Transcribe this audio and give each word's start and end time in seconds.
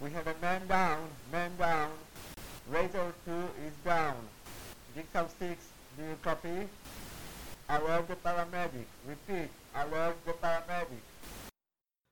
We 0.00 0.10
have 0.10 0.26
a 0.26 0.34
man 0.40 0.66
down, 0.66 1.10
man 1.32 1.56
down. 1.58 1.90
Razor 2.72 3.12
2 3.26 3.32
is 3.68 3.74
down. 3.84 4.16
Jigsaw 4.94 5.28
6, 5.38 5.64
do 5.96 6.02
you 6.02 6.16
copy? 6.24 6.68
Alert 7.68 8.08
the 8.08 8.16
paramedic. 8.16 8.86
Repeat, 9.06 9.50
alert 9.74 10.24
the 10.24 10.32
paramedic. 10.32 11.02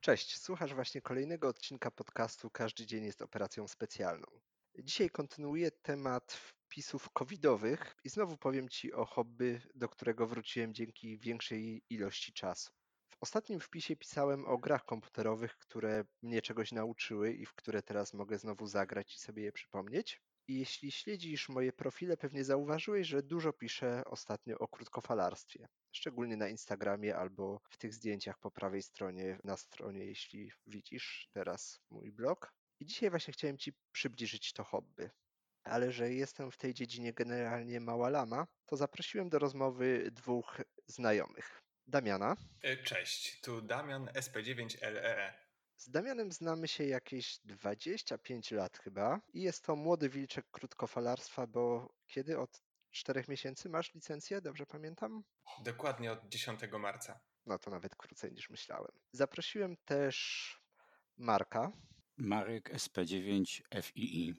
Cześć, 0.01 0.40
słuchasz 0.40 0.74
właśnie 0.74 1.01
kolejnego 1.01 1.48
odcinka 1.48 1.90
podcastu 1.90 2.51
Każdy 2.51 2.87
dzień 2.87 3.05
jest 3.05 3.23
operacją 3.23 3.69
specjalną. 3.69 4.27
Dzisiaj 4.79 5.11
kontynuuję 5.11 5.70
temat 5.70 6.32
wpisów 6.32 7.11
covidowych 7.11 7.96
i 8.05 8.09
znowu 8.09 8.36
powiem 8.36 8.68
Ci 8.68 8.93
o 8.93 9.05
hobby, 9.05 9.61
do 9.75 9.89
którego 9.89 10.27
wróciłem 10.27 10.75
dzięki 10.75 11.18
większej 11.18 11.82
ilości 11.91 12.32
czasu. 12.32 12.78
Ostatnim 13.21 13.61
wpisie 13.61 13.96
pisałem 13.96 14.46
o 14.46 14.59
grach 14.59 14.85
komputerowych, 14.85 15.57
które 15.59 16.05
mnie 16.23 16.43
czegoś 16.43 16.73
nauczyły 16.73 17.32
i 17.32 17.46
w 17.46 17.55
które 17.55 17.82
teraz 17.82 18.14
mogę 18.14 18.39
znowu 18.39 18.67
zagrać 18.67 19.14
i 19.14 19.18
sobie 19.18 19.43
je 19.43 19.53
przypomnieć. 19.53 20.22
I 20.49 20.58
jeśli 20.58 20.93
śledzisz 20.93 21.49
moje 21.49 21.72
profile, 21.72 22.17
pewnie 22.17 22.44
zauważyłeś, 22.44 23.07
że 23.07 23.22
dużo 23.22 23.53
piszę 23.53 24.03
ostatnio 24.07 24.58
o 24.58 24.68
krótkofalarstwie. 24.68 25.68
Szczególnie 25.93 26.36
na 26.36 26.49
Instagramie 26.49 27.17
albo 27.17 27.61
w 27.71 27.77
tych 27.77 27.94
zdjęciach 27.94 28.39
po 28.39 28.50
prawej 28.50 28.82
stronie 28.82 29.39
na 29.44 29.57
stronie, 29.57 30.05
jeśli 30.05 30.53
widzisz 30.66 31.29
teraz 31.32 31.80
mój 31.91 32.12
blog. 32.12 32.53
I 32.80 32.86
dzisiaj 32.86 33.11
właśnie 33.11 33.33
chciałem 33.33 33.58
Ci 33.58 33.72
przybliżyć 33.92 34.53
to 34.53 34.64
hobby. 34.64 35.11
Ale 35.64 35.92
że 35.92 36.12
jestem 36.12 36.50
w 36.50 36.56
tej 36.56 36.75
dziedzinie 36.75 37.12
generalnie 37.12 37.80
mała 37.80 38.08
lama, 38.08 38.47
to 38.66 38.77
zaprosiłem 38.77 39.28
do 39.28 39.39
rozmowy 39.39 40.11
dwóch 40.12 40.61
znajomych. 40.86 41.67
Damiana. 41.89 42.37
E, 42.62 42.77
cześć, 42.77 43.41
tu 43.41 43.62
Damian 43.62 44.06
SP9LEE. 44.06 45.33
Z 45.77 45.91
Damianem 45.91 46.33
znamy 46.33 46.69
się 46.69 46.84
jakieś 46.84 47.39
25 47.39 48.51
lat 48.51 48.78
chyba 48.78 49.20
i 49.33 49.42
jest 49.42 49.64
to 49.64 49.77
młody 49.77 50.09
wilczek 50.09 50.50
krótkofalarstwa, 50.50 51.47
bo 51.47 51.95
kiedy 52.06 52.39
od 52.39 52.62
czterech 52.91 53.28
miesięcy 53.28 53.69
masz 53.69 53.95
licencję, 53.95 54.41
dobrze 54.41 54.67
pamiętam? 54.67 55.25
Dokładnie 55.64 56.12
od 56.12 56.28
10 56.28 56.61
marca. 56.78 57.20
No 57.47 57.58
to 57.58 57.70
nawet 57.70 57.97
krócej 57.97 58.33
niż 58.33 58.50
myślałem. 58.50 58.92
Zaprosiłem 59.12 59.77
też 59.84 60.58
Marka. 61.17 61.73
Marek 62.17 62.70
SP9 62.75 63.61
FII. 63.83 64.34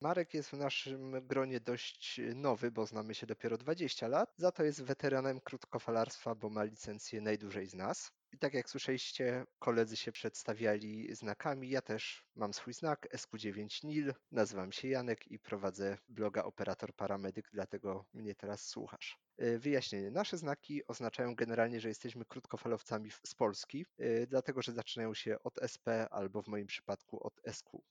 Marek 0.00 0.34
jest 0.34 0.50
w 0.50 0.52
naszym 0.52 1.26
gronie 1.26 1.60
dość 1.60 2.20
nowy, 2.34 2.70
bo 2.70 2.86
znamy 2.86 3.14
się 3.14 3.26
dopiero 3.26 3.58
20 3.58 4.08
lat. 4.08 4.34
Za 4.36 4.52
to 4.52 4.64
jest 4.64 4.82
weteranem 4.82 5.40
krótkofalarstwa, 5.40 6.34
bo 6.34 6.50
ma 6.50 6.64
licencję 6.64 7.20
najdłużej 7.20 7.66
z 7.66 7.74
nas. 7.74 8.12
I 8.32 8.38
tak 8.38 8.54
jak 8.54 8.70
słyszeliście, 8.70 9.44
koledzy 9.58 9.96
się 9.96 10.12
przedstawiali 10.12 11.14
znakami. 11.14 11.70
Ja 11.70 11.82
też 11.82 12.24
mam 12.34 12.54
swój 12.54 12.72
znak 12.72 13.08
SQ9 13.14 13.84
NIL. 13.84 14.14
Nazywam 14.30 14.72
się 14.72 14.88
Janek 14.88 15.26
i 15.26 15.38
prowadzę 15.38 15.98
bloga 16.08 16.44
Operator 16.44 16.94
Paramedyk, 16.94 17.48
dlatego 17.52 18.04
mnie 18.14 18.34
teraz 18.34 18.68
słuchasz. 18.68 19.18
Y, 19.42 19.58
wyjaśnienie. 19.58 20.10
Nasze 20.10 20.38
znaki 20.38 20.86
oznaczają 20.86 21.34
generalnie, 21.34 21.80
że 21.80 21.88
jesteśmy 21.88 22.24
krótkofalowcami 22.24 23.10
z 23.26 23.34
Polski, 23.34 23.86
y, 24.00 24.26
dlatego 24.30 24.62
że 24.62 24.72
zaczynają 24.72 25.14
się 25.14 25.42
od 25.42 25.62
SP 25.72 25.86
albo 26.10 26.42
w 26.42 26.48
moim 26.48 26.66
przypadku 26.66 27.26
od 27.26 27.40
SQ. 27.44 27.82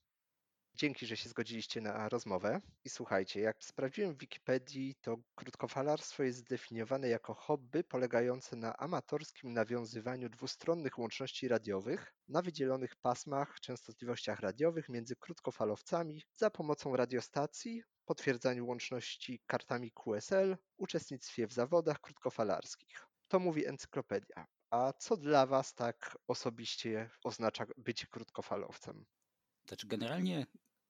Dzięki, 0.76 1.06
że 1.06 1.16
się 1.16 1.28
zgodziliście 1.28 1.80
na 1.80 2.08
rozmowę. 2.08 2.60
I 2.84 2.88
słuchajcie, 2.88 3.40
jak 3.40 3.64
sprawdziłem 3.64 4.14
w 4.14 4.18
Wikipedii, 4.18 4.94
to 5.00 5.16
krótkofalarstwo 5.34 6.22
jest 6.22 6.38
zdefiniowane 6.38 7.08
jako 7.08 7.34
hobby 7.34 7.84
polegające 7.84 8.56
na 8.56 8.76
amatorskim 8.76 9.52
nawiązywaniu 9.52 10.28
dwustronnych 10.28 10.98
łączności 10.98 11.48
radiowych 11.48 12.14
na 12.28 12.42
wydzielonych 12.42 12.96
pasmach, 12.96 13.60
częstotliwościach 13.60 14.40
radiowych 14.40 14.88
między 14.88 15.16
krótkofalowcami 15.16 16.22
za 16.36 16.50
pomocą 16.50 16.96
radiostacji, 16.96 17.82
potwierdzaniu 18.04 18.66
łączności 18.66 19.40
kartami 19.46 19.92
QSL, 19.92 20.56
uczestnictwie 20.76 21.46
w 21.46 21.52
zawodach 21.52 22.00
krótkofalarskich. 22.00 23.06
To 23.28 23.38
mówi 23.38 23.66
encyklopedia. 23.66 24.46
A 24.70 24.92
co 24.92 25.16
dla 25.16 25.46
Was 25.46 25.74
tak 25.74 26.18
osobiście 26.28 27.10
oznacza 27.24 27.66
bycie 27.76 28.06
krótkofalowcem? 28.06 29.06
Znaczy, 29.68 29.86
generalnie 29.86 30.46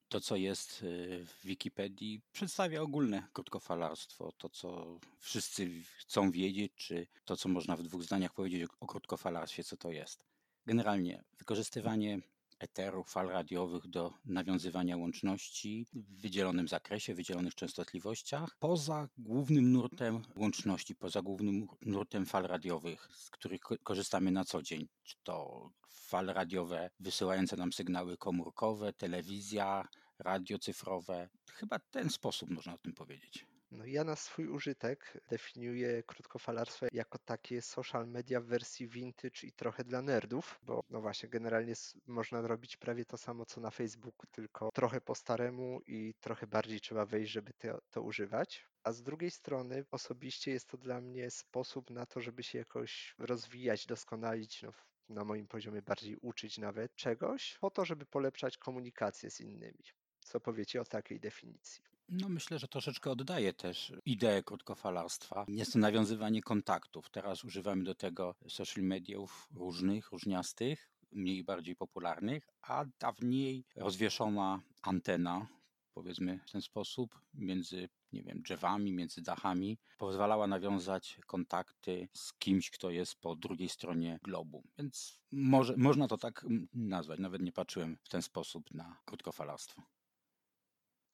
to, 0.09 0.21
co 0.21 0.37
jest 0.37 0.83
y, 0.83 1.25
w 1.27 1.47
Wikipedii, 1.47 2.23
przedstawia 2.33 2.83
ogólne 2.83 3.29
krótkofalarstwo. 3.33 4.33
To, 4.39 4.49
co 4.49 4.99
wszyscy 5.19 5.71
chcą 5.99 6.31
wiedzieć, 6.31 6.73
czy 6.77 7.07
to, 7.25 7.37
co 7.37 7.49
można 7.49 7.77
w 7.77 7.83
dwóch 7.83 8.03
zdaniach 8.03 8.33
powiedzieć 8.33 8.71
o 8.81 8.87
krótkofalarstwie, 8.87 9.65
co 9.65 9.77
to 9.77 9.91
jest. 9.91 10.25
Generalnie 10.67 11.25
wykorzystywanie 11.39 12.21
eteru, 12.59 13.05
fal 13.05 13.29
radiowych 13.29 13.89
do 13.89 14.13
nawiązywania 14.25 14.97
łączności 14.97 15.87
w 15.93 16.21
wydzielonym 16.21 16.69
zakresie, 16.69 17.15
wydzielonych 17.15 17.55
częstotliwościach, 17.55 18.57
poza 18.59 19.09
głównym 19.19 19.73
nurtem 19.73 20.23
łączności, 20.37 20.97
poza 20.97 21.23
głównym 21.23 21.67
nurtem 21.81 22.27
fal 22.27 22.43
radiowych, 22.43 23.09
z 23.13 23.31
których 23.31 23.61
korzystamy 23.83 24.31
na 24.31 24.45
co 24.45 24.63
dzień. 24.63 24.89
Czy 25.03 25.17
to 25.23 25.71
fale 25.89 26.33
radiowe 26.33 26.91
wysyłające 27.01 27.57
nam 27.57 27.73
sygnały 27.73 28.17
komórkowe, 28.17 28.93
telewizja, 28.93 29.89
radio 30.19 30.59
cyfrowe. 30.59 31.29
Chyba 31.53 31.79
ten 31.79 32.11
sposób 32.11 32.51
można 32.51 32.75
o 32.75 32.79
tym 32.79 32.93
powiedzieć. 32.93 33.47
No 33.71 33.87
ja 33.87 34.05
na 34.05 34.17
swój 34.17 34.49
użytek 34.49 35.21
definiuję 35.29 36.03
krótkofalarstwo 36.03 36.87
jako 36.93 37.19
takie 37.19 37.63
social 37.63 38.09
media 38.09 38.41
w 38.41 38.45
wersji 38.45 38.89
vintage 38.89 39.43
i 39.43 39.53
trochę 39.53 39.85
dla 39.85 40.03
nerdów, 40.03 40.61
bo 40.63 40.81
no 40.91 41.01
właśnie 41.01 41.29
generalnie 41.29 41.75
można 42.07 42.41
robić 42.41 42.77
prawie 42.77 43.05
to 43.05 43.19
samo 43.19 43.45
co 43.47 43.61
na 43.61 43.71
Facebooku, 43.71 44.27
tylko 44.31 44.71
trochę 44.75 45.01
po 45.01 45.15
staremu 45.15 45.81
i 45.87 46.15
trochę 46.21 46.47
bardziej 46.47 46.81
trzeba 46.81 47.07
wejść, 47.07 47.33
żeby 47.33 47.53
to, 47.53 47.79
to 47.91 48.03
używać. 48.03 48.67
A 48.83 48.93
z 48.93 49.03
drugiej 49.03 49.31
strony 49.31 49.85
osobiście 49.91 50.51
jest 50.51 50.69
to 50.69 50.77
dla 50.77 51.01
mnie 51.01 51.31
sposób 51.31 51.91
na 51.91 52.07
to, 52.07 52.21
żeby 52.21 52.43
się 52.43 52.59
jakoś 52.59 53.15
rozwijać, 53.19 53.87
doskonalić, 53.87 54.63
no, 54.63 54.73
na 55.09 55.25
moim 55.25 55.49
poziomie 55.49 55.83
bardziej 55.83 56.17
uczyć 56.17 56.59
nawet 56.59 56.95
czegoś, 56.95 57.59
po 57.61 57.71
to, 57.71 57.85
żeby 57.85 58.07
polepszać 58.07 58.59
komunikację 58.59 59.31
z 59.31 59.41
innymi. 59.41 59.85
Co 60.21 60.41
powiecie 60.41 60.81
o 60.81 60.85
takiej 60.85 61.21
definicji? 61.21 61.96
No 62.09 62.29
myślę, 62.29 62.59
że 62.59 62.69
troszeczkę 62.69 63.11
oddaje 63.11 63.53
też 63.53 63.93
ideę 64.05 64.43
krótkofalarstwa. 64.43 65.45
Jest 65.49 65.73
to 65.73 65.79
nawiązywanie 65.79 66.43
kontaktów. 66.43 67.11
Teraz 67.11 67.45
używamy 67.45 67.85
do 67.85 67.95
tego 67.95 68.35
social 68.49 68.85
mediów 68.85 69.49
różnych, 69.55 70.11
różniastych, 70.13 70.91
mniej 71.13 71.45
bardziej 71.45 71.77
popularnych, 71.77 72.49
a 72.63 72.85
dawniej 73.01 73.65
rozwieszona 73.77 74.61
antena, 74.83 75.47
powiedzmy 75.95 76.41
w 76.47 76.51
ten 76.51 76.63
sposób, 76.63 77.21
między 77.35 77.89
nie 78.13 78.23
wiem, 78.23 78.43
drzewami, 78.43 78.93
między 78.93 79.23
dachami, 79.23 79.79
pozwalała 79.99 80.47
nawiązać 80.47 81.19
kontakty 81.27 82.09
z 82.13 82.33
kimś, 82.33 82.71
kto 82.71 82.91
jest 82.91 83.15
po 83.15 83.37
drugiej 83.37 83.69
stronie 83.69 84.19
globu. 84.23 84.65
Więc 84.79 85.21
może, 85.33 85.77
można 85.77 86.09
to 86.09 86.19
tak 86.19 86.47
nazwać. 86.75 87.19
Nawet 87.19 87.43
nie 87.43 87.53
patrzyłem 87.53 87.99
w 88.03 88.09
ten 88.09 88.23
sposób 88.23 88.75
na 88.75 89.01
krótkofalarstwo 89.05 89.96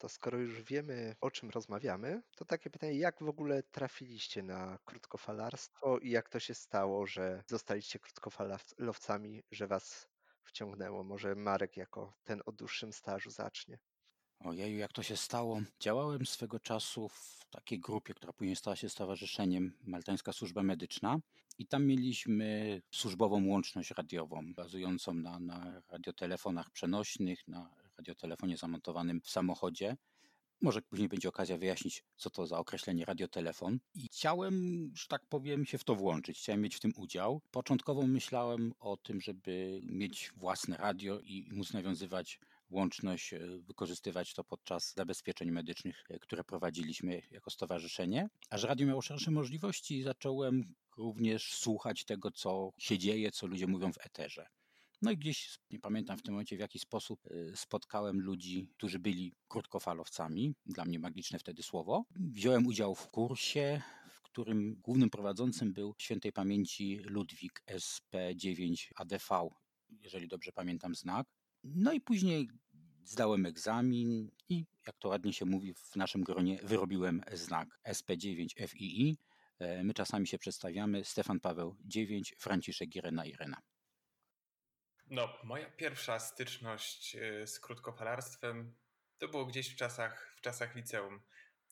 to 0.03 0.09
skoro 0.09 0.37
już 0.37 0.61
wiemy, 0.61 1.15
o 1.21 1.31
czym 1.31 1.49
rozmawiamy, 1.49 2.21
to 2.35 2.45
takie 2.45 2.69
pytanie, 2.69 2.97
jak 2.97 3.23
w 3.23 3.27
ogóle 3.27 3.63
trafiliście 3.63 4.43
na 4.43 4.77
krótkofalarstwo 4.85 5.99
i 5.99 6.09
jak 6.09 6.29
to 6.29 6.39
się 6.39 6.53
stało, 6.53 7.07
że 7.07 7.43
zostaliście 7.47 7.99
krótkofalowcami, 7.99 9.43
że 9.51 9.67
was 9.67 10.07
wciągnęło? 10.43 11.03
Może 11.03 11.35
Marek 11.35 11.77
jako 11.77 12.13
ten 12.23 12.41
o 12.45 12.51
dłuższym 12.51 12.93
stażu 12.93 13.29
zacznie. 13.29 13.79
Ojeju, 14.39 14.77
jak 14.77 14.93
to 14.93 15.03
się 15.03 15.17
stało? 15.17 15.61
Działałem 15.79 16.25
swego 16.25 16.59
czasu 16.59 17.09
w 17.09 17.45
takiej 17.49 17.79
grupie, 17.79 18.13
która 18.13 18.33
później 18.33 18.55
stała 18.55 18.75
się 18.75 18.89
stowarzyszeniem 18.89 19.77
Maltańska 19.81 20.33
Służba 20.33 20.63
Medyczna 20.63 21.17
i 21.57 21.67
tam 21.67 21.85
mieliśmy 21.85 22.81
służbową 22.91 23.47
łączność 23.47 23.91
radiową, 23.91 24.53
bazującą 24.53 25.13
na, 25.13 25.39
na 25.39 25.81
radiotelefonach 25.89 26.71
przenośnych, 26.71 27.47
na 27.47 27.82
radiotelefonie 27.97 28.57
zamontowanym 28.57 29.21
w 29.21 29.29
samochodzie. 29.29 29.97
Może 30.61 30.81
później 30.81 31.09
będzie 31.09 31.29
okazja 31.29 31.57
wyjaśnić, 31.57 32.03
co 32.15 32.29
to 32.29 32.47
za 32.47 32.57
określenie 32.57 33.05
radiotelefon. 33.05 33.79
I 33.93 34.07
chciałem, 34.07 34.89
że 34.95 35.07
tak 35.07 35.25
powiem, 35.25 35.65
się 35.65 35.77
w 35.77 35.83
to 35.83 35.95
włączyć, 35.95 36.39
chciałem 36.39 36.61
mieć 36.61 36.75
w 36.75 36.79
tym 36.79 36.93
udział. 36.97 37.41
Początkowo 37.51 38.07
myślałem 38.07 38.73
o 38.79 38.97
tym, 38.97 39.21
żeby 39.21 39.81
mieć 39.83 40.31
własne 40.37 40.77
radio 40.77 41.19
i 41.19 41.47
móc 41.51 41.73
nawiązywać 41.73 42.39
łączność, 42.69 43.33
e, 43.33 43.39
wykorzystywać 43.59 44.33
to 44.33 44.43
podczas 44.43 44.93
zabezpieczeń 44.93 45.51
medycznych, 45.51 46.03
e, 46.09 46.19
które 46.19 46.43
prowadziliśmy 46.43 47.21
jako 47.31 47.51
stowarzyszenie. 47.51 48.29
A 48.49 48.57
że 48.57 48.67
radio 48.67 48.87
miało 48.87 49.01
szersze 49.01 49.31
możliwości, 49.31 50.03
zacząłem 50.03 50.73
również 50.97 51.53
słuchać 51.53 52.05
tego, 52.05 52.31
co 52.31 52.71
się 52.77 52.97
dzieje, 52.97 53.31
co 53.31 53.47
ludzie 53.47 53.67
mówią 53.67 53.93
w 53.93 54.05
eterze. 54.05 54.47
No 55.03 55.11
i 55.11 55.17
gdzieś, 55.17 55.59
nie 55.71 55.79
pamiętam 55.79 56.17
w 56.17 56.21
tym 56.21 56.33
momencie 56.33 56.57
w 56.57 56.59
jaki 56.59 56.79
sposób, 56.79 57.31
y, 57.31 57.51
spotkałem 57.55 58.21
ludzi, 58.21 58.69
którzy 58.77 58.99
byli 58.99 59.35
krótkofalowcami. 59.47 60.55
Dla 60.65 60.85
mnie 60.85 60.99
magiczne 60.99 61.39
wtedy 61.39 61.63
słowo. 61.63 62.05
Wziąłem 62.15 62.67
udział 62.67 62.95
w 62.95 63.07
kursie, 63.07 63.81
w 64.09 64.21
którym 64.21 64.75
głównym 64.81 65.09
prowadzącym 65.09 65.73
był 65.73 65.95
świętej 65.97 66.31
pamięci 66.33 66.99
Ludwik 67.03 67.63
SP9 67.67 68.91
ADV, 68.95 69.49
jeżeli 69.89 70.27
dobrze 70.27 70.51
pamiętam 70.51 70.95
znak. 70.95 71.27
No 71.63 71.93
i 71.93 72.01
później 72.01 72.49
Zdałem 73.05 73.45
egzamin 73.45 74.31
i, 74.49 74.65
jak 74.87 74.97
to 74.97 75.09
ładnie 75.09 75.33
się 75.33 75.45
mówi 75.45 75.73
w 75.73 75.95
naszym 75.95 76.23
gronie, 76.23 76.59
wyrobiłem 76.63 77.21
znak 77.33 77.79
SP9 77.87 78.67
FII. 78.67 79.17
E, 79.59 79.83
my 79.83 79.93
czasami 79.93 80.27
się 80.27 80.37
przedstawiamy 80.37 81.03
Stefan 81.03 81.39
Paweł 81.39 81.75
9, 81.85 82.35
Franciszek 82.37 82.95
Irena 82.95 83.25
Irena. 83.25 83.61
No, 85.13 85.29
moja 85.43 85.69
pierwsza 85.69 86.19
styczność 86.19 87.15
y, 87.15 87.47
z 87.47 87.59
krótkofalarstwem 87.59 88.75
to 89.17 89.27
było 89.27 89.45
gdzieś 89.45 89.73
w 89.73 89.75
czasach, 89.75 90.33
w 90.37 90.41
czasach 90.41 90.75
liceum. 90.75 91.21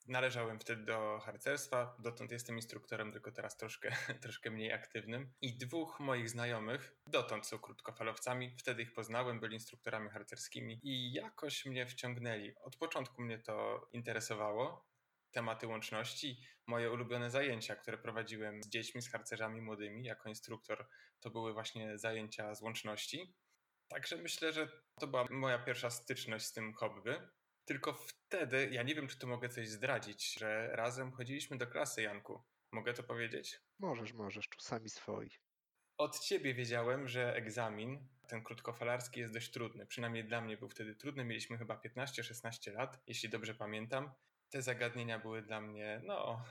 Należałem 0.08 0.60
wtedy 0.60 0.84
do 0.84 1.20
harcerstwa, 1.20 1.96
dotąd 2.00 2.32
jestem 2.32 2.56
instruktorem, 2.56 3.12
tylko 3.12 3.32
teraz 3.32 3.58
troszkę, 3.58 3.96
troszkę 4.24 4.52
mniej 4.52 4.74
aktywnym. 4.74 5.34
I 5.42 5.58
dwóch 5.58 6.00
moich 6.00 6.30
znajomych, 6.30 6.96
dotąd 7.08 7.48
są 7.48 7.60
krótkofalowcami, 7.60 8.56
wtedy 8.58 8.82
ich 8.82 8.94
poznałem, 8.94 9.40
byli 9.40 9.54
instruktorami 9.54 10.10
harcerskimi 10.10 10.80
i 10.84 11.14
jakoś 11.14 11.66
mnie 11.66 11.86
wciągnęli. 11.86 12.56
Od 12.56 12.76
początku 12.76 13.22
mnie 13.22 13.40
to 13.40 13.88
interesowało, 13.94 14.91
tematy 15.32 15.68
łączności. 15.68 16.42
Moje 16.68 16.92
ulubione 16.92 17.30
zajęcia, 17.30 17.76
które 17.76 17.98
prowadziłem 17.98 18.64
z 18.64 18.68
dziećmi, 18.68 19.02
z 19.02 19.12
harcerzami 19.12 19.62
młodymi 19.62 20.04
jako 20.04 20.30
instruktor, 20.30 20.88
to 21.20 21.30
były 21.30 21.54
właśnie 21.54 21.98
zajęcia 21.98 22.56
z 22.56 22.62
łączności. 22.62 23.36
Także 23.88 24.18
myślę, 24.18 24.54
że 24.54 24.68
to 25.00 25.08
była 25.08 25.28
moja 25.30 25.60
pierwsza 25.60 25.90
styczność 25.90 26.46
z 26.46 26.54
tym 26.54 26.74
hobby. 26.74 27.22
Tylko 27.66 27.94
wtedy, 27.94 28.70
ja 28.72 28.84
nie 28.84 28.96
wiem, 28.96 29.08
czy 29.08 29.20
tu 29.20 29.28
mogę 29.28 29.50
coś 29.50 29.70
zdradzić, 29.70 30.34
że 30.34 30.70
razem 30.76 31.12
chodziliśmy 31.12 31.58
do 31.58 31.68
klasy, 31.68 32.02
Janku. 32.02 32.44
Mogę 32.72 32.94
to 32.94 33.04
powiedzieć? 33.04 33.60
Możesz, 33.80 34.14
możesz, 34.14 34.50
tu 34.50 34.60
sami 34.60 34.90
swoi. 34.90 35.30
Od 35.98 36.20
ciebie 36.20 36.54
wiedziałem, 36.54 37.08
że 37.08 37.36
egzamin, 37.36 38.08
ten 38.28 38.44
krótkofalarski, 38.44 39.20
jest 39.20 39.34
dość 39.34 39.52
trudny. 39.52 39.86
Przynajmniej 39.86 40.26
dla 40.26 40.42
mnie 40.42 40.58
był 40.58 40.70
wtedy 40.70 40.96
trudny. 40.96 41.26
Mieliśmy 41.26 41.58
chyba 41.58 41.76
15-16 41.76 42.74
lat, 42.74 43.00
jeśli 43.08 43.30
dobrze 43.30 43.56
pamiętam. 43.56 44.12
Te 44.52 44.62
zagadnienia 44.62 45.20
były 45.20 45.42
dla 45.42 45.62
mnie, 45.62 46.02
no, 46.04 46.46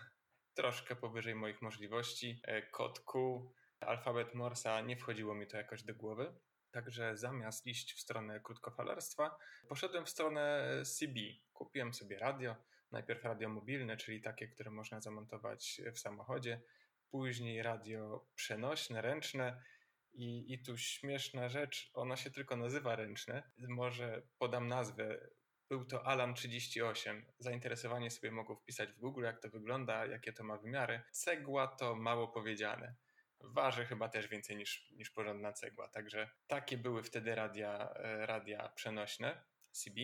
troszkę 0.55 0.97
powyżej 0.97 1.35
moich 1.35 1.62
możliwości. 1.62 2.41
E, 2.44 2.62
kod 2.62 3.00
Q, 3.00 3.43
alfabet 3.81 4.35
Morsa, 4.35 4.81
nie 4.81 4.97
wchodziło 4.97 5.35
mi 5.35 5.47
to 5.47 5.56
jakoś 5.56 5.82
do 5.82 5.94
głowy. 5.94 6.35
Także 6.70 7.17
zamiast 7.17 7.67
iść 7.67 7.94
w 7.94 8.00
stronę 8.00 8.41
krótkofalarstwa, 8.41 9.38
poszedłem 9.69 10.06
w 10.06 10.11
stronę 10.11 10.73
CB. 10.85 11.20
Kupiłem 11.52 11.94
sobie 11.94 12.19
radio, 12.19 12.56
najpierw 12.91 13.25
radio 13.25 13.49
mobilne, 13.49 13.97
czyli 13.97 14.20
takie, 14.20 14.49
które 14.49 14.70
można 14.70 15.00
zamontować 15.00 15.81
w 15.93 15.99
samochodzie, 15.99 16.61
później 17.11 17.62
radio 17.62 18.26
przenośne, 18.35 19.02
ręczne. 19.02 19.62
I, 20.12 20.52
I 20.52 20.62
tu 20.62 20.79
śmieszna 20.79 21.49
rzecz, 21.49 21.91
ono 21.94 22.17
się 22.17 22.31
tylko 22.31 22.56
nazywa 22.56 22.97
ręczne. 22.97 23.50
Może 23.58 24.23
podam 24.38 24.69
nazwę. 24.69 25.31
Był 25.70 25.84
to 25.84 26.06
Alam 26.06 26.34
38. 26.34 27.25
Zainteresowanie 27.38 28.11
sobie 28.11 28.31
mogą 28.31 28.56
wpisać 28.56 28.93
w 28.93 28.99
Google, 28.99 29.22
jak 29.22 29.40
to 29.40 29.50
wygląda, 29.50 30.06
jakie 30.06 30.32
to 30.32 30.44
ma 30.44 30.58
wymiary. 30.58 31.02
Cegła 31.12 31.67
to 31.67 31.94
mało 31.94 32.28
powiedziane 32.28 32.94
waży 33.43 33.84
chyba 33.84 34.08
też 34.08 34.28
więcej 34.28 34.56
niż, 34.56 34.90
niż 34.90 35.11
porządna 35.11 35.52
cegła. 35.52 35.88
Także 35.88 36.31
takie 36.46 36.78
były 36.78 37.02
wtedy 37.02 37.34
radia, 37.34 37.93
e, 37.94 38.26
radia 38.26 38.69
przenośne 38.69 39.43
CB. 39.70 40.00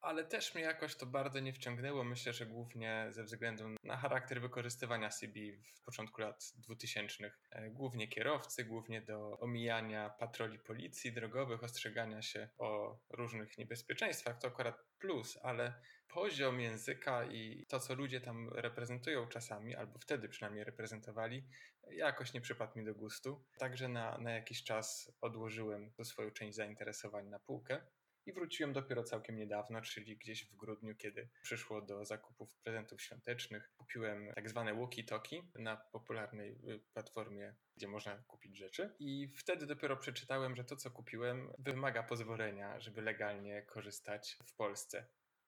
Ale 0.00 0.24
też 0.24 0.54
mnie 0.54 0.64
jakoś 0.64 0.96
to 0.96 1.06
bardzo 1.06 1.40
nie 1.40 1.52
wciągnęło. 1.52 2.04
Myślę, 2.04 2.32
że 2.32 2.46
głównie 2.46 3.06
ze 3.10 3.24
względu 3.24 3.64
na 3.84 3.96
charakter 3.96 4.40
wykorzystywania 4.40 5.08
CB 5.08 5.40
w 5.74 5.84
początku 5.84 6.20
lat 6.20 6.52
2000. 6.56 7.30
E, 7.50 7.70
głównie 7.70 8.08
kierowcy, 8.08 8.64
głównie 8.64 9.02
do 9.02 9.38
omijania 9.38 10.10
patroli 10.10 10.58
policji 10.58 11.12
drogowych, 11.12 11.64
ostrzegania 11.64 12.22
się 12.22 12.48
o 12.58 12.98
różnych 13.10 13.58
niebezpieczeństwach. 13.58 14.38
To 14.38 14.48
akurat 14.48 14.84
plus, 14.98 15.38
ale 15.42 15.80
poziom 16.08 16.60
języka 16.60 17.24
i 17.24 17.66
to, 17.68 17.80
co 17.80 17.94
ludzie 17.94 18.20
tam 18.20 18.48
reprezentują 18.52 19.26
czasami, 19.26 19.76
albo 19.76 19.98
wtedy 19.98 20.28
przynajmniej 20.28 20.64
reprezentowali, 20.64 21.44
jakoś 21.90 22.32
nie 22.32 22.40
przypadł 22.40 22.78
mi 22.78 22.84
do 22.84 22.94
gustu. 22.94 23.44
Także 23.58 23.88
na, 23.88 24.18
na 24.18 24.30
jakiś 24.30 24.64
czas 24.64 25.12
odłożyłem 25.20 25.92
to 25.92 26.04
swoją 26.04 26.30
część 26.30 26.56
zainteresowań 26.56 27.28
na 27.28 27.38
półkę. 27.38 27.80
I 28.28 28.32
wróciłem 28.32 28.72
dopiero 28.72 29.04
całkiem 29.04 29.36
niedawno, 29.36 29.80
czyli 29.80 30.16
gdzieś 30.16 30.44
w 30.44 30.56
grudniu, 30.56 30.96
kiedy 30.96 31.28
przyszło 31.42 31.82
do 31.82 32.04
zakupów 32.04 32.56
prezentów 32.56 33.02
świątecznych. 33.02 33.72
Kupiłem 33.76 34.32
tak 34.34 34.48
zwane 34.48 34.74
walkie-talkie 34.74 35.42
na 35.54 35.76
popularnej 35.76 36.52
y, 36.52 36.80
platformie, 36.94 37.54
gdzie 37.76 37.88
można 37.88 38.16
kupić 38.26 38.56
rzeczy. 38.56 38.94
I 38.98 39.32
wtedy 39.36 39.66
dopiero 39.66 39.96
przeczytałem, 39.96 40.56
że 40.56 40.64
to, 40.64 40.76
co 40.76 40.90
kupiłem, 40.90 41.52
wymaga 41.58 42.02
pozwolenia, 42.02 42.80
żeby 42.80 43.02
legalnie 43.02 43.62
korzystać 43.62 44.38
w 44.46 44.54
Polsce. 44.54 45.06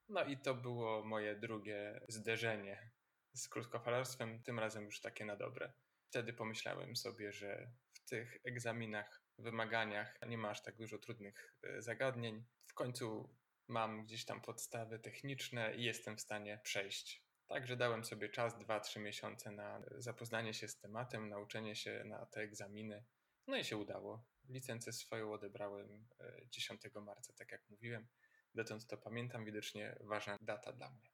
No 0.08 0.24
i 0.24 0.36
to 0.36 0.54
było 0.54 1.04
moje 1.04 1.36
drugie 1.36 2.00
zderzenie 2.08 2.90
z 3.32 3.48
krótkofalarstwem, 3.48 4.42
tym 4.42 4.58
razem 4.58 4.84
już 4.84 5.00
takie 5.00 5.24
na 5.24 5.36
dobre. 5.36 5.72
Wtedy 6.08 6.32
pomyślałem 6.32 6.96
sobie, 6.96 7.32
że 7.32 7.70
w 7.92 8.04
tych 8.08 8.38
egzaminach, 8.44 9.22
wymaganiach 9.38 10.18
nie 10.28 10.38
ma 10.38 10.50
aż 10.50 10.62
tak 10.62 10.76
dużo 10.76 10.98
trudnych 10.98 11.56
e, 11.62 11.82
zagadnień. 11.82 12.44
Końcu 12.80 13.28
mam 13.68 14.04
gdzieś 14.04 14.24
tam 14.24 14.40
podstawy 14.40 14.98
techniczne 14.98 15.74
i 15.74 15.84
jestem 15.84 16.16
w 16.16 16.20
stanie 16.20 16.60
przejść. 16.62 17.24
Także 17.46 17.76
dałem 17.76 18.04
sobie 18.04 18.28
czas, 18.28 18.54
2-3 18.54 19.00
miesiące 19.00 19.50
na 19.50 19.82
zapoznanie 19.98 20.54
się 20.54 20.68
z 20.68 20.78
tematem, 20.78 21.28
nauczenie 21.28 21.76
się 21.76 22.04
na 22.04 22.26
te 22.26 22.40
egzaminy. 22.40 23.04
No 23.46 23.56
i 23.56 23.64
się 23.64 23.76
udało. 23.76 24.24
Licencję 24.48 24.92
swoją 24.92 25.32
odebrałem 25.32 26.06
10 26.50 26.86
e, 26.86 27.00
marca, 27.00 27.32
tak 27.32 27.52
jak 27.52 27.70
mówiłem. 27.70 28.08
Dotąd 28.54 28.86
to 28.86 28.96
pamiętam, 28.96 29.44
widocznie 29.44 29.96
ważna 30.00 30.38
data 30.40 30.72
dla 30.72 30.90
mnie. 30.90 31.10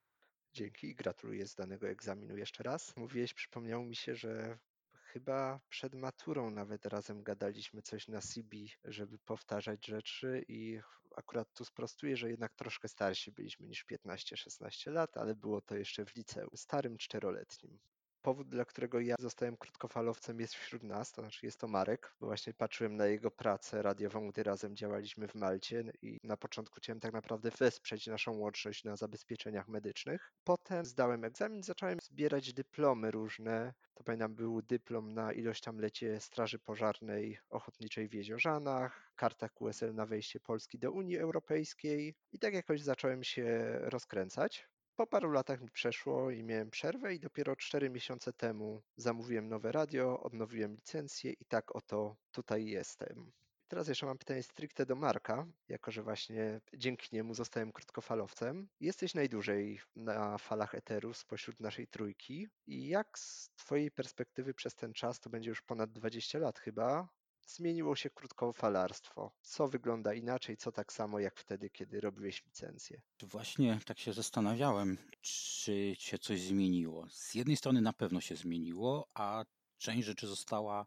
Dzięki 0.53 0.87
i 0.87 0.95
gratuluję 0.95 1.47
zdanego 1.47 1.89
egzaminu 1.89 2.37
jeszcze 2.37 2.63
raz. 2.63 2.97
Mówiłeś, 2.97 3.35
przypomniało 3.35 3.85
mi 3.85 3.97
się, 3.97 4.17
że 4.17 4.59
chyba 5.07 5.61
przed 5.69 5.95
maturą 5.95 6.51
nawet 6.51 6.87
razem 6.87 7.23
gadaliśmy 7.23 7.83
coś 7.83 8.09
na 8.09 8.21
CB, 8.21 8.57
żeby 8.85 9.19
powtarzać 9.19 9.87
rzeczy 9.87 10.45
i 10.49 10.81
akurat 11.17 11.53
tu 11.53 11.65
sprostuję, 11.65 12.17
że 12.17 12.31
jednak 12.31 12.55
troszkę 12.55 12.89
starsi 12.89 13.33
byliśmy 13.33 13.67
niż 13.67 13.85
15-16 13.87 14.93
lat, 14.93 15.17
ale 15.17 15.35
było 15.35 15.61
to 15.61 15.77
jeszcze 15.77 16.05
w 16.05 16.17
liceum, 16.17 16.51
starym 16.55 16.99
czteroletnim 16.99 17.79
powód, 18.27 18.49
dla 18.49 18.65
którego 18.65 19.01
ja 19.01 19.15
zostałem 19.19 19.57
krótkofalowcem 19.57 20.41
jest 20.41 20.55
wśród 20.55 20.83
nas, 20.83 21.13
to 21.13 21.23
znaczy 21.23 21.47
jest 21.47 21.61
to 21.61 21.69
Marek, 21.69 22.15
właśnie 22.21 22.55
patrzyłem 22.55 22.97
na 22.97 23.07
jego 23.07 23.31
pracę 23.31 23.83
radiową, 23.83 24.29
gdy 24.31 24.43
razem 24.43 24.77
działaliśmy 24.77 25.29
w 25.29 25.35
Malcie 25.35 25.93
i 26.03 26.19
na 26.25 26.37
początku 26.37 26.77
chciałem 26.77 27.01
tak 27.01 27.13
naprawdę 27.13 27.51
wesprzeć 27.51 28.07
naszą 28.07 28.33
łączność 28.39 28.85
na 28.85 28.97
zabezpieczeniach 28.97 29.69
medycznych. 29.69 30.33
Potem 30.45 30.85
zdałem 30.85 31.25
egzamin, 31.25 31.63
zacząłem 31.63 31.99
zbierać 32.01 32.53
dyplomy 32.53 33.11
różne. 33.11 33.75
To 33.95 34.05
pamiętam 34.05 34.35
był 34.35 34.63
dyplom 34.63 35.15
na 35.15 35.33
ilość 35.33 35.63
tam 35.63 35.79
lecie 35.79 36.21
Straży 36.21 36.59
Pożarnej 36.59 37.39
Ochotniczej 37.51 38.09
w 38.09 38.15
Jeziorzanach, 38.15 39.13
karta 39.17 39.49
QSL 39.49 39.95
na 39.95 40.07
wejście 40.07 40.41
Polski 40.41 40.79
do 40.79 40.93
Unii 40.93 41.19
Europejskiej 41.19 42.15
i 42.33 42.39
tak 42.39 42.55
jakoś 42.55 42.83
zacząłem 42.83 43.25
się 43.25 43.79
rozkręcać. 43.81 44.69
Po 44.97 45.07
paru 45.07 45.31
latach 45.31 45.61
mi 45.61 45.71
przeszło 45.71 46.31
i 46.31 46.43
miałem 46.43 46.71
przerwę 46.71 47.15
i 47.15 47.21
dopiero 47.21 47.57
cztery 47.57 47.91
miesiące 47.91 48.33
temu 48.33 48.83
zamówiłem 48.97 49.49
nowe 49.49 49.73
radio, 49.73 50.21
odnowiłem 50.21 50.75
licencję 50.75 51.33
i 51.33 51.45
tak 51.45 51.77
oto 51.77 52.17
tutaj 52.31 52.67
jestem. 52.67 53.33
Teraz 53.69 53.89
jeszcze 53.89 54.07
mam 54.07 54.19
pytanie 54.19 54.43
stricte 54.43 54.87
do 54.87 54.97
Marka, 54.97 55.47
jako 55.69 55.91
że 55.91 56.03
właśnie 56.03 56.61
dzięki 56.75 57.09
niemu 57.13 57.35
zostałem 57.35 57.73
krótkofalowcem. 57.73 58.69
Jesteś 58.81 59.15
najdłużej 59.15 59.81
na 59.97 60.39
falach 60.39 60.75
Eteru 60.75 61.15
spośród 61.15 61.61
naszej 61.61 61.87
trójki. 61.87 62.49
I 62.67 62.89
jak 62.89 63.19
z 63.19 63.51
Twojej 63.57 63.91
perspektywy 63.91 64.55
przez 64.55 64.75
ten 64.75 64.93
czas, 64.93 65.21
to 65.21 65.31
będzie 65.31 65.51
już 65.51 65.63
ponad 65.63 65.93
20 65.93 66.39
lat 66.39 66.59
chyba, 66.59 67.09
zmieniło 67.47 67.97
się 67.97 68.11
krótkofalarstwo? 68.11 69.33
Co 69.43 69.69
wygląda 69.69 70.15
inaczej, 70.15 70.57
co 70.57 70.73
tak 70.73 70.93
samo 70.93 71.19
jak 71.19 71.39
wtedy, 71.39 71.71
kiedy 71.71 72.01
robiłeś 72.01 72.45
licencję? 72.45 73.03
Właśnie 73.23 73.81
tak 73.87 73.99
się 73.99 74.13
zastanawiałem, 74.13 74.99
czy 75.21 75.95
się 75.99 76.19
coś 76.19 76.41
zmieniło. 76.41 77.07
Z 77.11 77.35
jednej 77.35 77.57
strony 77.57 77.81
na 77.81 77.93
pewno 77.93 78.21
się 78.21 78.37
zmieniło, 78.37 79.09
a 79.15 79.45
część 79.79 80.07
rzeczy 80.07 80.27
została 80.27 80.87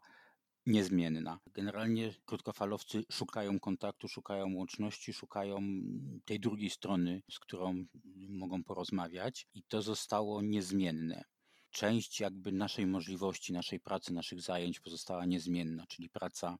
niezmienna. 0.66 1.40
Generalnie 1.46 2.14
krótkofalowcy 2.24 3.04
szukają 3.12 3.60
kontaktu, 3.60 4.08
szukają 4.08 4.54
łączności, 4.54 5.12
szukają 5.12 5.60
tej 6.24 6.40
drugiej 6.40 6.70
strony, 6.70 7.22
z 7.30 7.38
którą 7.38 7.84
mogą 8.28 8.64
porozmawiać, 8.64 9.46
i 9.54 9.62
to 9.62 9.82
zostało 9.82 10.42
niezmienne 10.42 11.24
część 11.70 12.20
jakby 12.20 12.52
naszej 12.52 12.86
możliwości, 12.86 13.52
naszej 13.52 13.80
pracy, 13.80 14.12
naszych 14.12 14.40
zajęć 14.40 14.80
pozostała 14.80 15.24
niezmienna, 15.26 15.86
czyli 15.86 16.08
praca 16.08 16.58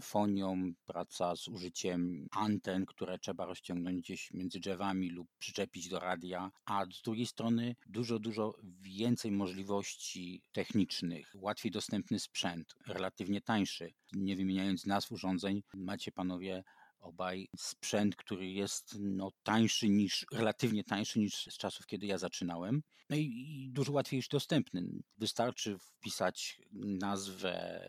fonią, 0.00 0.72
praca 0.86 1.36
z 1.36 1.48
użyciem 1.48 2.28
anten, 2.30 2.86
które 2.86 3.18
trzeba 3.18 3.46
rozciągnąć 3.46 4.00
gdzieś 4.00 4.30
między 4.30 4.60
drzewami 4.60 5.10
lub 5.10 5.28
przyczepić 5.38 5.88
do 5.88 6.00
radia, 6.00 6.50
a 6.64 6.84
z 6.92 7.02
drugiej 7.02 7.26
strony 7.26 7.76
dużo, 7.86 8.18
dużo 8.18 8.54
więcej 8.82 9.30
możliwości 9.30 10.42
technicznych, 10.52 11.32
łatwiej 11.34 11.72
dostępny 11.72 12.18
sprzęt, 12.18 12.74
relatywnie 12.86 13.40
tańszy. 13.40 13.94
Nie 14.12 14.36
wymieniając 14.36 14.86
nazw 14.86 15.12
urządzeń, 15.12 15.62
macie 15.74 16.12
panowie 16.12 16.64
obaj 17.06 17.48
sprzęt, 17.56 18.16
który 18.16 18.50
jest 18.50 18.96
no, 19.00 19.30
tańszy 19.42 19.88
niż, 19.88 20.26
relatywnie 20.32 20.84
tańszy 20.84 21.18
niż 21.18 21.34
z 21.34 21.56
czasów, 21.56 21.86
kiedy 21.86 22.06
ja 22.06 22.18
zaczynałem. 22.18 22.82
No 23.10 23.16
i, 23.16 23.22
i 23.22 23.70
dużo 23.70 23.92
łatwiejszy 23.92 24.28
dostępny. 24.28 24.82
Wystarczy 25.18 25.78
wpisać 25.78 26.60
nazwę 26.72 27.80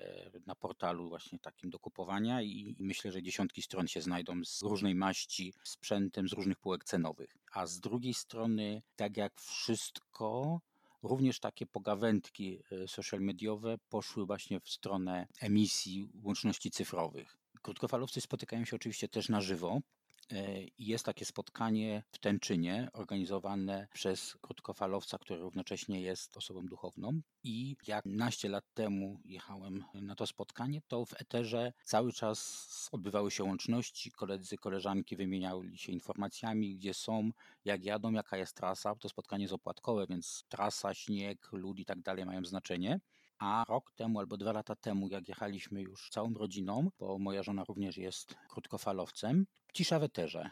na 0.46 0.56
portalu 0.56 1.10
właśnie 1.10 1.40
takim 1.40 1.70
do 1.70 1.80
kupowania 1.80 2.42
i, 2.42 2.76
i 2.80 2.84
myślę, 2.84 3.12
że 3.12 3.24
dziesiątki 3.24 3.62
stron 3.62 3.88
się 3.88 4.02
znajdą 4.02 4.46
z 4.46 4.62
różnej 4.62 4.96
maści 4.96 5.54
sprzętem, 5.64 6.28
z 6.28 6.34
różnych 6.34 6.60
półek 6.60 6.84
cenowych. 6.84 7.38
A 7.52 7.66
z 7.66 7.80
drugiej 7.80 8.14
strony, 8.14 8.82
tak 8.96 9.18
jak 9.18 9.42
wszystko, 9.42 10.62
Również 11.04 11.40
takie 11.40 11.66
pogawędki 11.66 12.60
e, 12.72 12.88
social 12.88 13.22
mediowe 13.22 13.78
poszły 13.90 14.26
właśnie 14.26 14.60
w 14.60 14.70
stronę 14.70 15.28
emisji 15.42 16.10
łączności 16.24 16.72
cyfrowych. 16.72 17.38
Krótkofalowcy 17.62 18.22
spotykają 18.22 18.66
się 18.66 18.76
oczywiście 18.76 19.08
też 19.08 19.30
na 19.30 19.42
żywo, 19.42 19.82
E, 20.32 20.64
jest 20.80 21.06
takie 21.06 21.26
spotkanie 21.26 22.04
w 22.12 22.18
Tęczynie 22.20 22.90
organizowane 22.94 23.88
przez 23.94 24.38
krótkofalowca, 24.42 25.18
który 25.18 25.40
równocześnie 25.40 26.02
jest 26.02 26.38
osobą 26.38 26.66
duchowną. 26.66 27.22
I 27.44 27.76
jak 27.88 28.06
naście 28.06 28.50
lat 28.50 28.64
temu 28.74 29.20
jechałem 29.26 29.84
na 29.94 30.16
to 30.16 30.28
spotkanie, 30.28 30.82
to 30.88 31.06
w 31.06 31.22
eterze 31.22 31.74
cały 31.84 32.14
czas 32.14 32.68
odbywały 32.92 33.32
się 33.32 33.44
łączności. 33.44 34.12
Koledzy, 34.12 34.58
koleżanki 34.58 35.16
wymieniali 35.16 35.78
się 35.78 35.92
informacjami, 35.92 36.76
gdzie 36.76 36.94
są, 36.94 37.32
jak 37.66 37.84
jadą, 37.84 38.12
jaka 38.12 38.38
jest 38.38 38.56
trasa. 38.56 38.96
To 38.96 39.10
spotkanie 39.10 39.44
jest 39.44 39.54
opłatkowe, 39.54 40.06
więc 40.10 40.44
trasa, 40.50 40.94
śnieg, 40.94 41.50
lud 41.52 41.80
i 41.80 41.86
tak 41.86 42.02
dalej 42.02 42.26
mają 42.26 42.46
znaczenie. 42.46 43.00
A 43.40 43.66
rok 43.68 43.92
temu 43.96 44.20
albo 44.20 44.38
dwa 44.38 44.52
lata 44.52 44.76
temu, 44.76 45.10
jak 45.10 45.28
jechaliśmy 45.28 45.82
już 45.82 46.10
całą 46.10 46.34
rodziną, 46.34 46.90
bo 47.00 47.20
moja 47.20 47.44
żona 47.44 47.64
również 47.64 47.98
jest 47.98 48.36
krótkofalowcem, 48.50 49.46
cisza 49.74 50.00
w 50.00 50.04
eterze. 50.04 50.50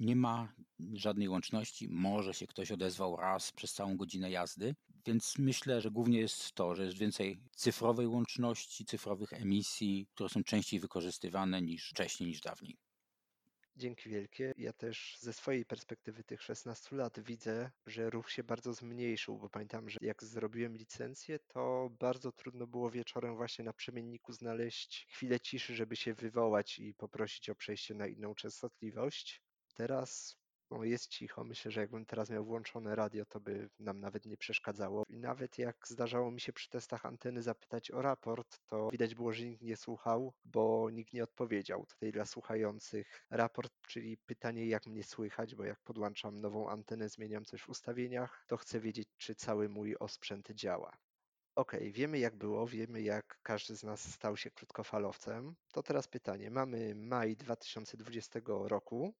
Nie 0.00 0.16
ma 0.16 0.52
żadnej 0.92 1.28
łączności. 1.28 1.88
Może 1.88 2.34
się 2.34 2.46
ktoś 2.46 2.72
odezwał 2.72 3.16
raz 3.16 3.52
przez 3.52 3.72
całą 3.72 3.96
godzinę 3.96 4.30
jazdy, 4.30 4.74
więc 5.06 5.38
myślę, 5.38 5.80
że 5.80 5.90
głównie 5.90 6.18
jest 6.18 6.52
to, 6.52 6.74
że 6.74 6.84
jest 6.84 6.98
więcej 6.98 7.40
cyfrowej 7.56 8.06
łączności, 8.06 8.84
cyfrowych 8.84 9.32
emisji, 9.32 10.06
które 10.14 10.28
są 10.28 10.44
częściej 10.44 10.80
wykorzystywane 10.80 11.62
niż 11.62 11.90
wcześniej, 11.90 12.28
niż 12.28 12.40
dawniej. 12.40 12.76
Dzięki 13.76 14.08
wielkie. 14.10 14.52
Ja 14.56 14.72
też 14.72 15.16
ze 15.20 15.32
swojej 15.32 15.64
perspektywy 15.64 16.24
tych 16.24 16.42
16 16.42 16.96
lat 16.96 17.20
widzę, 17.20 17.70
że 17.86 18.10
ruch 18.10 18.30
się 18.30 18.44
bardzo 18.44 18.72
zmniejszył, 18.74 19.38
bo 19.38 19.48
pamiętam, 19.48 19.90
że 19.90 19.98
jak 20.00 20.24
zrobiłem 20.24 20.76
licencję, 20.76 21.38
to 21.38 21.90
bardzo 22.00 22.32
trudno 22.32 22.66
było 22.66 22.90
wieczorem 22.90 23.36
właśnie 23.36 23.64
na 23.64 23.72
przemienniku 23.72 24.32
znaleźć 24.32 25.06
chwilę 25.10 25.40
ciszy, 25.40 25.74
żeby 25.74 25.96
się 25.96 26.14
wywołać 26.14 26.78
i 26.78 26.94
poprosić 26.94 27.50
o 27.50 27.54
przejście 27.54 27.94
na 27.94 28.06
inną 28.06 28.34
częstotliwość. 28.34 29.42
Teraz 29.74 30.41
no 30.72 30.84
jest 30.84 31.08
cicho. 31.08 31.44
Myślę, 31.44 31.70
że 31.70 31.80
jakbym 31.80 32.06
teraz 32.06 32.30
miał 32.30 32.44
włączone 32.44 32.96
radio, 32.96 33.24
to 33.26 33.40
by 33.40 33.70
nam 33.78 34.00
nawet 34.00 34.26
nie 34.26 34.36
przeszkadzało. 34.36 35.04
I 35.08 35.18
nawet 35.18 35.58
jak 35.58 35.76
zdarzało 35.88 36.30
mi 36.30 36.40
się 36.40 36.52
przy 36.52 36.70
testach 36.70 37.06
anteny 37.06 37.42
zapytać 37.42 37.90
o 37.90 38.02
raport, 38.02 38.60
to 38.66 38.88
widać 38.90 39.14
było, 39.14 39.32
że 39.32 39.44
nikt 39.44 39.62
nie 39.62 39.76
słuchał, 39.76 40.32
bo 40.44 40.90
nikt 40.90 41.12
nie 41.12 41.24
odpowiedział. 41.24 41.86
Tutaj 41.86 42.12
dla 42.12 42.24
słuchających 42.24 43.26
raport, 43.30 43.72
czyli 43.88 44.16
pytanie, 44.16 44.66
jak 44.66 44.86
mnie 44.86 45.04
słychać, 45.04 45.54
bo 45.54 45.64
jak 45.64 45.80
podłączam 45.80 46.40
nową 46.40 46.68
antenę, 46.70 47.08
zmieniam 47.08 47.44
coś 47.44 47.62
w 47.62 47.68
ustawieniach, 47.68 48.44
to 48.48 48.56
chcę 48.56 48.80
wiedzieć, 48.80 49.08
czy 49.16 49.34
cały 49.34 49.68
mój 49.68 49.96
osprzęt 49.96 50.50
działa. 50.50 50.96
OK, 51.54 51.72
wiemy 51.90 52.18
jak 52.18 52.36
było, 52.36 52.66
wiemy 52.66 53.02
jak 53.02 53.38
każdy 53.42 53.76
z 53.76 53.82
nas 53.82 54.12
stał 54.12 54.36
się 54.36 54.50
krótkofalowcem. 54.50 55.54
To 55.72 55.82
teraz 55.82 56.08
pytanie. 56.08 56.50
Mamy 56.50 56.94
maj 56.94 57.36
2020 57.36 58.40
roku. 58.46 59.14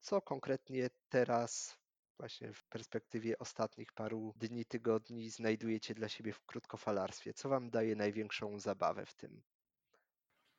Co 0.00 0.20
konkretnie 0.22 0.90
teraz, 1.08 1.78
właśnie 2.18 2.52
w 2.52 2.64
perspektywie 2.64 3.38
ostatnich 3.38 3.92
paru 3.92 4.34
dni, 4.36 4.64
tygodni, 4.64 5.30
znajdujecie 5.30 5.94
dla 5.94 6.08
siebie 6.08 6.32
w 6.32 6.46
krótkofalarstwie? 6.46 7.34
Co 7.34 7.48
Wam 7.48 7.70
daje 7.70 7.96
największą 7.96 8.58
zabawę 8.58 9.06
w 9.06 9.14
tym? 9.14 9.42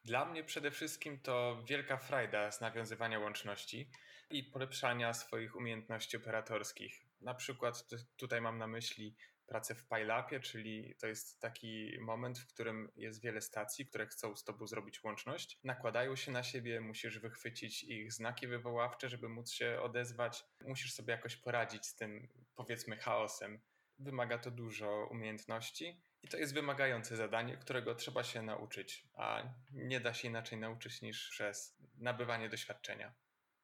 Dla 0.03 0.25
mnie 0.25 0.43
przede 0.43 0.71
wszystkim 0.71 1.19
to 1.19 1.63
wielka 1.65 1.97
frajda 1.97 2.51
z 2.51 2.61
nawiązywania 2.61 3.19
łączności 3.19 3.91
i 4.29 4.43
polepszania 4.43 5.13
swoich 5.13 5.55
umiejętności 5.55 6.17
operatorskich. 6.17 7.05
Na 7.21 7.33
przykład 7.33 7.85
tutaj 8.17 8.41
mam 8.41 8.57
na 8.57 8.67
myśli 8.67 9.15
pracę 9.49 9.75
w 9.75 9.87
PyLapie, 9.87 10.39
czyli 10.39 10.95
to 10.95 11.07
jest 11.07 11.41
taki 11.41 11.97
moment, 11.99 12.39
w 12.39 12.47
którym 12.47 12.91
jest 12.95 13.21
wiele 13.21 13.41
stacji, 13.41 13.85
które 13.85 14.07
chcą 14.07 14.35
z 14.35 14.43
tobą 14.43 14.67
zrobić 14.67 15.03
łączność. 15.03 15.59
Nakładają 15.63 16.15
się 16.15 16.31
na 16.31 16.43
siebie, 16.43 16.81
musisz 16.81 17.19
wychwycić 17.19 17.83
ich 17.83 18.13
znaki 18.13 18.47
wywoławcze, 18.47 19.09
żeby 19.09 19.29
móc 19.29 19.51
się 19.51 19.81
odezwać. 19.81 20.45
Musisz 20.67 20.93
sobie 20.93 21.11
jakoś 21.11 21.35
poradzić 21.35 21.85
z 21.85 21.95
tym, 21.95 22.27
powiedzmy, 22.55 22.97
chaosem. 22.97 23.59
Wymaga 23.99 24.37
to 24.37 24.51
dużo 24.51 25.07
umiejętności 25.11 26.01
i 26.23 26.27
to 26.27 26.37
jest 26.37 26.53
wymagające 26.53 27.15
zadanie, 27.15 27.57
którego 27.57 27.95
trzeba 27.95 28.23
się 28.23 28.41
nauczyć, 28.41 29.07
a 29.13 29.43
nie 29.71 29.99
da 29.99 30.13
się 30.13 30.27
inaczej 30.27 30.59
nauczyć 30.59 31.01
niż 31.01 31.29
przez 31.29 31.77
nabywanie 31.95 32.49
doświadczenia. 32.49 33.13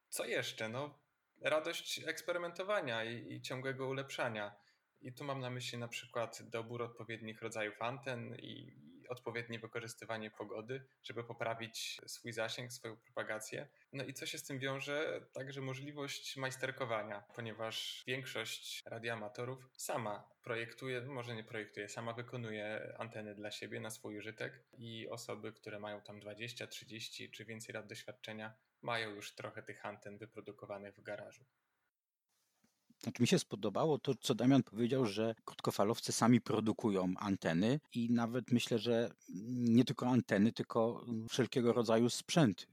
Co 0.09 0.25
jeszcze? 0.25 0.69
No, 0.69 0.99
radość 1.41 2.03
eksperymentowania 2.07 3.03
i, 3.03 3.33
i 3.33 3.41
ciągłego 3.41 3.87
ulepszania 3.87 4.64
i 5.05 5.13
tu 5.13 5.23
mam 5.23 5.39
na 5.39 5.49
myśli 5.49 5.77
na 5.77 5.87
przykład 5.87 6.43
dobór 6.49 6.81
odpowiednich 6.81 7.41
rodzajów 7.41 7.81
anten 7.81 8.35
i, 8.35 8.73
odpowiednie 9.09 9.59
wykorzystywanie 9.59 10.31
pogody, 10.31 10.85
żeby 11.03 11.23
poprawić 11.23 12.01
swój 12.05 12.33
zasięg, 12.33 12.73
swoją 12.73 12.97
propagację. 12.97 13.67
No 13.93 14.03
i 14.03 14.13
co 14.13 14.25
się 14.25 14.37
z 14.37 14.43
tym 14.43 14.59
wiąże? 14.59 15.27
Także 15.33 15.61
możliwość 15.61 16.37
majsterkowania, 16.37 17.23
ponieważ 17.35 18.03
większość 18.07 18.83
radioamatorów 18.85 19.69
sama 19.77 20.29
projektuje, 20.43 21.01
może 21.01 21.35
nie 21.35 21.43
projektuje, 21.43 21.89
sama 21.89 22.13
wykonuje 22.13 22.95
anteny 22.99 23.35
dla 23.35 23.51
siebie 23.51 23.79
na 23.79 23.89
swój 23.89 24.17
użytek 24.17 24.63
i 24.77 25.09
osoby, 25.09 25.53
które 25.53 25.79
mają 25.79 26.01
tam 26.01 26.19
20, 26.19 26.67
30 26.67 27.31
czy 27.31 27.45
więcej 27.45 27.75
lat 27.75 27.87
doświadczenia, 27.87 28.53
mają 28.81 29.09
już 29.09 29.35
trochę 29.35 29.63
tych 29.63 29.85
anten 29.85 30.17
wyprodukowanych 30.17 30.95
w 30.95 31.01
garażu. 31.01 31.45
Znaczy 32.99 33.21
mi 33.21 33.27
się 33.27 33.39
spodobało 33.39 33.99
to, 33.99 34.15
co 34.15 34.35
Damian 34.35 34.63
powiedział, 34.63 35.05
że 35.05 35.35
krótkofalowcy 35.45 36.11
sami 36.11 36.41
produkują 36.41 37.13
anteny 37.17 37.79
i 37.93 38.11
nawet 38.11 38.51
myślę, 38.51 38.79
że 38.79 39.09
nie 39.49 39.85
tylko 39.85 40.07
anteny, 40.07 40.51
tylko 40.51 41.05
wszelkiego 41.29 41.73
rodzaju 41.73 42.09
sprzęt 42.09 42.67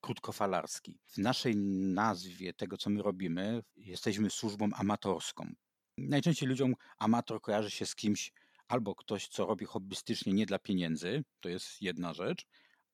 krótkofalarski. 0.00 0.98
W 1.06 1.18
naszej 1.18 1.56
nazwie 1.56 2.52
tego, 2.54 2.76
co 2.76 2.90
my 2.90 3.02
robimy, 3.02 3.62
jesteśmy 3.76 4.30
służbą 4.30 4.68
amatorską. 4.74 5.52
Najczęściej 5.98 6.48
ludziom 6.48 6.74
amator 6.98 7.40
kojarzy 7.40 7.70
się 7.70 7.86
z 7.86 7.94
kimś, 7.94 8.32
albo 8.68 8.94
ktoś, 8.94 9.28
co 9.28 9.46
robi 9.46 9.66
hobbystycznie 9.66 10.32
nie 10.32 10.46
dla 10.46 10.58
pieniędzy, 10.58 11.24
to 11.40 11.48
jest 11.48 11.82
jedna 11.82 12.14
rzecz, 12.14 12.46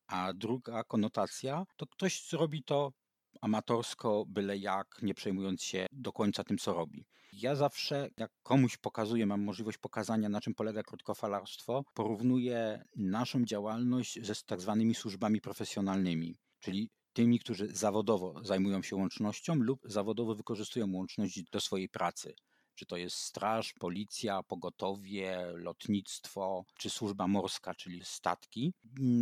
a 0.07 0.33
druga 0.33 0.83
konotacja 0.83 1.65
to 1.75 1.87
ktoś, 1.87 2.21
co 2.21 2.37
robi 2.37 2.63
to 2.63 2.93
amatorsko, 3.41 4.25
byle 4.27 4.57
jak, 4.57 4.99
nie 5.01 5.13
przejmując 5.13 5.63
się 5.63 5.85
do 5.91 6.11
końca 6.11 6.43
tym, 6.43 6.57
co 6.57 6.73
robi. 6.73 7.05
Ja 7.33 7.55
zawsze, 7.55 8.09
jak 8.17 8.31
komuś 8.43 8.77
pokazuję, 8.77 9.25
mam 9.25 9.41
możliwość 9.41 9.77
pokazania, 9.77 10.29
na 10.29 10.41
czym 10.41 10.55
polega 10.55 10.83
krótkofalarstwo, 10.83 11.83
porównuję 11.93 12.83
naszą 12.95 13.45
działalność 13.45 14.25
ze 14.25 14.33
tak 14.45 14.61
zwanymi 14.61 14.95
służbami 14.95 15.41
profesjonalnymi, 15.41 16.37
czyli 16.59 16.89
tymi, 17.13 17.39
którzy 17.39 17.67
zawodowo 17.67 18.43
zajmują 18.43 18.81
się 18.81 18.95
łącznością 18.95 19.55
lub 19.55 19.79
zawodowo 19.83 20.35
wykorzystują 20.35 20.93
łączność 20.93 21.43
do 21.51 21.61
swojej 21.61 21.89
pracy 21.89 22.33
czy 22.79 22.85
to 22.85 22.97
jest 22.97 23.17
straż, 23.17 23.73
policja, 23.73 24.43
pogotowie, 24.43 25.51
lotnictwo, 25.53 26.65
czy 26.77 26.89
służba 26.89 27.27
morska, 27.27 27.75
czyli 27.75 28.01
statki. 28.03 28.73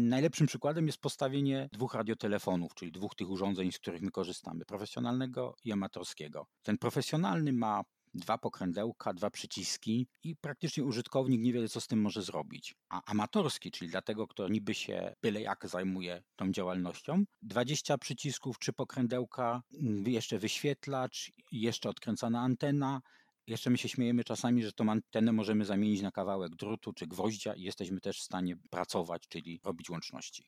Najlepszym 0.09 0.47
przykładem 0.47 0.87
jest 0.87 0.97
postawienie 0.97 1.69
dwóch 1.71 1.93
radiotelefonów, 1.93 2.73
czyli 2.75 2.91
dwóch 2.91 3.15
tych 3.15 3.29
urządzeń, 3.29 3.71
z 3.71 3.79
których 3.79 4.01
my 4.01 4.11
korzystamy, 4.11 4.65
profesjonalnego 4.65 5.55
i 5.63 5.71
amatorskiego. 5.71 6.47
Ten 6.63 6.77
profesjonalny 6.77 7.53
ma 7.53 7.83
dwa 8.13 8.37
pokrędełka, 8.37 9.13
dwa 9.13 9.29
przyciski 9.29 10.07
i 10.23 10.35
praktycznie 10.35 10.83
użytkownik 10.83 11.41
niewiele 11.41 11.67
co 11.67 11.81
z 11.81 11.87
tym 11.87 12.01
może 12.01 12.21
zrobić. 12.21 12.75
A 12.89 13.01
amatorski, 13.05 13.71
czyli 13.71 13.91
dla 13.91 14.01
tego, 14.01 14.27
kto 14.27 14.47
niby 14.47 14.73
się 14.73 15.15
byle 15.21 15.41
jak 15.41 15.67
zajmuje 15.67 16.23
tą 16.35 16.51
działalnością, 16.51 17.23
20 17.41 17.97
przycisków, 17.97 18.59
trzy 18.59 18.73
pokrędełka, 18.73 19.61
jeszcze 20.05 20.39
wyświetlacz, 20.39 21.31
jeszcze 21.51 21.89
odkręcana 21.89 22.41
antena, 22.41 23.01
jeszcze 23.47 23.69
my 23.69 23.77
się 23.77 23.89
śmiejemy 23.89 24.23
czasami, 24.23 24.63
że 24.63 24.71
tą 24.73 24.91
antenę 24.91 25.31
możemy 25.31 25.65
zamienić 25.65 26.01
na 26.01 26.11
kawałek 26.11 26.55
drutu 26.55 26.93
czy 26.93 27.07
gwoździa 27.07 27.53
i 27.53 27.61
jesteśmy 27.61 28.01
też 28.01 28.19
w 28.19 28.23
stanie 28.23 28.57
pracować, 28.69 29.23
czyli 29.27 29.59
robić 29.63 29.89
łączności. 29.89 30.45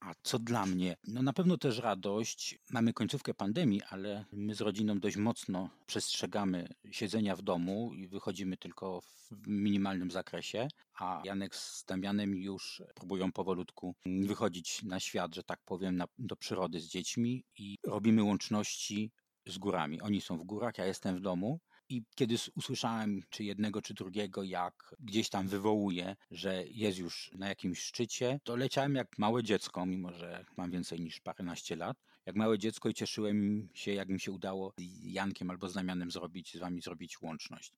A 0.00 0.14
co 0.22 0.38
dla 0.38 0.66
mnie? 0.66 0.96
No 1.04 1.22
na 1.22 1.32
pewno 1.32 1.58
też 1.58 1.78
radość. 1.78 2.58
Mamy 2.70 2.92
końcówkę 2.92 3.34
pandemii, 3.34 3.82
ale 3.82 4.24
my 4.32 4.54
z 4.54 4.60
rodziną 4.60 5.00
dość 5.00 5.16
mocno 5.16 5.70
przestrzegamy 5.86 6.68
siedzenia 6.90 7.36
w 7.36 7.42
domu 7.42 7.94
i 7.94 8.08
wychodzimy 8.08 8.56
tylko 8.56 9.00
w 9.00 9.30
minimalnym 9.46 10.10
zakresie, 10.10 10.68
a 10.94 11.22
Janek 11.24 11.54
z 11.54 11.84
Damianem 11.84 12.34
już 12.34 12.82
próbują 12.94 13.32
powolutku 13.32 13.94
wychodzić 14.06 14.82
na 14.82 15.00
świat, 15.00 15.34
że 15.34 15.42
tak 15.42 15.60
powiem, 15.64 15.96
na, 15.96 16.06
do 16.18 16.36
przyrody 16.36 16.80
z 16.80 16.88
dziećmi 16.88 17.44
i 17.58 17.78
robimy 17.86 18.22
łączności 18.22 19.12
z 19.46 19.58
górami. 19.58 20.00
Oni 20.00 20.20
są 20.20 20.38
w 20.38 20.44
górach, 20.44 20.78
ja 20.78 20.86
jestem 20.86 21.16
w 21.16 21.20
domu 21.20 21.60
i 21.88 22.02
kiedy 22.14 22.34
usłyszałem, 22.56 23.22
czy 23.30 23.44
jednego, 23.44 23.82
czy 23.82 23.94
drugiego, 23.94 24.42
jak 24.42 24.94
gdzieś 25.00 25.28
tam 25.28 25.48
wywołuje, 25.48 26.16
że 26.30 26.64
jest 26.66 26.98
już 26.98 27.30
na 27.34 27.48
jakimś 27.48 27.80
szczycie, 27.80 28.40
to 28.44 28.56
leciałem 28.56 28.94
jak 28.94 29.18
małe 29.18 29.42
dziecko, 29.42 29.86
mimo 29.86 30.12
że 30.12 30.44
mam 30.56 30.70
więcej 30.70 31.00
niż 31.00 31.20
paręnaście 31.20 31.76
lat. 31.76 31.96
Jak 32.26 32.36
małe 32.36 32.58
dziecko 32.58 32.88
i 32.88 32.94
cieszyłem 32.94 33.68
się, 33.74 33.92
jak 33.92 34.08
mi 34.08 34.20
się 34.20 34.32
udało 34.32 34.72
z 34.78 35.04
Jankiem 35.04 35.50
albo 35.50 35.68
z 35.68 35.74
Damianem 35.74 36.10
zrobić, 36.10 36.54
z 36.54 36.58
wami 36.58 36.82
zrobić 36.82 37.22
łączność. 37.22 37.72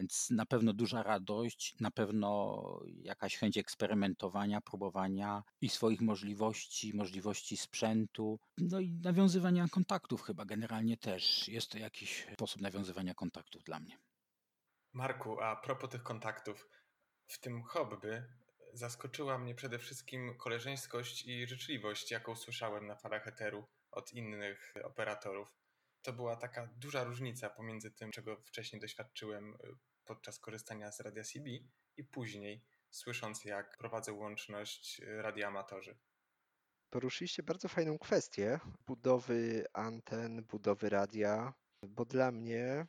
Więc 0.00 0.30
na 0.30 0.46
pewno 0.46 0.72
duża 0.72 1.02
radość, 1.02 1.74
na 1.80 1.90
pewno 1.90 2.80
jakaś 2.86 3.36
chęć 3.36 3.58
eksperymentowania, 3.58 4.60
próbowania 4.60 5.42
i 5.60 5.68
swoich 5.68 6.00
możliwości, 6.00 6.96
możliwości 6.96 7.56
sprzętu, 7.56 8.40
no 8.58 8.80
i 8.80 8.92
nawiązywania 8.92 9.68
kontaktów 9.68 10.22
chyba 10.22 10.44
generalnie 10.44 10.96
też. 10.96 11.48
Jest 11.48 11.70
to 11.70 11.78
jakiś 11.78 12.26
sposób 12.34 12.62
nawiązywania 12.62 13.14
kontaktów 13.14 13.64
dla 13.64 13.80
mnie. 13.80 13.98
Marku, 14.92 15.40
a 15.40 15.56
propos 15.56 15.90
tych 15.90 16.02
kontaktów, 16.02 16.68
w 17.26 17.40
tym 17.40 17.62
hobby 17.62 18.22
zaskoczyła 18.72 19.38
mnie 19.38 19.54
przede 19.54 19.78
wszystkim 19.78 20.36
koleżeńskość 20.38 21.26
i 21.26 21.46
życzliwość, 21.46 22.10
jaką 22.10 22.36
słyszałem 22.36 22.86
na 22.86 22.96
falach 22.96 23.28
eteru 23.28 23.64
od 23.90 24.12
innych 24.12 24.74
operatorów. 24.84 25.48
To 26.02 26.12
była 26.12 26.36
taka 26.36 26.66
duża 26.76 27.04
różnica 27.04 27.50
pomiędzy 27.50 27.90
tym, 27.90 28.10
czego 28.10 28.36
wcześniej 28.36 28.80
doświadczyłem 28.80 29.56
podczas 30.04 30.38
korzystania 30.38 30.92
z 30.92 31.00
radia 31.00 31.24
CB 31.24 31.50
i 31.96 32.04
później 32.04 32.64
słysząc 32.90 33.44
jak 33.44 33.78
prowadzę 33.78 34.12
łączność 34.12 35.00
y, 35.00 35.22
radioamatorzy. 35.22 35.98
Poruszyliście 36.90 37.42
bardzo 37.42 37.68
fajną 37.68 37.98
kwestię 37.98 38.60
budowy 38.86 39.66
anten, 39.72 40.44
budowy 40.44 40.88
radia, 40.88 41.52
bo 41.82 42.04
dla 42.04 42.30
mnie 42.30 42.86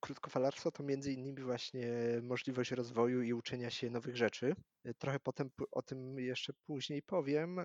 krótkofalarstwo 0.00 0.70
to 0.70 0.82
między 0.82 1.12
innymi 1.12 1.42
właśnie 1.42 1.88
możliwość 2.22 2.70
rozwoju 2.70 3.22
i 3.22 3.32
uczenia 3.32 3.70
się 3.70 3.90
nowych 3.90 4.16
rzeczy. 4.16 4.54
Trochę 4.98 5.20
potem 5.20 5.50
o 5.72 5.82
tym 5.82 6.18
jeszcze 6.18 6.52
później 6.52 7.02
powiem, 7.02 7.60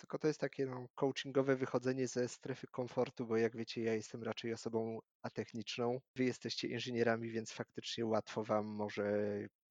tylko 0.00 0.18
to 0.18 0.28
jest 0.28 0.40
takie 0.40 0.66
no, 0.66 0.86
coachingowe 0.94 1.56
wychodzenie 1.56 2.08
ze 2.08 2.28
strefy 2.28 2.66
komfortu, 2.66 3.26
bo 3.26 3.36
jak 3.36 3.56
wiecie, 3.56 3.82
ja 3.82 3.94
jestem 3.94 4.22
raczej 4.22 4.52
osobą 4.52 4.98
atechniczną. 5.22 6.00
Wy 6.16 6.24
jesteście 6.24 6.68
inżynierami, 6.68 7.30
więc 7.30 7.52
faktycznie 7.52 8.06
łatwo 8.06 8.44
wam 8.44 8.66
może 8.66 9.22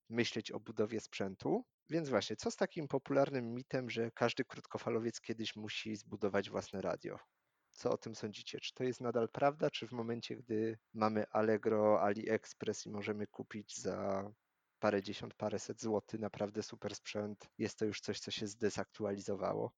myśleć 0.09 0.51
o 0.51 0.59
budowie 0.59 0.99
sprzętu. 0.99 1.65
Więc 1.89 2.09
właśnie, 2.09 2.35
co 2.35 2.51
z 2.51 2.55
takim 2.55 2.87
popularnym 2.87 3.53
mitem, 3.53 3.89
że 3.89 4.11
każdy 4.11 4.45
krótkofalowiec 4.45 5.21
kiedyś 5.21 5.55
musi 5.55 5.95
zbudować 5.95 6.49
własne 6.49 6.81
radio? 6.81 7.19
Co 7.71 7.91
o 7.91 7.97
tym 7.97 8.15
sądzicie? 8.15 8.59
Czy 8.59 8.73
to 8.73 8.83
jest 8.83 9.01
nadal 9.01 9.29
prawda, 9.29 9.69
czy 9.71 9.87
w 9.87 9.91
momencie, 9.91 10.35
gdy 10.35 10.77
mamy 10.93 11.27
Allegro, 11.29 12.01
AliExpress 12.01 12.85
i 12.85 12.89
możemy 12.89 13.27
kupić 13.27 13.77
za 13.81 14.29
parę 14.79 15.03
dziesiąt, 15.03 15.33
paręset 15.33 15.81
złotych 15.81 16.19
naprawdę 16.19 16.63
super 16.63 16.95
sprzęt, 16.95 17.49
jest 17.57 17.79
to 17.79 17.85
już 17.85 18.01
coś, 18.01 18.19
co 18.19 18.31
się 18.31 18.47
zdezaktualizowało? 18.47 19.71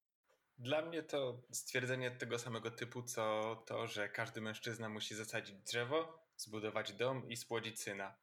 Dla 0.62 0.82
mnie 0.82 1.04
to 1.04 1.42
stwierdzenie 1.52 2.12
tego 2.12 2.40
samego 2.40 2.72
typu, 2.72 3.04
co 3.04 3.56
to, 3.66 3.88
że 3.88 4.10
każdy 4.10 4.42
mężczyzna 4.42 4.90
musi 4.90 5.16
zasadzić 5.16 5.56
drzewo, 5.56 6.28
zbudować 6.36 6.94
dom 6.94 7.30
i 7.30 7.38
spłodzić 7.38 7.82
syna. 7.82 8.16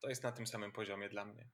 To 0.00 0.08
jest 0.08 0.22
na 0.22 0.32
tym 0.32 0.46
samym 0.46 0.72
poziomie 0.72 1.08
dla 1.08 1.24
mnie. 1.24 1.48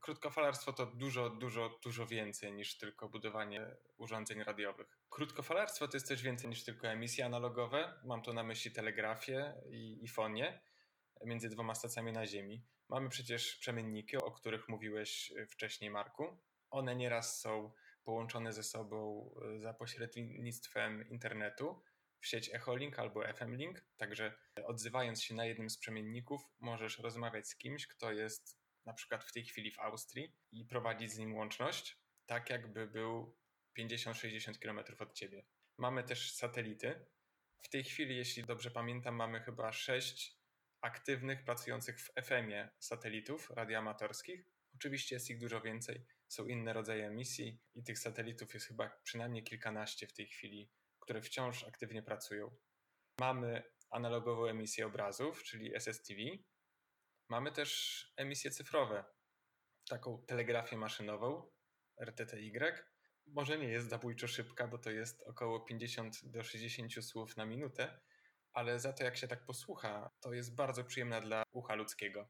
Krótkofalarstwo 0.00 0.72
to 0.72 0.86
dużo, 0.86 1.30
dużo, 1.30 1.78
dużo 1.84 2.06
więcej 2.06 2.52
niż 2.52 2.78
tylko 2.78 3.08
budowanie 3.08 3.76
urządzeń 3.96 4.44
radiowych. 4.44 4.98
Krótkofalarstwo 5.10 5.88
to 5.88 5.96
jest 5.96 6.08
też 6.08 6.22
więcej 6.22 6.50
niż 6.50 6.64
tylko 6.64 6.88
emisje 6.88 7.24
analogowe. 7.26 8.00
Mam 8.04 8.22
tu 8.22 8.32
na 8.32 8.42
myśli 8.42 8.72
telegrafię 8.72 9.54
i, 9.70 10.04
i 10.04 10.08
fonię 10.08 10.60
między 11.24 11.48
dwoma 11.48 11.74
stacjami 11.74 12.12
na 12.12 12.26
Ziemi. 12.26 12.66
Mamy 12.88 13.08
przecież 13.08 13.56
przemienniki, 13.56 14.16
o 14.16 14.30
których 14.30 14.68
mówiłeś 14.68 15.32
wcześniej, 15.48 15.90
Marku. 15.90 16.38
One 16.70 16.96
nieraz 16.96 17.40
są 17.40 17.72
połączone 18.04 18.52
ze 18.52 18.62
sobą 18.62 19.30
e, 19.54 19.60
za 19.60 19.74
pośrednictwem 19.74 21.08
internetu 21.08 21.82
w 22.20 22.26
sieć 22.26 22.54
Echolink 22.54 22.98
albo 22.98 23.20
FM-Link. 23.20 23.80
Także 23.96 24.38
odzywając 24.64 25.22
się 25.22 25.34
na 25.34 25.44
jednym 25.44 25.70
z 25.70 25.78
przemienników, 25.78 26.40
możesz 26.58 26.98
rozmawiać 26.98 27.48
z 27.48 27.56
kimś, 27.56 27.86
kto 27.86 28.12
jest 28.12 28.60
na 28.86 28.92
przykład 28.92 29.24
w 29.24 29.32
tej 29.32 29.44
chwili 29.44 29.70
w 29.70 29.78
Austrii 29.78 30.36
i 30.52 30.64
prowadzić 30.64 31.12
z 31.12 31.18
nim 31.18 31.34
łączność, 31.34 31.98
tak 32.26 32.50
jakby 32.50 32.86
był 32.86 33.36
50-60 33.78 34.58
km 34.58 34.80
od 34.98 35.12
ciebie. 35.12 35.44
Mamy 35.78 36.04
też 36.04 36.34
satelity. 36.34 37.06
W 37.62 37.68
tej 37.68 37.84
chwili, 37.84 38.16
jeśli 38.16 38.44
dobrze 38.44 38.70
pamiętam, 38.70 39.14
mamy 39.14 39.40
chyba 39.40 39.72
6 39.72 40.40
aktywnych, 40.80 41.44
pracujących 41.44 42.00
w 42.00 42.12
FM-ie 42.22 42.70
satelitów 42.78 43.50
radioamatorskich. 43.50 44.46
Oczywiście 44.74 45.16
jest 45.16 45.30
ich 45.30 45.38
dużo 45.38 45.60
więcej 45.60 46.06
są 46.30 46.46
inne 46.46 46.72
rodzaje 46.72 47.06
emisji 47.06 47.60
i 47.74 47.84
tych 47.84 47.98
satelitów 47.98 48.54
jest 48.54 48.66
chyba 48.66 48.90
przynajmniej 49.04 49.44
kilkanaście 49.44 50.06
w 50.06 50.12
tej 50.12 50.26
chwili, 50.26 50.70
które 51.00 51.22
wciąż 51.22 51.64
aktywnie 51.64 52.02
pracują. 52.02 52.56
Mamy 53.20 53.62
analogową 53.90 54.46
emisję 54.46 54.86
obrazów, 54.86 55.42
czyli 55.42 55.74
SSTV. 55.74 56.20
Mamy 57.28 57.52
też 57.52 58.12
emisje 58.16 58.50
cyfrowe, 58.50 59.04
taką 59.88 60.24
telegrafię 60.26 60.76
maszynową, 60.76 61.50
RTTY. 62.04 62.74
Może 63.26 63.58
nie 63.58 63.68
jest 63.68 63.88
zabójczo 63.88 64.28
szybka, 64.28 64.68
bo 64.68 64.78
to 64.78 64.90
jest 64.90 65.22
około 65.22 65.60
50 65.60 66.16
do 66.24 66.42
60 66.42 67.04
słów 67.04 67.36
na 67.36 67.46
minutę, 67.46 68.00
ale 68.52 68.80
za 68.80 68.92
to 68.92 69.04
jak 69.04 69.16
się 69.16 69.28
tak 69.28 69.44
posłucha, 69.44 70.10
to 70.20 70.32
jest 70.32 70.54
bardzo 70.54 70.84
przyjemna 70.84 71.20
dla 71.20 71.42
ucha 71.52 71.74
ludzkiego. 71.74 72.28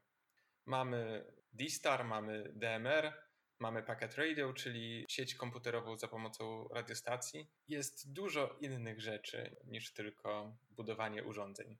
Mamy 0.65 1.25
D-Star, 1.53 2.05
mamy 2.05 2.53
DMR, 2.53 3.30
Mamy 3.61 3.83
Packet 3.83 4.15
Radio, 4.15 4.53
czyli 4.53 5.05
sieć 5.07 5.35
komputerową 5.35 5.97
za 5.97 6.07
pomocą 6.07 6.67
radiostacji. 6.67 7.47
Jest 7.67 8.13
dużo 8.13 8.57
innych 8.61 9.01
rzeczy 9.01 9.55
niż 9.67 9.93
tylko 9.93 10.57
budowanie 10.69 11.23
urządzeń. 11.23 11.77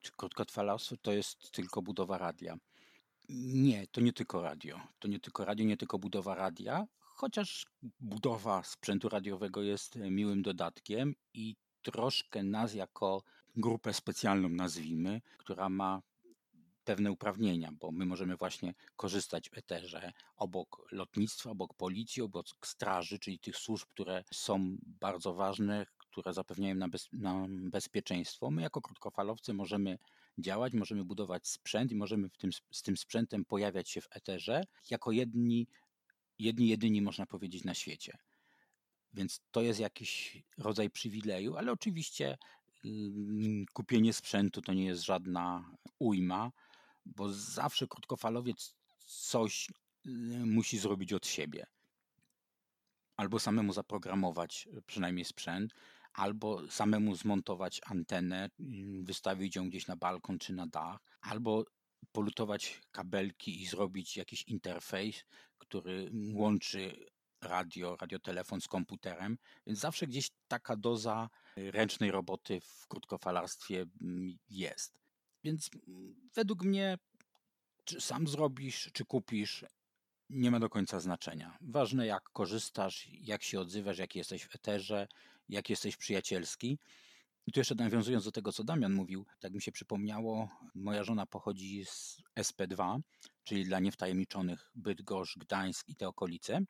Czy 0.00 0.12
krótkotrwalarstwo 0.12 0.96
to 1.02 1.12
jest 1.12 1.50
tylko 1.52 1.82
budowa 1.82 2.18
radia? 2.18 2.56
Nie, 3.28 3.86
to 3.86 4.00
nie 4.00 4.12
tylko 4.12 4.42
radio. 4.42 4.80
To 4.98 5.08
nie 5.08 5.20
tylko 5.20 5.44
radio, 5.44 5.66
nie 5.66 5.76
tylko 5.76 5.98
budowa 5.98 6.34
radia, 6.34 6.86
chociaż 7.00 7.66
budowa 8.00 8.62
sprzętu 8.62 9.08
radiowego 9.08 9.62
jest 9.62 9.96
miłym 9.96 10.42
dodatkiem 10.42 11.14
i 11.34 11.56
troszkę 11.82 12.42
nas 12.42 12.74
jako 12.74 13.22
grupę 13.56 13.92
specjalną 13.92 14.48
nazwijmy, 14.48 15.20
która 15.38 15.68
ma 15.68 16.02
pewne 16.84 17.12
uprawnienia, 17.12 17.72
bo 17.72 17.92
my 17.92 18.06
możemy 18.06 18.36
właśnie 18.36 18.74
korzystać 18.96 19.50
w 19.50 19.58
eterze 19.58 20.12
obok 20.36 20.86
lotnictwa, 20.92 21.50
obok 21.50 21.74
policji, 21.74 22.22
obok 22.22 22.46
straży, 22.64 23.18
czyli 23.18 23.38
tych 23.38 23.56
służb, 23.56 23.88
które 23.88 24.24
są 24.32 24.76
bardzo 24.82 25.34
ważne, 25.34 25.86
które 25.98 26.32
zapewniają 26.32 26.74
nam, 26.74 26.90
bez, 26.90 27.08
nam 27.12 27.70
bezpieczeństwo. 27.70 28.50
My 28.50 28.62
jako 28.62 28.80
krótkofalowcy 28.80 29.54
możemy 29.54 29.98
działać, 30.38 30.72
możemy 30.72 31.04
budować 31.04 31.48
sprzęt 31.48 31.92
i 31.92 31.96
możemy 31.96 32.28
w 32.28 32.36
tym, 32.36 32.50
z 32.70 32.82
tym 32.82 32.96
sprzętem 32.96 33.44
pojawiać 33.44 33.90
się 33.90 34.00
w 34.00 34.08
eterze 34.10 34.64
jako 34.90 35.12
jedni, 35.12 35.66
jedni 36.38 36.68
jedyni, 36.68 37.02
można 37.02 37.26
powiedzieć, 37.26 37.64
na 37.64 37.74
świecie. 37.74 38.18
Więc 39.14 39.40
to 39.50 39.62
jest 39.62 39.80
jakiś 39.80 40.42
rodzaj 40.58 40.90
przywileju, 40.90 41.56
ale 41.56 41.72
oczywiście 41.72 42.38
mm, 42.84 43.64
kupienie 43.72 44.12
sprzętu 44.12 44.62
to 44.62 44.72
nie 44.72 44.84
jest 44.84 45.02
żadna 45.02 45.76
ujma 45.98 46.52
bo 47.16 47.32
zawsze 47.32 47.86
krótkofalowiec 47.86 48.74
coś 49.06 49.68
y, 50.06 50.10
musi 50.46 50.78
zrobić 50.78 51.12
od 51.12 51.26
siebie. 51.26 51.66
Albo 53.16 53.38
samemu 53.38 53.72
zaprogramować 53.72 54.68
y, 54.78 54.82
przynajmniej 54.82 55.24
sprzęt, 55.24 55.74
albo 56.12 56.70
samemu 56.70 57.14
zmontować 57.14 57.80
antenę, 57.86 58.50
y, 58.60 59.02
wystawić 59.02 59.56
ją 59.56 59.68
gdzieś 59.68 59.86
na 59.86 59.96
balkon 59.96 60.38
czy 60.38 60.52
na 60.52 60.66
dach, 60.66 60.98
albo 61.20 61.64
polutować 62.12 62.80
kabelki 62.92 63.62
i 63.62 63.66
zrobić 63.66 64.16
jakiś 64.16 64.42
interfejs, 64.42 65.24
który 65.58 66.10
łączy 66.34 67.06
radio, 67.40 67.96
radiotelefon 67.96 68.60
z 68.60 68.68
komputerem, 68.68 69.38
więc 69.66 69.78
zawsze 69.78 70.06
gdzieś 70.06 70.30
taka 70.48 70.76
doza 70.76 71.28
ręcznej 71.56 72.10
roboty 72.10 72.60
w 72.60 72.86
krótkofalarstwie 72.88 73.86
mm, 74.00 74.38
jest. 74.48 75.00
Więc 75.44 75.70
według 76.34 76.64
mnie, 76.64 76.98
czy 77.84 78.00
sam 78.00 78.28
zrobisz, 78.28 78.90
czy 78.92 79.04
kupisz, 79.04 79.64
nie 80.30 80.50
ma 80.50 80.60
do 80.60 80.68
końca 80.68 81.00
znaczenia. 81.00 81.58
Ważne 81.60 82.06
jak 82.06 82.30
korzystasz, 82.32 83.08
jak 83.08 83.42
się 83.42 83.60
odzywasz, 83.60 83.98
jak 83.98 84.16
jesteś 84.16 84.44
w 84.44 84.54
eterze, 84.54 85.08
jak 85.48 85.70
jesteś 85.70 85.96
przyjacielski. 85.96 86.78
I 87.46 87.52
tu 87.52 87.60
jeszcze 87.60 87.74
nawiązując 87.74 88.24
do 88.24 88.32
tego, 88.32 88.52
co 88.52 88.64
Damian 88.64 88.92
mówił, 88.92 89.26
tak 89.40 89.52
mi 89.54 89.62
się 89.62 89.72
przypomniało, 89.72 90.48
moja 90.74 91.04
żona 91.04 91.26
pochodzi 91.26 91.84
z 91.84 92.22
SP2, 92.40 93.00
czyli 93.44 93.64
dla 93.64 93.80
niewtajemniczonych 93.80 94.70
Bydgoszcz, 94.74 95.38
Gdańsk 95.38 95.88
i 95.88 95.96
te 95.96 96.08
okolice, 96.08 96.60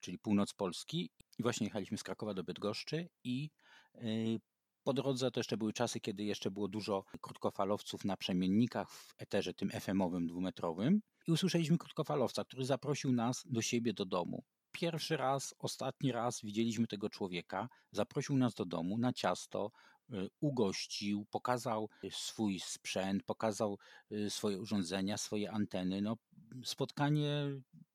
czyli 0.00 0.18
północ 0.18 0.54
Polski. 0.54 1.10
I 1.38 1.42
właśnie 1.42 1.66
jechaliśmy 1.66 1.98
z 1.98 2.02
Krakowa 2.02 2.34
do 2.34 2.44
Bydgoszczy 2.44 3.08
i 3.24 3.50
y, 3.94 4.40
po 4.88 4.92
drodze 4.92 5.30
to 5.30 5.40
jeszcze 5.40 5.56
były 5.56 5.72
czasy, 5.72 6.00
kiedy 6.00 6.24
jeszcze 6.24 6.50
było 6.50 6.68
dużo 6.68 7.04
krótkofalowców 7.20 8.04
na 8.04 8.16
przemiennikach 8.16 8.90
w 8.90 9.14
eterze 9.18 9.54
tym 9.54 9.70
FM-owym 9.70 10.26
dwumetrowym 10.26 11.00
i 11.26 11.32
usłyszeliśmy 11.32 11.78
krótkofalowca, 11.78 12.44
który 12.44 12.64
zaprosił 12.64 13.12
nas 13.12 13.44
do 13.46 13.62
siebie 13.62 13.92
do 13.92 14.04
domu. 14.04 14.44
Pierwszy 14.72 15.16
raz, 15.16 15.54
ostatni 15.58 16.12
raz 16.12 16.40
widzieliśmy 16.42 16.86
tego 16.86 17.10
człowieka, 17.10 17.68
zaprosił 17.92 18.36
nas 18.36 18.54
do 18.54 18.64
domu 18.64 18.98
na 18.98 19.12
ciasto, 19.12 19.70
y, 20.12 20.28
ugościł, 20.40 21.26
pokazał 21.30 21.88
swój 22.10 22.60
sprzęt, 22.60 23.22
pokazał 23.22 23.78
y, 24.12 24.30
swoje 24.30 24.58
urządzenia, 24.58 25.16
swoje 25.16 25.50
anteny. 25.50 26.02
No, 26.02 26.16
spotkanie, 26.64 27.30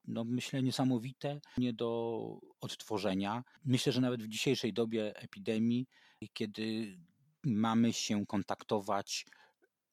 no, 0.05 0.23
myślę, 0.23 0.63
niesamowite, 0.63 1.41
nie 1.57 1.73
do 1.73 2.39
odtworzenia. 2.61 3.43
Myślę, 3.65 3.93
że 3.93 4.01
nawet 4.01 4.23
w 4.23 4.27
dzisiejszej 4.27 4.73
dobie 4.73 5.15
epidemii, 5.15 5.87
kiedy 6.33 6.97
mamy 7.43 7.93
się 7.93 8.25
kontaktować 8.25 9.25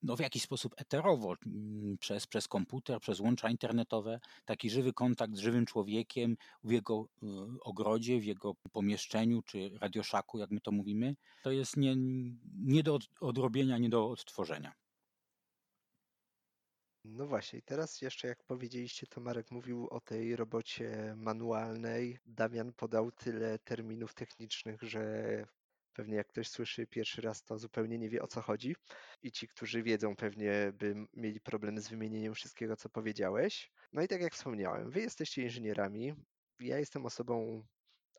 no, 0.02 0.16
w 0.16 0.20
jakiś 0.20 0.42
sposób 0.42 0.74
eterowo, 0.76 1.34
mm, 1.46 1.98
przez, 1.98 2.26
przez 2.26 2.48
komputer, 2.48 3.00
przez 3.00 3.20
łącza 3.20 3.50
internetowe, 3.50 4.20
taki 4.44 4.70
żywy 4.70 4.92
kontakt 4.92 5.36
z 5.36 5.38
żywym 5.38 5.66
człowiekiem 5.66 6.36
w 6.64 6.70
jego 6.70 7.08
y, 7.22 7.26
ogrodzie, 7.60 8.20
w 8.20 8.24
jego 8.24 8.54
pomieszczeniu, 8.72 9.42
czy 9.42 9.70
radioszaku, 9.80 10.38
jak 10.38 10.50
my 10.50 10.60
to 10.60 10.72
mówimy, 10.72 11.16
to 11.42 11.50
jest 11.50 11.76
nie, 11.76 11.94
nie 12.58 12.82
do 12.82 12.98
odrobienia, 13.20 13.78
nie 13.78 13.88
do 13.88 14.10
odtworzenia. 14.10 14.72
No 17.04 17.26
właśnie, 17.26 17.58
i 17.58 17.62
teraz 17.62 18.00
jeszcze 18.00 18.28
jak 18.28 18.44
powiedzieliście, 18.44 19.06
to 19.06 19.20
Marek 19.20 19.50
mówił 19.50 19.88
o 19.90 20.00
tej 20.00 20.36
robocie 20.36 21.14
manualnej. 21.16 22.18
Damian 22.26 22.72
podał 22.72 23.12
tyle 23.12 23.58
terminów 23.58 24.14
technicznych, 24.14 24.82
że 24.82 25.46
Pewnie 25.92 26.16
jak 26.16 26.26
ktoś 26.26 26.48
słyszy 26.48 26.86
pierwszy 26.86 27.22
raz, 27.22 27.44
to 27.44 27.58
zupełnie 27.58 27.98
nie 27.98 28.08
wie 28.08 28.22
o 28.22 28.26
co 28.26 28.40
chodzi. 28.40 28.76
I 29.22 29.32
ci, 29.32 29.48
którzy 29.48 29.82
wiedzą, 29.82 30.16
pewnie 30.16 30.72
by 30.74 30.94
mieli 31.14 31.40
problem 31.40 31.80
z 31.80 31.88
wymienieniem 31.88 32.34
wszystkiego, 32.34 32.76
co 32.76 32.88
powiedziałeś. 32.88 33.70
No 33.92 34.02
i 34.02 34.08
tak 34.08 34.20
jak 34.20 34.34
wspomniałem, 34.34 34.90
wy 34.90 35.00
jesteście 35.00 35.42
inżynierami. 35.42 36.14
Ja 36.60 36.78
jestem 36.78 37.06
osobą 37.06 37.62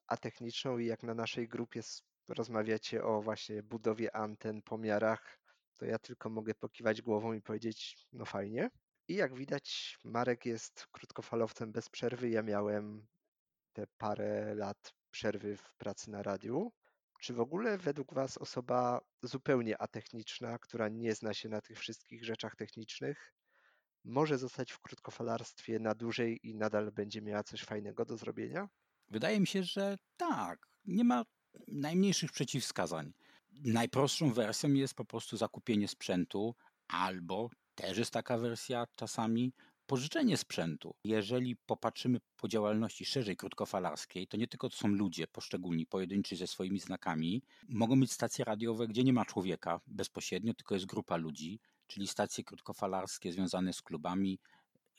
atechniczną 0.08 0.78
i 0.78 0.86
jak 0.86 1.04
na 1.04 1.14
naszej 1.14 1.48
grupie 1.48 1.82
rozmawiacie 2.28 3.04
o 3.04 3.22
właśnie 3.22 3.64
budowie 3.64 4.16
anten, 4.16 4.62
pomiarach, 4.62 5.40
to 5.78 5.86
ja 5.86 6.00
tylko 6.00 6.30
mogę 6.30 6.56
pokiwać 6.56 7.02
głową 7.02 7.34
i 7.34 7.42
powiedzieć, 7.42 8.08
no 8.14 8.26
fajnie. 8.26 8.70
I 9.08 9.16
jak 9.16 9.36
widać, 9.36 9.98
Marek 10.04 10.46
jest 10.46 10.88
krótkofalowcem 10.92 11.72
bez 11.72 11.90
przerwy. 11.90 12.30
Ja 12.30 12.44
miałem 12.44 13.08
te 13.74 13.88
parę 13.98 14.56
lat 14.56 14.94
przerwy 15.12 15.58
w 15.58 15.74
pracy 15.78 16.12
na 16.12 16.24
radiu. 16.24 16.72
Czy 17.22 17.34
w 17.34 17.40
ogóle 17.40 17.78
według 17.78 18.14
Was 18.14 18.38
osoba 18.38 19.02
zupełnie 19.24 19.82
atechniczna, 19.82 20.60
która 20.60 20.90
nie 20.90 21.16
zna 21.16 21.34
się 21.34 21.50
na 21.50 21.62
tych 21.62 21.80
wszystkich 21.80 22.26
rzeczach 22.26 22.56
technicznych, 22.56 23.34
może 24.04 24.38
zostać 24.38 24.72
w 24.72 24.80
krótkofalarstwie 24.80 25.80
na 25.80 25.96
dłużej 25.96 26.40
i 26.44 26.56
nadal 26.56 26.92
będzie 26.92 27.22
miała 27.22 27.44
coś 27.44 27.64
fajnego 27.64 28.06
do 28.06 28.18
zrobienia? 28.18 28.70
Wydaje 29.10 29.40
mi 29.40 29.48
się, 29.48 29.64
że 29.64 29.98
tak. 30.18 30.68
Nie 30.86 31.04
ma 31.04 31.24
najmniejszych 31.68 32.32
przeciwwskazań. 32.32 33.14
Najprostszą 33.52 34.34
wersją 34.34 34.74
jest 34.74 34.94
po 34.94 35.06
prostu 35.06 35.38
zakupienie 35.38 35.88
sprzętu, 35.88 36.56
albo 36.88 37.50
też 37.76 37.98
jest 37.98 38.12
taka 38.12 38.38
wersja 38.38 38.86
czasami 38.96 39.54
pożyczenie 39.92 40.38
sprzętu. 40.38 40.96
Jeżeli 41.04 41.56
popatrzymy 41.56 42.20
po 42.38 42.48
działalności 42.48 43.06
szerzej 43.06 43.38
krótkofalarskiej, 43.38 44.28
to 44.28 44.38
nie 44.38 44.48
tylko 44.48 44.70
to 44.70 44.76
są 44.76 44.88
ludzie 44.88 45.28
poszczególni, 45.28 45.86
pojedynczy 45.86 46.36
ze 46.36 46.48
swoimi 46.48 46.80
znakami. 46.80 47.44
Mogą 47.70 48.00
być 48.00 48.12
stacje 48.12 48.46
radiowe, 48.46 48.88
gdzie 48.88 49.04
nie 49.04 49.14
ma 49.14 49.26
człowieka 49.26 49.82
bezpośrednio, 49.88 50.54
tylko 50.54 50.76
jest 50.76 50.86
grupa 50.86 51.18
ludzi, 51.18 51.60
czyli 51.88 52.08
stacje 52.08 52.44
krótkofalarskie 52.44 53.34
związane 53.34 53.74
z 53.74 53.82
klubami, 53.82 54.40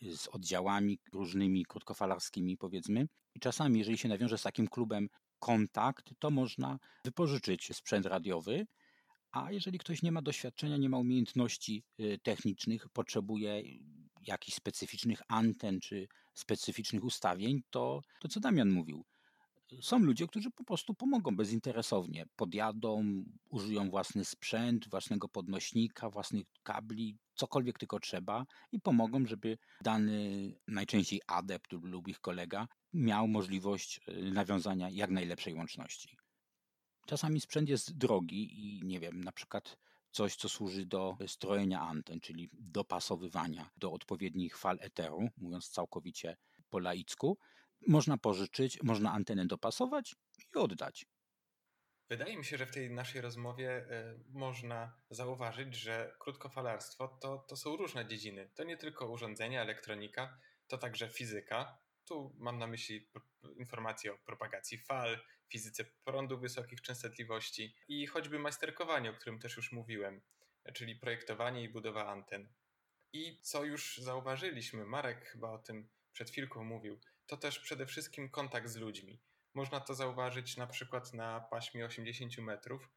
z 0.03 0.29
oddziałami 0.29 0.99
różnymi 1.13 1.65
krótkofalarskimi, 1.67 2.57
powiedzmy. 2.57 3.09
I 3.35 3.41
czasami, 3.41 3.79
jeżeli 3.79 3.99
się 3.99 4.09
nawiąże 4.09 4.39
z 4.39 4.43
takim 4.43 4.69
klubem 4.69 5.09
kontakt, 5.39 6.11
to 6.19 6.31
można 6.31 6.79
wypożyczyć 7.05 7.77
sprzęt 7.77 8.07
radiowy. 8.07 8.67
A 9.31 9.53
jeżeli 9.53 9.79
ktoś 9.79 10.03
nie 10.03 10.13
ma 10.13 10.23
doświadczenia, 10.23 10.77
nie 10.77 10.89
ma 10.89 10.99
umiejętności 10.99 11.85
y, 12.01 12.19
technicznych, 12.23 12.89
potrzebuje 12.89 13.63
jakichś 14.27 14.57
specyficznych 14.57 15.23
anten 15.29 15.81
czy 15.81 16.09
specyficznych 16.35 17.05
ustawień, 17.05 17.63
to 17.71 18.01
to, 18.21 18.29
co 18.29 18.41
Damian 18.41 18.71
mówił. 18.71 19.05
Są 19.81 19.99
ludzie, 19.99 20.27
którzy 20.27 20.51
po 20.51 20.65
prostu 20.65 20.95
pomogą 20.95 21.37
bezinteresownie. 21.37 22.27
Podjadą, 22.37 23.05
użyją 23.49 23.91
własny 23.91 24.25
sprzęt, 24.25 24.89
własnego 24.91 25.29
podnośnika, 25.29 26.11
własnych 26.11 26.47
kabli, 26.63 27.19
cokolwiek 27.35 27.79
tylko 27.79 28.01
trzeba 28.01 28.47
i 28.73 28.81
pomogą, 28.81 29.27
żeby 29.27 29.59
dany 29.81 30.53
najczęściej 30.69 31.21
adept 31.27 31.73
lub 31.73 32.09
ich 32.09 32.21
kolega 32.21 32.69
miał 32.93 33.29
możliwość 33.29 34.01
y, 34.09 34.31
nawiązania 34.33 34.91
jak 34.91 35.11
najlepszej 35.11 35.55
łączności. 35.55 36.17
Czasami 37.07 37.41
sprzęt 37.41 37.69
jest 37.69 37.99
drogi 37.99 38.61
i 38.61 38.85
nie 38.85 39.01
wiem, 39.01 39.25
na 39.25 39.33
przykład 39.33 39.77
coś, 40.13 40.37
co 40.37 40.49
służy 40.49 40.87
do 40.87 41.17
strojenia 41.27 41.81
anten, 41.81 42.21
czyli 42.21 42.49
dopasowywania 42.53 43.71
do 43.77 43.93
odpowiednich 43.93 44.59
fal 44.59 44.79
eteru, 44.81 45.29
mówiąc 45.37 45.69
całkowicie 45.69 46.37
po 46.71 46.79
laicku. 46.79 47.39
Można 47.89 48.19
pożyczyć, 48.19 48.83
można 48.83 49.13
antenę 49.13 49.47
dopasować 49.47 50.15
i 50.39 50.59
oddać. 50.59 51.07
Wydaje 52.09 52.37
mi 52.37 52.45
się, 52.45 52.59
że 52.59 52.67
w 52.67 52.71
tej 52.71 52.91
naszej 52.91 53.21
rozmowie 53.21 53.87
y, 53.91 54.25
można 54.29 55.03
zauważyć, 55.11 55.75
że 55.75 56.15
krótkofalarstwo 56.19 57.09
to, 57.09 57.39
to 57.49 57.57
są 57.57 57.77
różne 57.77 58.07
dziedziny. 58.07 58.51
To 58.55 58.65
nie 58.65 58.77
tylko 58.77 59.11
urządzenia, 59.11 59.63
elektronika, 59.63 60.39
to 60.67 60.79
także 60.79 61.09
fizyka. 61.09 61.79
Tu 62.05 62.37
mam 62.39 62.59
na 62.59 62.67
myśli 62.67 63.11
informacje 63.57 64.13
o 64.13 64.19
propagacji 64.19 64.79
fal, 64.79 65.19
fizyce 65.53 65.85
prądu 66.05 66.39
wysokich 66.39 66.83
częstotliwości 66.83 67.75
i 67.89 68.07
choćby 68.07 68.39
majsterkowanie, 68.39 69.11
o 69.11 69.15
którym 69.15 69.39
też 69.39 69.57
już 69.57 69.73
mówiłem, 69.73 70.23
czyli 70.75 70.97
projektowanie 70.97 71.63
i 71.63 71.69
budowa 71.69 72.07
anten. 72.07 72.49
I 73.13 73.41
co 73.43 73.65
już 73.65 73.99
zauważyliśmy, 73.99 74.85
Marek 74.85 75.25
chyba 75.25 75.51
o 75.51 75.59
tym 75.59 75.89
przed 76.13 76.31
chwilką 76.31 76.65
mówił, 76.65 77.01
to 77.27 77.37
też 77.37 77.59
przede 77.59 77.87
wszystkim 77.87 78.31
kontakt 78.31 78.69
z 78.69 78.77
ludźmi. 78.77 79.21
Można 79.55 79.81
to 79.81 79.95
zauważyć 79.95 80.57
na 80.57 80.67
przykład 80.67 81.15
na 81.15 81.41
paśmie 81.41 81.87
80 81.87 82.39
metrów, 82.39 82.89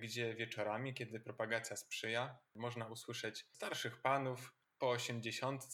gdzie 0.00 0.34
wieczorami, 0.34 0.94
kiedy 0.94 1.20
propagacja 1.20 1.76
sprzyja, 1.76 2.38
można 2.54 2.86
usłyszeć 2.86 3.46
starszych 3.52 4.02
panów 4.02 4.52
po 4.78 4.90
80, 4.90 5.66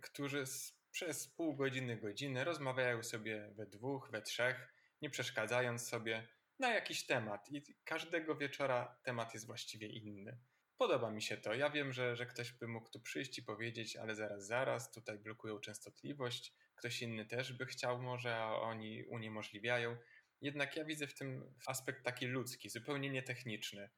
którzy 0.00 0.44
przez 0.90 1.28
pół 1.28 1.56
godziny, 1.56 1.96
godzinę 1.96 2.44
rozmawiają 2.44 3.02
sobie 3.02 3.50
we 3.56 3.66
dwóch, 3.66 4.10
we 4.10 4.22
trzech 4.22 4.75
nie 5.02 5.10
przeszkadzając 5.10 5.88
sobie, 5.88 6.28
na 6.58 6.74
jakiś 6.74 7.06
temat. 7.06 7.48
I 7.50 7.62
każdego 7.84 8.36
wieczora 8.36 9.00
temat 9.04 9.34
jest 9.34 9.46
właściwie 9.46 9.88
inny. 9.88 10.38
Podoba 10.78 11.10
mi 11.10 11.22
się 11.22 11.36
to. 11.36 11.54
Ja 11.54 11.70
wiem, 11.70 11.92
że, 11.92 12.16
że 12.16 12.26
ktoś 12.26 12.52
by 12.52 12.68
mógł 12.68 12.90
tu 12.90 13.00
przyjść 13.00 13.38
i 13.38 13.42
powiedzieć, 13.42 13.96
ale 13.96 14.14
zaraz, 14.14 14.46
zaraz, 14.46 14.92
tutaj 14.92 15.18
blokują 15.18 15.60
częstotliwość, 15.60 16.54
ktoś 16.74 17.02
inny 17.02 17.26
też 17.26 17.52
by 17.52 17.66
chciał 17.66 18.02
może, 18.02 18.36
a 18.36 18.54
oni 18.54 19.04
uniemożliwiają. 19.04 19.96
Jednak 20.40 20.76
ja 20.76 20.84
widzę 20.84 21.06
w 21.06 21.14
tym 21.14 21.54
aspekt 21.66 22.04
taki 22.04 22.26
ludzki, 22.26 22.70
zupełnie 22.70 23.10
nietechniczny. 23.10 23.90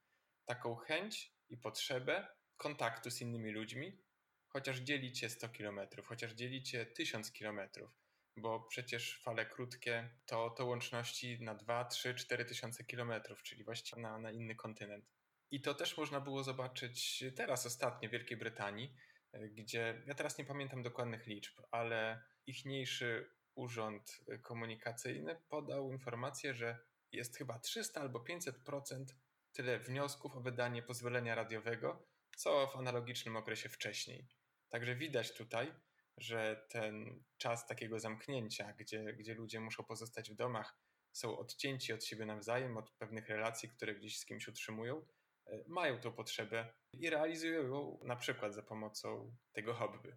Taką 0.45 0.77
chęć 0.77 1.35
i 1.49 1.57
potrzebę 1.57 2.29
kontaktu 2.57 3.11
z 3.11 3.21
innymi 3.21 3.51
ludźmi, 3.53 4.03
chociaż 4.49 4.79
dzielicie 4.79 5.31
100 5.31 5.49
km, 5.49 5.81
chociaż 6.05 6.33
dzielicie 6.33 6.87
1000 6.87 7.33
kilometrów 7.33 7.98
bo 8.41 8.61
przecież 8.61 9.23
fale 9.23 9.47
krótkie 9.47 10.11
to, 10.27 10.51
to 10.51 10.67
łączności 10.67 11.43
na 11.43 11.55
2, 11.55 11.85
3, 11.85 12.15
4 12.15 12.45
tysiące 12.45 12.85
kilometrów, 12.85 13.43
czyli 13.43 13.65
właściwie 13.65 14.03
na, 14.03 14.19
na 14.19 14.31
inny 14.31 14.55
kontynent. 14.55 15.05
I 15.51 15.61
to 15.61 15.75
też 15.75 15.97
można 15.97 16.21
było 16.21 16.45
zobaczyć 16.45 17.25
teraz 17.37 17.67
ostatnio 17.67 18.09
w 18.09 18.13
Wielkiej 18.13 18.37
Brytanii, 18.37 18.95
gdzie 19.33 20.03
ja 20.07 20.15
teraz 20.15 20.39
nie 20.39 20.45
pamiętam 20.45 20.83
dokładnych 20.83 21.27
liczb, 21.27 21.61
ale 21.71 22.23
ichniejszy 22.47 23.31
urząd 23.55 24.21
komunikacyjny 24.43 25.37
podał 25.49 25.93
informację, 25.93 26.55
że 26.55 26.79
jest 27.13 27.37
chyba 27.37 27.59
300 27.59 28.01
albo 28.01 28.19
500% 28.19 29.05
tyle 29.53 29.79
wniosków 29.79 30.37
o 30.37 30.41
wydanie 30.41 30.83
pozwolenia 30.83 31.35
radiowego, 31.35 32.07
co 32.37 32.67
w 32.67 32.77
analogicznym 32.77 33.37
okresie 33.37 33.69
wcześniej. 33.69 34.29
Także 34.69 34.97
widać 34.97 35.35
tutaj, 35.35 35.75
że 36.19 36.67
ten 36.69 37.25
czas 37.37 37.67
takiego 37.67 38.01
zamknięcia, 38.01 38.73
gdzie, 38.73 39.13
gdzie 39.13 39.35
ludzie 39.35 39.61
muszą 39.61 39.85
pozostać 39.85 40.31
w 40.31 40.35
domach, 40.35 40.79
są 41.13 41.39
odcięci 41.39 41.93
od 41.93 42.05
siebie 42.05 42.27
nawzajem, 42.27 42.77
od 42.77 42.91
pewnych 42.91 43.29
relacji, 43.29 43.69
które 43.69 43.95
gdzieś 43.95 44.19
z 44.19 44.25
kimś 44.25 44.49
utrzymują, 44.49 45.07
e, 45.47 45.65
mają 45.67 46.01
tą 46.01 46.13
potrzebę 46.13 46.75
i 46.93 47.11
realizują 47.11 47.63
ją 47.63 47.99
na 48.05 48.17
przykład 48.17 48.55
za 48.55 48.63
pomocą 48.63 49.37
tego 49.53 49.75
hobby. 49.75 50.17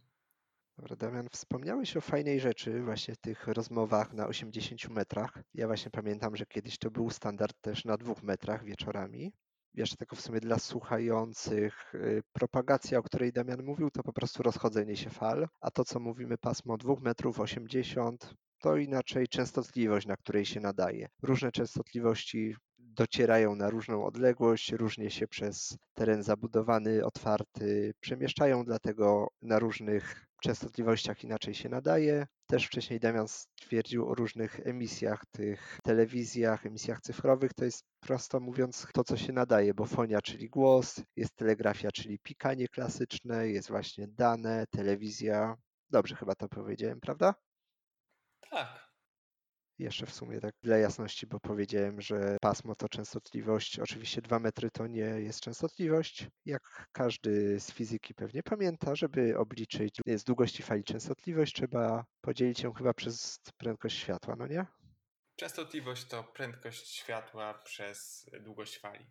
Dobra, 0.78 0.96
Damian, 0.96 1.28
wspomniałeś 1.32 1.98
o 1.98 2.02
fajnej 2.02 2.40
rzeczy 2.40 2.82
właśnie 2.82 3.16
w 3.16 3.18
tych 3.18 3.48
rozmowach 3.48 4.14
na 4.14 4.28
80 4.28 4.90
metrach. 4.90 5.44
Ja 5.54 5.68
właśnie 5.68 5.92
pamiętam, 5.92 6.36
że 6.36 6.46
kiedyś 6.46 6.78
to 6.78 6.92
był 6.92 7.10
standard 7.10 7.62
też 7.62 7.86
na 7.86 7.98
dwóch 7.98 8.24
metrach 8.24 8.64
wieczorami. 8.64 9.34
Jeszcze 9.74 9.98
tylko 9.98 10.16
w 10.16 10.22
sumie 10.22 10.40
dla 10.40 10.60
słuchających, 10.60 11.96
y, 11.96 12.24
propagacja, 12.34 13.00
o 13.00 13.04
której 13.04 13.34
Damian 13.34 13.64
mówił, 13.64 13.92
to 13.92 14.04
po 14.04 14.14
prostu 14.14 14.44
rozchodzenie 14.44 14.96
się 14.98 15.10
fal, 15.10 15.48
a 15.62 15.72
to, 15.72 15.86
co 15.86 16.00
mówimy 16.00 16.38
pasmo 16.38 16.78
2 16.78 16.96
metrów 17.02 17.40
80, 17.40 18.34
to 18.60 18.78
inaczej 18.78 19.28
częstotliwość, 19.28 20.08
na 20.08 20.18
której 20.18 20.46
się 20.46 20.60
nadaje. 20.60 21.08
Różne 21.24 21.52
częstotliwości 21.52 22.56
docierają 22.80 23.56
na 23.56 23.70
różną 23.70 24.06
odległość, 24.06 24.72
różnie 24.72 25.10
się 25.10 25.28
przez 25.28 25.78
teren 25.94 26.24
zabudowany, 26.24 27.06
otwarty 27.06 27.94
przemieszczają, 28.00 28.66
dlatego 28.66 29.28
na 29.42 29.60
różnych 29.60 30.26
częstotliwościach 30.42 31.24
inaczej 31.24 31.54
się 31.54 31.70
nadaje. 31.70 32.28
Też 32.52 32.66
wcześniej 32.66 33.00
Damian 33.00 33.28
stwierdził 33.28 34.10
o 34.10 34.16
różnych 34.16 34.68
emisjach, 34.68 35.26
tych 35.32 35.80
telewizjach, 35.84 36.66
emisjach 36.66 37.02
cyfrowych. 37.02 37.54
To 37.54 37.66
jest 37.66 37.84
prosto 38.00 38.40
mówiąc 38.40 38.88
to, 38.94 39.04
co 39.04 39.18
się 39.18 39.34
nadaje, 39.34 39.74
bo 39.74 39.86
fonia, 39.86 40.22
czyli 40.22 40.50
głos, 40.50 41.02
jest 41.16 41.36
telegrafia, 41.36 41.92
czyli 41.92 42.20
pikanie 42.20 42.68
klasyczne, 42.68 43.50
jest 43.50 43.70
właśnie 43.70 44.08
dane, 44.08 44.66
telewizja. 44.72 45.56
Dobrze 45.90 46.16
chyba 46.16 46.36
to 46.36 46.50
powiedziałem, 46.50 47.00
prawda? 47.00 47.36
Tak. 48.50 48.91
Jeszcze 49.82 50.06
w 50.06 50.14
sumie 50.14 50.40
tak 50.40 50.56
dla 50.64 50.78
jasności, 50.78 51.28
bo 51.28 51.40
powiedziałem, 51.40 52.02
że 52.02 52.38
pasmo 52.42 52.76
to 52.76 52.90
częstotliwość. 52.90 53.80
Oczywiście 53.80 54.22
2 54.22 54.40
metry 54.40 54.72
to 54.72 54.88
nie 54.88 55.00
jest 55.02 55.40
częstotliwość. 55.40 56.28
Jak 56.46 56.88
każdy 56.92 57.60
z 57.60 57.72
fizyki 57.72 58.14
pewnie 58.14 58.44
pamięta, 58.44 58.96
żeby 58.96 59.38
obliczyć 59.38 60.02
z 60.08 60.24
długości 60.24 60.64
fali 60.64 60.84
częstotliwość, 60.84 61.54
trzeba 61.56 62.06
podzielić 62.22 62.64
ją 62.64 62.74
chyba 62.74 62.94
przez 62.94 63.40
prędkość 63.58 63.98
światła, 63.98 64.36
no 64.36 64.48
nie? 64.48 64.66
Częstotliwość 65.36 66.06
to 66.06 66.24
prędkość 66.24 66.88
światła 66.88 67.54
przez 67.54 68.30
długość 68.42 68.80
fali. 68.80 69.06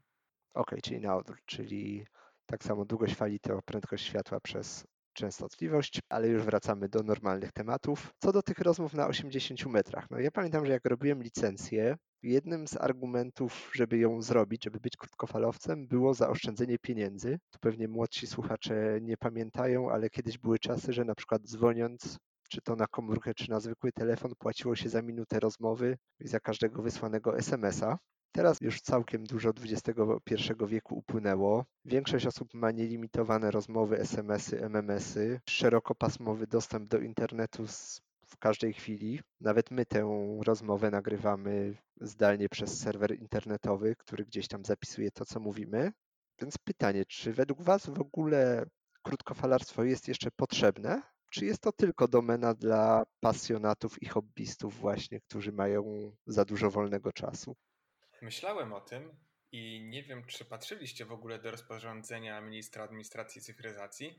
Ok, 0.55 0.71
czyli 0.83 1.01
na 1.01 1.17
odwrót, 1.17 1.41
czyli 1.47 2.07
tak 2.47 2.65
samo 2.65 2.85
długość 2.85 3.15
fali 3.15 3.41
to 3.41 3.63
prędkość 3.63 4.07
światła 4.07 4.41
przez 4.41 4.87
częstotliwość, 5.13 6.01
ale 6.09 6.29
już 6.29 6.43
wracamy 6.43 6.89
do 6.89 7.03
normalnych 7.03 7.53
tematów. 7.53 8.13
Co 8.19 8.33
do 8.33 8.43
tych 8.43 8.59
rozmów 8.59 8.95
na 8.95 9.07
80 9.07 9.67
metrach, 9.67 10.11
no 10.11 10.19
ja 10.19 10.31
pamiętam, 10.31 10.67
że 10.67 10.73
jak 10.73 10.85
robiłem 10.85 11.23
licencję, 11.23 11.97
jednym 12.23 12.69
z 12.69 12.77
argumentów, 12.77 13.71
żeby 13.75 13.99
ją 13.99 14.23
zrobić, 14.23 14.65
żeby 14.65 14.81
być 14.81 14.97
krótkofalowcem, 14.97 15.87
było 15.87 16.15
zaoszczędzenie 16.15 16.79
pieniędzy. 16.79 17.39
Tu 17.51 17.59
pewnie 17.59 17.89
młodsi 17.89 18.27
słuchacze 18.27 18.99
nie 19.03 19.17
pamiętają, 19.17 19.91
ale 19.91 20.11
kiedyś 20.11 20.39
były 20.39 20.59
czasy, 20.59 20.93
że 20.93 21.05
na 21.05 21.15
przykład 21.15 21.43
dzwoniąc 21.43 22.19
czy 22.51 22.61
to 22.61 22.77
na 22.77 22.87
komórkę, 22.87 23.35
czy 23.35 23.51
na 23.51 23.61
zwykły 23.61 23.93
telefon, 23.93 24.33
płaciło 24.39 24.77
się 24.77 24.89
za 24.89 25.03
minutę 25.03 25.41
rozmowy 25.41 25.99
i 26.21 26.29
za 26.29 26.41
każdego 26.41 26.83
wysłanego 26.83 27.39
SMS-a. 27.39 27.99
Teraz 28.33 28.61
już 28.61 28.81
całkiem 28.81 29.25
dużo 29.25 29.51
XXI 29.51 30.03
wieku 30.67 30.99
upłynęło. 30.99 31.65
Większość 31.85 32.27
osób 32.27 32.55
ma 32.55 32.71
nielimitowane 32.71 33.51
rozmowy, 33.51 33.99
SMS-y, 33.99 34.61
MMS-y, 34.61 35.41
szerokopasmowy 35.49 36.47
dostęp 36.47 36.89
do 36.89 36.99
internetu 36.99 37.67
w 38.27 38.39
każdej 38.39 38.73
chwili. 38.73 39.21
Nawet 39.41 39.71
my 39.71 39.87
tę 39.87 40.39
rozmowę 40.45 40.91
nagrywamy 40.91 41.77
zdalnie 42.01 42.49
przez 42.49 42.79
serwer 42.81 43.19
internetowy, 43.19 43.97
który 43.97 44.25
gdzieś 44.25 44.49
tam 44.49 44.65
zapisuje 44.65 45.11
to, 45.11 45.25
co 45.25 45.41
mówimy. 45.41 45.93
Więc 46.41 46.59
pytanie, 46.59 47.05
czy 47.05 47.33
według 47.33 47.63
Was 47.63 47.87
w 47.87 48.01
ogóle 48.01 48.67
krótkofalarstwo 49.03 49.85
jest 49.85 50.09
jeszcze 50.09 50.31
potrzebne? 50.31 51.03
Czy 51.31 51.47
jest 51.47 51.61
to 51.61 51.73
tylko 51.73 52.09
domena 52.09 52.55
dla 52.55 53.05
pasjonatów 53.21 54.03
i 54.03 54.07
hobbystów 54.07 54.81
właśnie, 54.81 55.21
którzy 55.21 55.53
mają 55.53 56.13
za 56.27 56.45
dużo 56.45 56.71
wolnego 56.71 57.13
czasu? 57.13 57.57
Myślałem 58.23 58.73
o 58.73 58.81
tym 58.81 59.17
i 59.53 59.81
nie 59.89 60.03
wiem, 60.03 60.25
czy 60.25 60.45
patrzyliście 60.45 61.05
w 61.05 61.13
ogóle 61.13 61.39
do 61.39 61.51
rozporządzenia 61.51 62.41
ministra 62.41 62.85
administracji 62.85 63.39
i 63.39 63.43
cyfryzacji, 63.43 64.17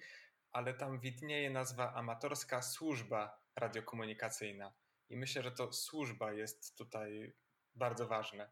ale 0.51 0.73
tam 0.73 0.99
widnieje 0.99 1.49
nazwa 1.49 1.93
amatorska 1.93 2.61
służba 2.61 3.41
radiokomunikacyjna. 3.55 4.73
I 5.09 5.17
myślę, 5.17 5.43
że 5.43 5.51
to 5.51 5.73
służba 5.73 6.33
jest 6.33 6.77
tutaj 6.77 7.33
bardzo 7.75 8.07
ważne. 8.07 8.51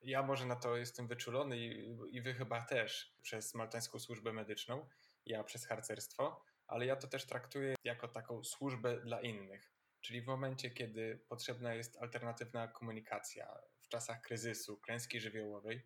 Ja 0.00 0.22
może 0.22 0.46
na 0.46 0.56
to 0.56 0.76
jestem 0.76 1.06
wyczulony 1.06 1.58
i, 1.58 1.96
i 2.10 2.20
wy 2.20 2.34
chyba 2.34 2.62
też 2.62 3.16
przez 3.22 3.54
maltańską 3.54 3.98
służbę 3.98 4.32
medyczną, 4.32 4.88
ja 5.26 5.44
przez 5.44 5.66
harcerstwo, 5.66 6.44
ale 6.66 6.86
ja 6.86 6.96
to 6.96 7.08
też 7.08 7.26
traktuję 7.26 7.74
jako 7.84 8.08
taką 8.08 8.44
służbę 8.44 9.00
dla 9.00 9.20
innych. 9.20 9.72
Czyli 10.00 10.22
w 10.22 10.26
momencie, 10.26 10.70
kiedy 10.70 11.24
potrzebna 11.28 11.74
jest 11.74 11.96
alternatywna 11.96 12.68
komunikacja, 12.68 13.58
czasach 13.92 14.20
kryzysu, 14.20 14.76
klęski 14.76 15.20
żywiołowej, 15.20 15.82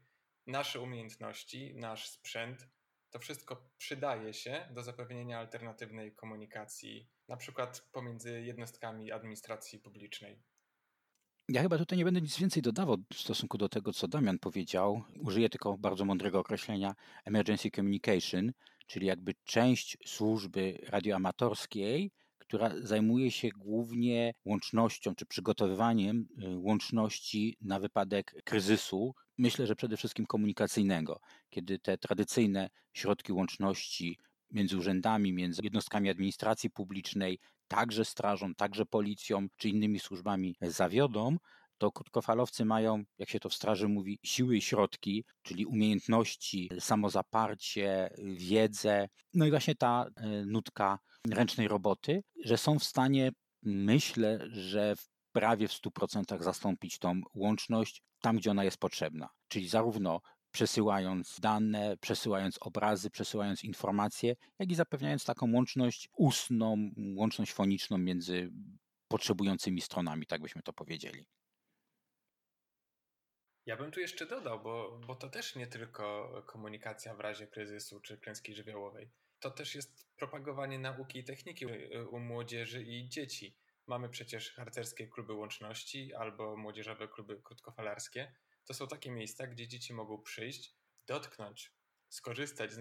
nasze 0.47 0.81
umiejętności, 0.81 1.75
nasz 1.75 2.09
sprzęt, 2.09 2.69
to 3.11 3.19
wszystko 3.19 3.71
przydaje 3.79 4.33
się 4.33 4.69
do 4.71 4.83
zapewnienia 4.83 5.39
alternatywnej 5.39 6.15
komunikacji, 6.15 7.09
na 7.29 7.37
przykład 7.37 7.89
pomiędzy 7.93 8.43
jednostkami 8.43 9.13
administracji 9.13 9.79
publicznej. 9.79 10.43
Ja 11.49 11.63
chyba 11.63 11.79
tutaj 11.79 11.99
nie 11.99 12.05
będę 12.05 12.21
nic 12.21 12.39
więcej 12.39 12.63
dodawał 12.63 12.97
w 13.15 13.21
stosunku 13.21 13.59
do 13.59 13.69
tego, 13.69 13.93
co 13.93 14.09
Damian 14.09 14.39
powiedział. 14.39 15.03
Użyję 15.21 15.49
tylko 15.49 15.79
bardzo 15.79 16.05
mądrego 16.05 16.39
określenia 16.39 16.95
emergency 17.25 17.71
communication, 17.71 18.53
czyli 18.87 19.07
jakby 19.07 19.35
część 19.45 19.99
służby 20.07 20.79
radioamatorskiej, 20.83 22.13
która 22.49 22.71
zajmuje 22.83 23.31
się 23.31 23.49
głównie 23.49 24.35
łącznością 24.45 25.15
czy 25.15 25.27
przygotowywaniem 25.27 26.29
y, 26.43 26.59
łączności 26.59 27.57
na 27.61 27.81
wypadek 27.81 28.43
kryzysu. 28.45 29.15
Myślę, 29.39 29.67
że 29.67 29.77
przede 29.77 29.97
wszystkim 29.97 30.27
komunikacyjnego, 30.27 31.21
kiedy 31.51 31.79
te 31.79 31.99
tradycyjne 31.99 32.71
środki 32.93 33.33
łączności 33.33 34.19
między 34.51 34.77
urzędami, 34.77 35.33
między 35.33 35.61
jednostkami 35.65 36.11
administracji 36.11 36.71
publicznej, 36.71 37.39
także 37.69 38.05
strażą, 38.05 38.55
także 38.55 38.87
policją 38.87 39.47
czy 39.57 39.69
innymi 39.69 39.99
służbami 39.99 40.57
zawiodą, 40.61 41.37
to 41.79 41.93
krótkofalowcy 41.93 42.65
mają, 42.65 43.03
jak 43.19 43.31
się 43.31 43.41
to 43.41 43.49
w 43.49 43.55
straży 43.55 43.89
mówi, 43.89 44.19
siły 44.25 44.57
i 44.57 44.63
środki, 44.63 45.25
czyli 45.43 45.67
umiejętności, 45.67 46.71
samozaparcie, 46.81 48.11
wiedzę, 48.37 49.09
no 49.35 49.47
i 49.47 49.51
właśnie 49.51 49.75
ta 49.75 50.07
e, 50.17 50.29
nutka 50.47 50.99
ręcznej 51.31 51.69
roboty, 51.69 52.23
że 52.45 52.59
są 52.59 52.79
w 52.79 52.85
stanie, 52.85 53.31
myślę, 53.63 54.39
że 54.51 54.97
w 54.97 55.09
prawie 55.33 55.69
w 55.69 55.73
100% 55.73 56.43
zastąpić 56.43 56.99
tą 56.99 57.21
łączność 57.35 58.03
tam, 58.21 58.37
gdzie 58.37 58.51
ona 58.51 58.65
jest 58.65 58.79
potrzebna. 58.79 59.29
Czyli 59.49 59.69
zarówno 59.69 60.21
przesyłając 60.51 61.41
dane, 61.41 61.97
przesyłając 62.01 62.59
obrazy, 62.61 63.11
przesyłając 63.11 63.65
informacje, 63.65 64.35
jak 64.59 64.71
i 64.71 64.75
zapewniając 64.75 65.25
taką 65.25 65.53
łączność 65.53 66.09
ustną, 66.17 66.91
łączność 67.17 67.53
foniczną 67.53 67.99
między 67.99 68.51
potrzebującymi 69.09 69.81
stronami, 69.81 70.27
tak 70.27 70.43
byśmy 70.43 70.63
to 70.63 70.73
powiedzieli. 70.73 71.27
Ja 73.67 73.77
bym 73.77 73.91
tu 73.91 74.01
jeszcze 74.01 74.27
dodał, 74.27 74.63
bo, 74.63 75.01
bo 75.07 75.15
to 75.15 75.29
też 75.29 75.57
nie 75.57 75.67
tylko 75.67 76.31
komunikacja 76.47 77.15
w 77.15 77.21
razie 77.21 77.47
kryzysu 77.47 78.01
czy 78.01 78.19
klęski 78.19 78.55
żywiołowej. 78.55 79.11
To 79.41 79.51
też 79.51 79.75
jest 79.75 80.07
propagowanie 80.17 80.79
nauki 80.79 81.19
i 81.19 81.25
techniki 81.25 81.67
u 82.11 82.19
młodzieży 82.19 82.83
i 82.83 83.09
dzieci. 83.09 83.57
Mamy 83.87 84.09
przecież 84.09 84.53
harcerskie 84.53 85.09
kluby 85.09 85.33
łączności 85.33 86.15
albo 86.15 86.57
młodzieżowe 86.57 87.09
kluby 87.09 87.43
krótkofalarskie. 87.43 88.35
To 88.65 88.75
są 88.75 88.89
takie 88.89 89.11
miejsca, 89.11 89.47
gdzie 89.47 89.69
dzieci 89.69 89.95
mogą 89.95 90.23
przyjść, 90.23 90.75
dotknąć, 91.07 91.73
skorzystać 92.09 92.73
z, 92.73 92.81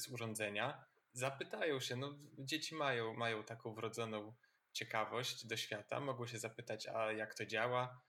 z 0.00 0.08
urządzenia, 0.08 0.84
zapytają 1.12 1.80
się, 1.80 1.96
no 1.96 2.18
dzieci 2.38 2.74
mają, 2.74 3.14
mają 3.14 3.44
taką 3.44 3.74
wrodzoną 3.74 4.34
ciekawość 4.72 5.46
do 5.46 5.56
świata, 5.56 6.00
mogą 6.00 6.26
się 6.26 6.38
zapytać, 6.38 6.86
a 6.86 7.12
jak 7.12 7.34
to 7.34 7.46
działa, 7.46 8.00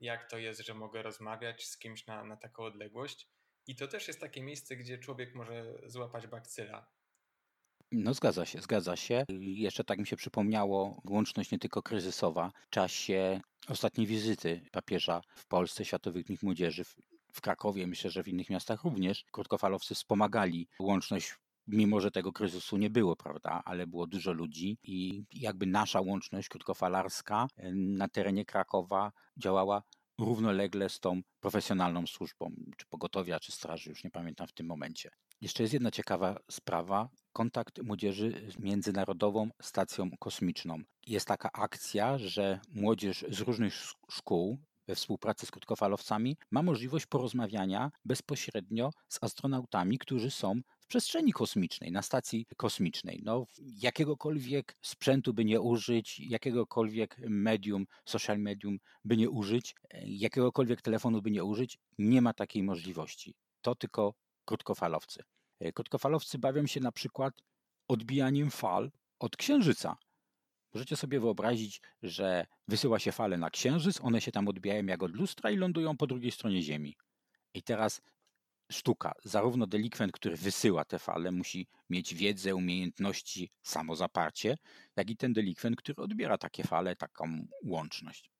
jak 0.00 0.30
to 0.30 0.38
jest, 0.38 0.60
że 0.60 0.74
mogę 0.74 1.02
rozmawiać 1.02 1.66
z 1.66 1.78
kimś 1.78 2.06
na, 2.06 2.24
na 2.24 2.36
taką 2.36 2.62
odległość. 2.62 3.28
I 3.66 3.76
to 3.76 3.88
też 3.88 4.08
jest 4.08 4.20
takie 4.20 4.42
miejsce, 4.42 4.76
gdzie 4.76 4.98
człowiek 4.98 5.34
może 5.34 5.78
złapać 5.86 6.26
bakcyla. 6.26 6.86
No 7.92 8.14
zgadza 8.14 8.46
się, 8.46 8.60
zgadza 8.60 8.96
się. 8.96 9.24
Jeszcze 9.40 9.84
tak 9.84 9.98
mi 9.98 10.06
się 10.06 10.16
przypomniało, 10.16 11.02
łączność 11.04 11.50
nie 11.50 11.58
tylko 11.58 11.82
kryzysowa. 11.82 12.52
W 12.66 12.70
czasie 12.70 13.40
ostatniej 13.68 14.06
wizyty 14.06 14.60
papieża 14.72 15.20
w 15.34 15.46
Polsce, 15.46 15.84
Światowych 15.84 16.24
Dni 16.24 16.38
Młodzieży 16.42 16.84
w, 17.32 17.40
Krakowie, 17.40 17.86
myślę, 17.86 18.10
że 18.10 18.22
w 18.22 18.28
innych 18.28 18.50
miastach 18.50 18.84
również, 18.84 19.24
krótkofalowcy 19.32 19.94
wspomagali 19.94 20.68
łączność 20.80 21.34
mimo 21.72 22.00
że 22.00 22.10
tego 22.10 22.32
kryzysu 22.32 22.76
nie 22.76 22.90
było, 22.90 23.16
prawda, 23.16 23.62
ale 23.64 23.86
było 23.86 24.06
dużo 24.06 24.32
ludzi 24.32 24.78
i 24.82 25.24
jakby 25.32 25.66
nasza 25.66 26.00
łączność 26.00 26.48
krótkofalarska 26.48 27.46
na 27.72 28.08
terenie 28.08 28.44
Krakowa 28.44 29.12
działała 29.36 29.82
równolegle 30.18 30.88
z 30.88 31.00
tą 31.00 31.20
profesjonalną 31.40 32.06
służbą, 32.06 32.54
czy 32.76 32.86
pogotowia, 32.86 33.40
czy 33.40 33.52
straży, 33.52 33.90
już 33.90 34.04
nie 34.04 34.10
pamiętam 34.10 34.46
w 34.46 34.52
tym 34.52 34.66
momencie. 34.66 35.10
Jeszcze 35.40 35.62
jest 35.62 35.72
jedna 35.72 35.90
ciekawa 35.90 36.40
sprawa. 36.50 37.08
Kontakt 37.32 37.82
młodzieży 37.82 38.46
z 38.48 38.58
Międzynarodową 38.58 39.50
Stacją 39.62 40.10
Kosmiczną. 40.18 40.78
Jest 41.06 41.26
taka 41.26 41.52
akcja, 41.52 42.18
że 42.18 42.60
młodzież 42.74 43.24
z 43.28 43.40
różnych 43.40 43.74
szkół 44.10 44.58
we 44.88 44.94
współpracy 44.94 45.46
z 45.46 45.50
krótkofalowcami 45.50 46.36
ma 46.50 46.62
możliwość 46.62 47.06
porozmawiania 47.06 47.90
bezpośrednio 48.04 48.90
z 49.08 49.18
astronautami, 49.22 49.98
którzy 49.98 50.30
są 50.30 50.60
przestrzeni 50.90 51.32
kosmicznej, 51.32 51.92
na 51.92 52.02
stacji 52.02 52.46
kosmicznej. 52.56 53.22
No, 53.24 53.46
jakiegokolwiek 53.58 54.76
sprzętu 54.82 55.34
by 55.34 55.44
nie 55.44 55.60
użyć, 55.60 56.20
jakiegokolwiek 56.20 57.16
medium, 57.28 57.86
social 58.04 58.38
medium 58.38 58.78
by 59.04 59.16
nie 59.16 59.30
użyć, 59.30 59.74
jakiegokolwiek 60.04 60.82
telefonu 60.82 61.22
by 61.22 61.30
nie 61.30 61.44
użyć, 61.44 61.78
nie 61.98 62.22
ma 62.22 62.32
takiej 62.32 62.62
możliwości. 62.62 63.34
To 63.60 63.74
tylko 63.74 64.14
krótkofalowcy. 64.44 65.22
Krótkofalowcy 65.74 66.38
bawią 66.38 66.66
się 66.66 66.80
na 66.80 66.92
przykład 66.92 67.34
odbijaniem 67.88 68.50
fal 68.50 68.90
od 69.18 69.36
księżyca. 69.36 69.96
Możecie 70.74 70.96
sobie 70.96 71.20
wyobrazić, 71.20 71.82
że 72.02 72.46
wysyła 72.68 72.98
się 72.98 73.12
fale 73.12 73.38
na 73.38 73.50
Księżyc, 73.50 74.00
one 74.00 74.20
się 74.20 74.32
tam 74.32 74.48
odbijają 74.48 74.86
jak 74.86 75.02
od 75.02 75.16
lustra 75.16 75.50
i 75.50 75.56
lądują 75.56 75.96
po 75.96 76.06
drugiej 76.06 76.30
stronie 76.30 76.62
Ziemi. 76.62 76.96
I 77.54 77.62
teraz 77.62 78.00
sztuka. 78.70 79.12
Zarówno 79.24 79.66
delikwent, 79.66 80.12
który 80.12 80.36
wysyła 80.36 80.84
te 80.84 80.98
fale, 80.98 81.30
musi 81.30 81.68
mieć 81.90 82.14
wiedzę, 82.14 82.54
umiejętności, 82.54 83.50
samozaparcie, 83.62 84.56
jak 84.96 85.10
i 85.10 85.16
ten 85.16 85.32
delikwent, 85.32 85.76
który 85.76 86.02
odbiera 86.02 86.38
takie 86.38 86.64
fale, 86.64 86.96
taką 86.96 87.46
łączność. 87.64 88.30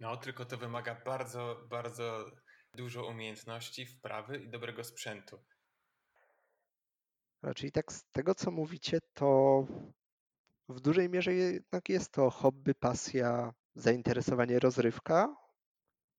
No, 0.00 0.16
tylko 0.16 0.44
to 0.44 0.56
wymaga 0.56 0.94
bardzo, 1.04 1.66
bardzo 1.70 2.30
dużo 2.74 3.06
umiejętności, 3.06 3.86
wprawy 3.86 4.38
i 4.38 4.50
dobrego 4.50 4.84
sprzętu. 4.84 5.38
Czyli 7.56 7.72
tak 7.72 7.92
z 7.92 8.04
tego, 8.12 8.34
co 8.34 8.50
mówicie, 8.50 8.98
to 9.14 9.66
w 10.68 10.80
dużej 10.80 11.08
mierze 11.08 11.34
jednak 11.34 11.88
jest 11.88 12.12
to 12.12 12.30
hobby, 12.30 12.74
pasja, 12.74 13.52
zainteresowanie, 13.74 14.58
rozrywka, 14.58 15.36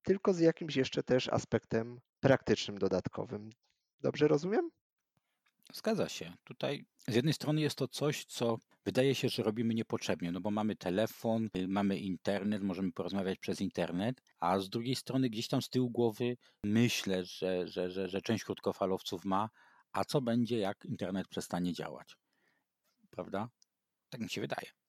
tylko 0.02 0.34
z 0.34 0.38
jakimś 0.38 0.76
jeszcze 0.76 1.02
też 1.02 1.28
aspektem 1.28 2.00
praktycznym, 2.22 2.78
dodatkowym. 2.78 3.50
Dobrze 4.00 4.28
rozumiem? 4.28 4.70
Zgadza 5.72 6.08
się. 6.08 6.32
Tutaj 6.44 6.84
z 7.08 7.14
jednej 7.14 7.34
strony 7.34 7.60
jest 7.60 7.76
to 7.76 7.88
coś, 7.88 8.24
co 8.24 8.58
wydaje 8.84 9.14
się, 9.14 9.28
że 9.28 9.42
robimy 9.42 9.74
niepotrzebnie, 9.74 10.32
no 10.32 10.40
bo 10.40 10.50
mamy 10.50 10.76
telefon, 10.76 11.48
mamy 11.68 11.98
internet, 11.98 12.62
możemy 12.62 12.92
porozmawiać 12.92 13.38
przez 13.38 13.60
internet, 13.60 14.22
a 14.40 14.58
z 14.58 14.68
drugiej 14.68 14.94
strony 14.94 15.30
gdzieś 15.30 15.48
tam 15.48 15.62
z 15.62 15.68
tyłu 15.68 15.90
głowy 15.90 16.36
myślę, 16.64 17.24
że, 17.24 17.68
że, 17.68 17.90
że, 17.90 18.08
że 18.08 18.22
część 18.22 18.44
krótkofalowców 18.44 19.24
ma, 19.24 19.50
a 19.92 20.04
co 20.04 20.20
będzie, 20.20 20.58
jak 20.58 20.84
internet 20.84 21.28
przestanie 21.28 21.72
działać? 21.72 22.16
Prawda? 23.10 23.48
Tak 24.10 24.20
mi 24.20 24.30
się 24.30 24.40
wydaje. 24.40 24.81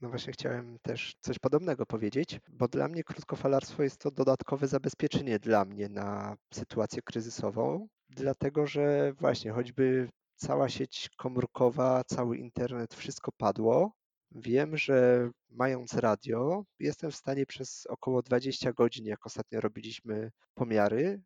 No 0.00 0.08
właśnie 0.08 0.32
chciałem 0.32 0.78
też 0.82 1.14
coś 1.20 1.38
podobnego 1.38 1.86
powiedzieć, 1.86 2.40
bo 2.48 2.68
dla 2.68 2.88
mnie 2.88 3.04
krótkofalarstwo 3.04 3.82
jest 3.82 3.98
to 3.98 4.10
dodatkowe 4.10 4.66
zabezpieczenie 4.66 5.38
dla 5.38 5.64
mnie 5.64 5.88
na 5.88 6.36
sytuację 6.54 7.02
kryzysową, 7.02 7.88
dlatego 8.08 8.66
że 8.66 9.12
właśnie 9.12 9.50
choćby 9.52 10.08
cała 10.36 10.68
sieć 10.68 11.10
komórkowa, 11.16 12.04
cały 12.04 12.36
internet, 12.36 12.94
wszystko 12.94 13.32
padło. 13.32 13.92
Wiem, 14.30 14.76
że 14.76 15.30
mając 15.50 15.94
radio, 15.94 16.64
jestem 16.78 17.10
w 17.10 17.16
stanie 17.16 17.46
przez 17.46 17.86
około 17.86 18.22
20 18.22 18.72
godzin, 18.72 19.06
jak 19.06 19.26
ostatnio 19.26 19.60
robiliśmy 19.60 20.30
pomiary, 20.54 21.22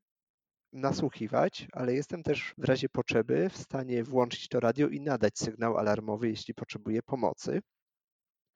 nasłuchiwać, 0.72 1.66
ale 1.72 1.94
jestem 1.94 2.22
też 2.22 2.54
w 2.58 2.64
razie 2.64 2.88
potrzeby 2.88 3.48
w 3.48 3.56
stanie 3.56 4.04
włączyć 4.04 4.48
to 4.48 4.60
radio 4.60 4.88
i 4.88 5.00
nadać 5.00 5.38
sygnał 5.38 5.78
alarmowy, 5.78 6.28
jeśli 6.28 6.54
potrzebuję 6.54 7.02
pomocy. 7.02 7.60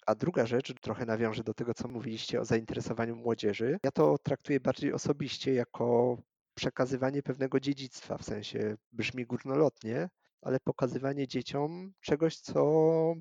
A 0.08 0.14
druga 0.14 0.46
rzecz, 0.46 0.74
trochę 0.80 1.06
nawiążę 1.06 1.44
do 1.44 1.54
tego, 1.54 1.74
co 1.74 1.88
mówiliście 1.88 2.40
o 2.40 2.44
zainteresowaniu 2.44 3.16
młodzieży. 3.16 3.78
Ja 3.84 3.90
to 3.90 4.18
traktuję 4.18 4.60
bardziej 4.60 4.92
osobiście 4.92 5.54
jako 5.54 6.18
przekazywanie 6.54 7.22
pewnego 7.22 7.60
dziedzictwa, 7.60 8.18
w 8.18 8.24
sensie 8.24 8.76
brzmi 8.92 9.26
górnolotnie, 9.26 10.08
ale 10.42 10.60
pokazywanie 10.60 11.28
dzieciom 11.28 11.92
czegoś, 12.00 12.36
co 12.36 12.62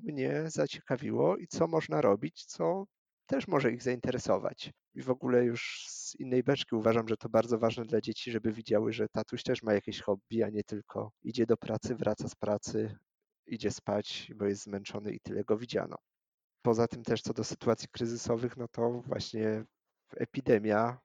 mnie 0.02 0.44
zaciekawiło 0.46 1.36
i 1.36 1.46
co 1.46 1.66
można 1.66 2.00
robić, 2.00 2.44
co 2.44 2.84
też 3.26 3.48
może 3.48 3.72
ich 3.72 3.82
zainteresować. 3.82 4.70
I 4.94 5.02
w 5.02 5.10
ogóle 5.10 5.44
już 5.44 5.84
z 5.88 6.20
innej 6.20 6.42
beczki 6.42 6.74
uważam, 6.76 7.08
że 7.08 7.16
to 7.16 7.28
bardzo 7.28 7.58
ważne 7.58 7.84
dla 7.84 8.00
dzieci, 8.00 8.30
żeby 8.30 8.52
widziały, 8.52 8.92
że 8.92 9.08
tatuś 9.08 9.42
też 9.42 9.62
ma 9.62 9.74
jakieś 9.74 10.00
hobby, 10.00 10.42
a 10.42 10.48
nie 10.50 10.64
tylko 10.64 11.10
idzie 11.22 11.46
do 11.46 11.56
pracy, 11.56 11.94
wraca 11.94 12.28
z 12.28 12.34
pracy, 12.34 12.96
idzie 13.46 13.70
spać, 13.70 14.32
bo 14.36 14.44
jest 14.44 14.62
zmęczony 14.62 15.12
i 15.12 15.20
tyle 15.20 15.44
go 15.44 15.58
widziano. 15.58 15.96
Poza 16.68 16.88
tym 16.88 17.02
też 17.02 17.22
co 17.22 17.34
do 17.34 17.44
sytuacji 17.44 17.88
kryzysowych, 17.88 18.56
no 18.56 18.68
to 18.68 18.90
właśnie 18.90 19.64
epidemia 20.16 20.98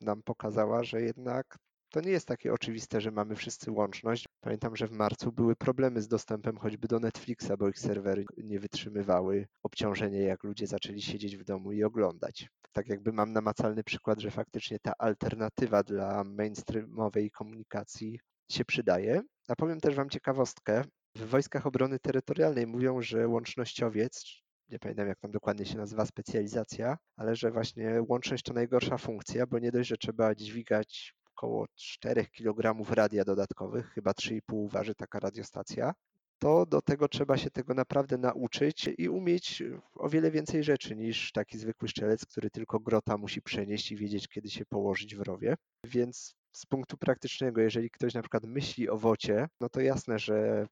nam 0.00 0.22
pokazała, 0.22 0.84
że 0.84 1.02
jednak 1.02 1.58
to 1.90 2.00
nie 2.00 2.10
jest 2.10 2.28
takie 2.28 2.52
oczywiste, 2.52 3.00
że 3.00 3.10
mamy 3.10 3.36
wszyscy 3.36 3.70
łączność. 3.70 4.24
Pamiętam, 4.40 4.76
że 4.76 4.86
w 4.86 4.92
marcu 4.92 5.32
były 5.32 5.56
problemy 5.56 6.02
z 6.02 6.08
dostępem 6.08 6.56
choćby 6.56 6.88
do 6.88 7.00
Netflixa, 7.00 7.50
bo 7.58 7.68
ich 7.68 7.78
serwery 7.78 8.24
nie 8.36 8.60
wytrzymywały 8.60 9.46
obciążenia, 9.62 10.20
jak 10.20 10.44
ludzie 10.44 10.66
zaczęli 10.66 11.02
siedzieć 11.02 11.36
w 11.36 11.44
domu 11.44 11.72
i 11.72 11.84
oglądać. 11.84 12.48
Tak 12.72 12.88
jakby 12.88 13.12
mam 13.12 13.32
namacalny 13.32 13.84
przykład, 13.84 14.20
że 14.20 14.30
faktycznie 14.30 14.78
ta 14.78 14.92
alternatywa 14.98 15.82
dla 15.82 16.24
mainstreamowej 16.24 17.30
komunikacji 17.30 18.20
się 18.50 18.64
przydaje. 18.64 19.22
A 19.48 19.56
powiem 19.56 19.80
też 19.80 19.94
Wam 19.94 20.10
ciekawostkę. 20.10 20.84
W 21.16 21.28
Wojskach 21.28 21.66
Obrony 21.66 21.98
Terytorialnej 21.98 22.66
mówią, 22.66 23.02
że 23.02 23.28
łącznościowiec, 23.28 24.24
nie 24.70 24.78
pamiętam 24.78 25.08
jak 25.08 25.18
tam 25.18 25.30
dokładnie 25.30 25.66
się 25.66 25.76
nazywa 25.76 26.06
specjalizacja, 26.06 26.98
ale 27.16 27.36
że 27.36 27.50
właśnie 27.50 28.02
łączność 28.08 28.44
to 28.44 28.52
najgorsza 28.52 28.98
funkcja, 28.98 29.46
bo 29.46 29.58
nie 29.58 29.72
dość, 29.72 29.88
że 29.88 29.96
trzeba 29.96 30.34
dźwigać 30.34 31.14
około 31.36 31.66
4 31.74 32.26
kg 32.26 32.84
radia 32.94 33.24
dodatkowych, 33.24 33.90
chyba 33.90 34.10
3,5 34.10 34.70
waży 34.70 34.94
taka 34.94 35.18
radiostacja, 35.20 35.92
to 36.38 36.66
do 36.66 36.82
tego 36.82 37.08
trzeba 37.08 37.36
się 37.36 37.50
tego 37.50 37.74
naprawdę 37.74 38.18
nauczyć 38.18 38.90
i 38.98 39.08
umieć 39.08 39.62
o 39.94 40.08
wiele 40.08 40.30
więcej 40.30 40.64
rzeczy 40.64 40.96
niż 40.96 41.32
taki 41.32 41.58
zwykły 41.58 41.88
szczelec, 41.88 42.26
który 42.26 42.50
tylko 42.50 42.80
grota 42.80 43.16
musi 43.16 43.42
przenieść 43.42 43.92
i 43.92 43.96
wiedzieć, 43.96 44.28
kiedy 44.28 44.50
się 44.50 44.66
położyć 44.66 45.16
w 45.16 45.20
rowie. 45.20 45.54
Więc 45.84 46.34
z 46.52 46.66
punktu 46.66 46.96
praktycznego, 46.96 47.60
jeżeli 47.60 47.90
ktoś 47.90 48.14
na 48.14 48.22
przykład 48.22 48.44
myśli 48.44 48.88
o 48.88 48.96
wocie, 48.96 49.48
no 49.60 49.68
to 49.68 49.80
jasne, 49.80 50.18
że 50.18 50.66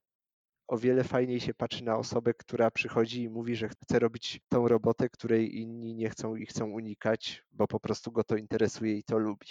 o 0.69 0.77
wiele 0.77 1.03
fajniej 1.03 1.39
się 1.39 1.53
patrzy 1.53 1.83
na 1.83 1.97
osobę, 1.97 2.33
która 2.33 2.71
przychodzi 2.71 3.23
i 3.23 3.29
mówi, 3.29 3.55
że 3.55 3.69
chce 3.69 3.99
robić 3.99 4.41
tą 4.49 4.67
robotę, 4.67 5.09
której 5.09 5.59
inni 5.59 5.95
nie 5.95 6.09
chcą 6.09 6.35
i 6.35 6.45
chcą 6.45 6.69
unikać, 6.69 7.43
bo 7.51 7.67
po 7.67 7.79
prostu 7.79 8.11
go 8.11 8.23
to 8.23 8.35
interesuje 8.35 8.97
i 8.97 9.03
to 9.03 9.17
lubi. 9.17 9.47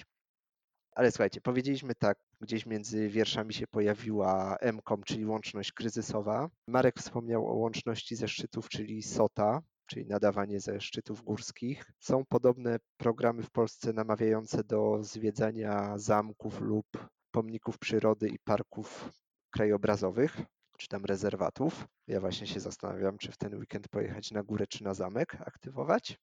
Ale 0.93 1.11
słuchajcie, 1.11 1.41
powiedzieliśmy 1.41 1.95
tak, 1.95 2.19
gdzieś 2.41 2.67
między 2.67 3.09
wierszami 3.09 3.55
się 3.55 3.67
pojawiła 3.67 4.57
MCOM, 4.73 5.03
czyli 5.03 5.27
łączność 5.27 5.73
kryzysowa. 5.73 6.51
Marek 6.69 6.99
wspomniał 6.99 7.47
o 7.47 7.55
łączności 7.55 8.17
ze 8.17 8.29
szczytów, 8.29 8.69
czyli 8.69 9.03
SOTA, 9.03 9.63
czyli 9.87 10.07
nadawanie 10.07 10.61
ze 10.61 10.81
szczytów 10.81 11.23
górskich. 11.23 11.93
Są 12.01 12.25
podobne 12.25 12.79
programy 12.97 13.43
w 13.43 13.51
Polsce 13.51 13.93
namawiające 13.93 14.65
do 14.65 14.99
zwiedzania 15.03 15.99
zamków 15.99 16.61
lub 16.61 16.87
pomników 17.31 17.79
przyrody 17.79 18.29
i 18.29 18.39
parków 18.39 19.11
krajobrazowych, 19.51 20.37
czy 20.79 20.89
tam 20.89 21.05
rezerwatów. 21.05 21.87
Ja 22.07 22.21
właśnie 22.21 22.47
się 22.47 22.61
zastanawiam, 22.61 23.19
czy 23.19 23.33
w 23.33 23.37
ten 23.37 23.55
weekend 23.55 23.89
pojechać 23.89 24.31
na 24.31 24.43
górę, 24.43 24.67
czy 24.67 24.85
na 24.85 24.95
zamek 24.95 25.37
aktywować. 25.47 26.19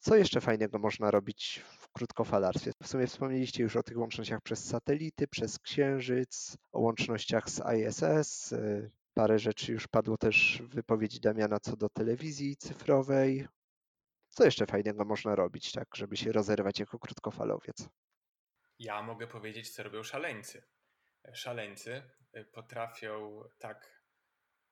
Co 0.00 0.16
jeszcze 0.16 0.40
fajnego 0.40 0.78
można 0.78 1.10
robić 1.10 1.62
w 1.78 1.88
krótkofalarstwie? 1.88 2.72
W 2.82 2.88
sumie 2.88 3.06
wspomnieliście 3.06 3.62
już 3.62 3.76
o 3.76 3.82
tych 3.82 3.98
łącznościach 3.98 4.42
przez 4.42 4.64
satelity, 4.64 5.28
przez 5.28 5.58
Księżyc, 5.58 6.56
o 6.72 6.80
łącznościach 6.80 7.50
z 7.50 7.62
ISS. 7.78 8.54
Parę 9.14 9.38
rzeczy 9.38 9.72
już 9.72 9.88
padło 9.88 10.18
też 10.18 10.62
w 10.64 10.74
wypowiedzi 10.74 11.20
Damiana 11.20 11.60
co 11.60 11.76
do 11.76 11.88
telewizji 11.88 12.56
cyfrowej. 12.56 13.48
Co 14.28 14.44
jeszcze 14.44 14.66
fajnego 14.66 15.04
można 15.04 15.34
robić, 15.34 15.72
tak, 15.72 15.96
żeby 15.96 16.16
się 16.16 16.32
rozerwać 16.32 16.80
jako 16.80 16.98
krótkofalowiec? 16.98 17.88
Ja 18.78 19.02
mogę 19.02 19.26
powiedzieć, 19.26 19.70
co 19.70 19.82
robią 19.82 20.02
szaleńcy. 20.02 20.62
Szaleńcy 21.32 22.02
y, 22.36 22.44
potrafią 22.44 23.42
tak 23.58 23.97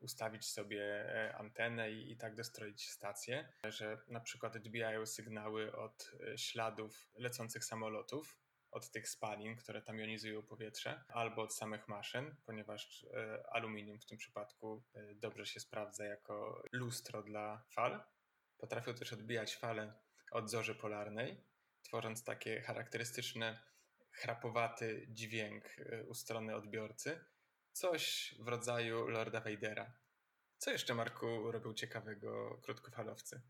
ustawić 0.01 0.47
sobie 0.47 0.83
e, 0.83 1.37
antenę 1.37 1.91
i, 1.91 2.13
i 2.13 2.17
tak 2.17 2.35
dostroić 2.35 2.91
stację, 2.91 3.49
że 3.65 3.99
na 4.09 4.21
przykład 4.21 4.57
odbijają 4.57 5.07
sygnały 5.07 5.77
od 5.77 6.13
e, 6.21 6.39
śladów 6.39 7.09
lecących 7.15 7.65
samolotów 7.65 8.39
od 8.71 8.91
tych 8.91 9.09
spalin, 9.09 9.57
które 9.57 9.83
tam 9.83 9.99
jonizują 9.99 10.43
powietrze, 10.43 11.05
albo 11.09 11.43
od 11.43 11.55
samych 11.55 11.89
maszyn, 11.89 12.37
ponieważ 12.47 13.05
e, 13.05 13.45
aluminium 13.51 14.01
w 14.01 14.07
tym 14.07 14.19
przypadku 14.19 14.85
dobrze 15.15 15.47
się 15.47 15.61
sprawdza 15.61 16.05
jako 16.05 16.63
lustro 16.73 17.23
dla 17.23 17.65
fal. 17.71 18.05
Potrafią 18.59 18.95
też 18.95 19.13
odbijać 19.13 19.57
fale 19.57 19.93
od 20.31 20.51
zorzy 20.51 20.75
polarnej, 20.75 21.45
tworząc 21.83 22.25
takie 22.25 22.61
charakterystyczne, 22.61 23.59
chrapowaty 24.11 25.07
dźwięk 25.11 25.77
u 26.09 26.15
strony 26.15 26.55
odbiorcy. 26.55 27.25
Coś 27.77 28.35
w 28.39 28.49
rodzaju 28.49 29.09
Lorda 29.09 29.41
Vadera. 29.41 29.93
Co 30.59 30.71
jeszcze, 30.71 30.95
Marku, 30.95 31.53
robią 31.53 31.75
ciekawego 31.75 32.61
krótkofalowcy? 32.63 33.43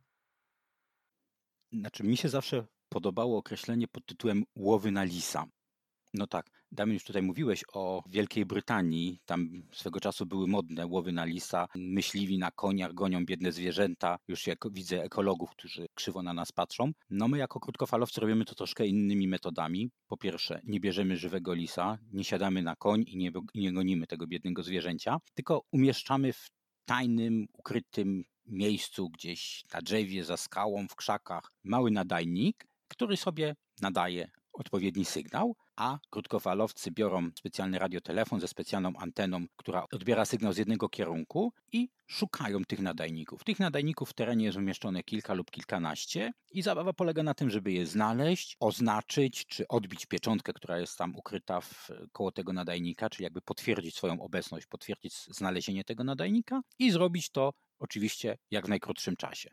Znaczy, 1.72 2.04
mi 2.04 2.16
się 2.16 2.28
zawsze 2.28 2.66
podobało 2.88 3.38
określenie 3.38 3.88
pod 3.88 4.06
tytułem 4.06 4.44
łowy 4.56 4.90
na 4.90 5.04
lisa. 5.04 5.46
No 6.18 6.26
tak, 6.26 6.50
Damian, 6.72 6.94
już 6.94 7.04
tutaj 7.04 7.22
mówiłeś 7.22 7.64
o 7.72 8.02
Wielkiej 8.08 8.46
Brytanii. 8.46 9.20
Tam 9.26 9.62
swego 9.72 10.00
czasu 10.00 10.26
były 10.26 10.46
modne 10.46 10.86
łowy 10.86 11.12
na 11.12 11.24
lisa. 11.24 11.68
Myśliwi 11.74 12.38
na 12.38 12.50
koniach 12.50 12.94
gonią 12.94 13.26
biedne 13.26 13.52
zwierzęta. 13.52 14.18
Już 14.28 14.46
jak 14.46 14.58
widzę 14.72 15.02
ekologów, 15.02 15.50
którzy 15.50 15.86
krzywo 15.94 16.22
na 16.22 16.34
nas 16.34 16.52
patrzą. 16.52 16.92
No 17.10 17.28
my 17.28 17.38
jako 17.38 17.60
krótkofalowcy 17.60 18.20
robimy 18.20 18.44
to 18.44 18.54
troszkę 18.54 18.86
innymi 18.86 19.28
metodami. 19.28 19.90
Po 20.06 20.16
pierwsze, 20.16 20.60
nie 20.64 20.80
bierzemy 20.80 21.16
żywego 21.16 21.54
lisa, 21.54 21.98
nie 22.12 22.24
siadamy 22.24 22.62
na 22.62 22.76
koń 22.76 23.04
i 23.06 23.16
nie, 23.16 23.30
nie 23.54 23.72
gonimy 23.72 24.06
tego 24.06 24.26
biednego 24.26 24.62
zwierzęcia, 24.62 25.18
tylko 25.34 25.62
umieszczamy 25.72 26.32
w 26.32 26.50
tajnym, 26.84 27.46
ukrytym 27.52 28.24
miejscu, 28.46 29.10
gdzieś 29.10 29.64
na 29.74 29.82
drzewie, 29.82 30.24
za 30.24 30.36
skałą, 30.36 30.88
w 30.88 30.96
krzakach, 30.96 31.52
mały 31.64 31.90
nadajnik, 31.90 32.66
który 32.88 33.16
sobie 33.16 33.56
nadaje 33.80 34.30
odpowiedni 34.60 35.04
sygnał, 35.04 35.56
a 35.76 35.98
krótkofalowcy 36.10 36.90
biorą 36.90 37.30
specjalny 37.38 37.78
radiotelefon 37.78 38.40
ze 38.40 38.48
specjalną 38.48 38.92
anteną, 38.96 39.46
która 39.56 39.84
odbiera 39.92 40.24
sygnał 40.24 40.52
z 40.52 40.56
jednego 40.56 40.88
kierunku 40.88 41.52
i 41.72 41.88
szukają 42.06 42.64
tych 42.64 42.80
nadajników. 42.80 43.44
Tych 43.44 43.58
nadajników 43.58 44.10
w 44.10 44.14
terenie 44.14 44.44
jest 44.44 44.58
umieszczone 44.58 45.02
kilka 45.02 45.34
lub 45.34 45.50
kilkanaście 45.50 46.32
i 46.50 46.62
zabawa 46.62 46.92
polega 46.92 47.22
na 47.22 47.34
tym, 47.34 47.50
żeby 47.50 47.72
je 47.72 47.86
znaleźć, 47.86 48.56
oznaczyć 48.60 49.46
czy 49.46 49.68
odbić 49.68 50.06
pieczątkę, 50.06 50.52
która 50.52 50.78
jest 50.78 50.98
tam 50.98 51.16
ukryta 51.16 51.60
w, 51.60 51.88
koło 52.12 52.32
tego 52.32 52.52
nadajnika, 52.52 53.10
czyli 53.10 53.24
jakby 53.24 53.40
potwierdzić 53.40 53.96
swoją 53.96 54.20
obecność, 54.20 54.66
potwierdzić 54.66 55.14
znalezienie 55.14 55.84
tego 55.84 56.04
nadajnika 56.04 56.60
i 56.78 56.90
zrobić 56.90 57.30
to 57.30 57.52
oczywiście 57.78 58.38
jak 58.50 58.66
w 58.66 58.68
najkrótszym 58.68 59.16
czasie. 59.16 59.50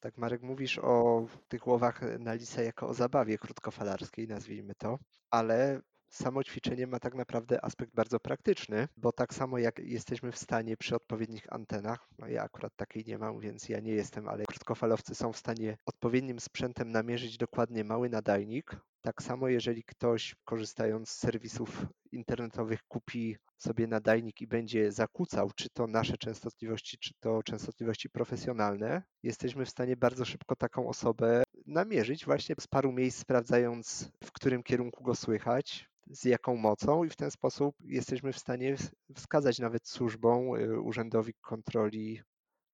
Tak, 0.00 0.18
Marek, 0.18 0.42
mówisz 0.42 0.78
o 0.78 1.26
tych 1.48 1.66
łowach 1.66 2.00
na 2.18 2.34
lisa 2.34 2.62
jako 2.62 2.88
o 2.88 2.94
zabawie 2.94 3.38
krótkofalarskiej, 3.38 4.28
nazwijmy 4.28 4.74
to, 4.74 4.98
ale 5.30 5.80
samo 6.10 6.44
ćwiczenie 6.44 6.86
ma 6.86 7.00
tak 7.00 7.14
naprawdę 7.14 7.64
aspekt 7.64 7.94
bardzo 7.94 8.20
praktyczny, 8.20 8.88
bo 8.96 9.12
tak 9.12 9.34
samo 9.34 9.58
jak 9.58 9.78
jesteśmy 9.78 10.32
w 10.32 10.38
stanie 10.38 10.76
przy 10.76 10.96
odpowiednich 10.96 11.52
antenach, 11.52 12.08
no 12.18 12.28
ja 12.28 12.42
akurat 12.42 12.76
takiej 12.76 13.04
nie 13.06 13.18
mam, 13.18 13.40
więc 13.40 13.68
ja 13.68 13.80
nie 13.80 13.92
jestem, 13.92 14.28
ale 14.28 14.44
krótkofalowcy 14.44 15.14
są 15.14 15.32
w 15.32 15.36
stanie 15.36 15.76
odpowiednim 15.86 16.40
sprzętem 16.40 16.92
namierzyć 16.92 17.38
dokładnie 17.38 17.84
mały 17.84 18.08
nadajnik. 18.08 18.76
Tak 19.02 19.22
samo 19.22 19.48
jeżeli 19.48 19.84
ktoś 19.84 20.34
korzystając 20.44 21.10
z 21.10 21.18
serwisów 21.18 21.86
internetowych 22.12 22.82
kupi 22.88 23.36
sobie 23.56 23.86
nadajnik 23.86 24.40
i 24.40 24.46
będzie 24.46 24.92
zakłócał, 24.92 25.50
czy 25.56 25.70
to 25.70 25.86
nasze 25.86 26.18
częstotliwości, 26.18 26.98
czy 26.98 27.14
to 27.20 27.42
częstotliwości 27.42 28.10
profesjonalne, 28.10 29.02
jesteśmy 29.22 29.64
w 29.64 29.70
stanie 29.70 29.96
bardzo 29.96 30.24
szybko 30.24 30.56
taką 30.56 30.88
osobę 30.88 31.42
namierzyć 31.66 32.24
właśnie 32.24 32.54
z 32.60 32.66
paru 32.66 32.92
miejsc, 32.92 33.18
sprawdzając 33.18 34.10
w 34.24 34.32
którym 34.32 34.62
kierunku 34.62 35.04
go 35.04 35.14
słychać, 35.14 35.89
z 36.06 36.24
jaką 36.24 36.56
mocą 36.56 37.04
i 37.04 37.10
w 37.10 37.16
ten 37.16 37.30
sposób 37.30 37.76
jesteśmy 37.80 38.32
w 38.32 38.38
stanie 38.38 38.76
wskazać 39.14 39.58
nawet 39.58 39.88
służbom, 39.88 40.54
y, 40.56 40.80
urzędowi 40.80 41.34
kontroli, 41.40 42.22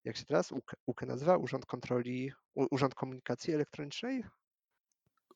jak 0.04 0.16
się 0.16 0.24
teraz 0.24 0.52
UK, 0.86 1.02
nazywa? 1.06 1.36
Urząd 1.36 1.66
Kontroli, 1.66 2.32
Urząd 2.54 2.94
Komunikacji 2.94 3.54
Elektronicznej? 3.54 4.24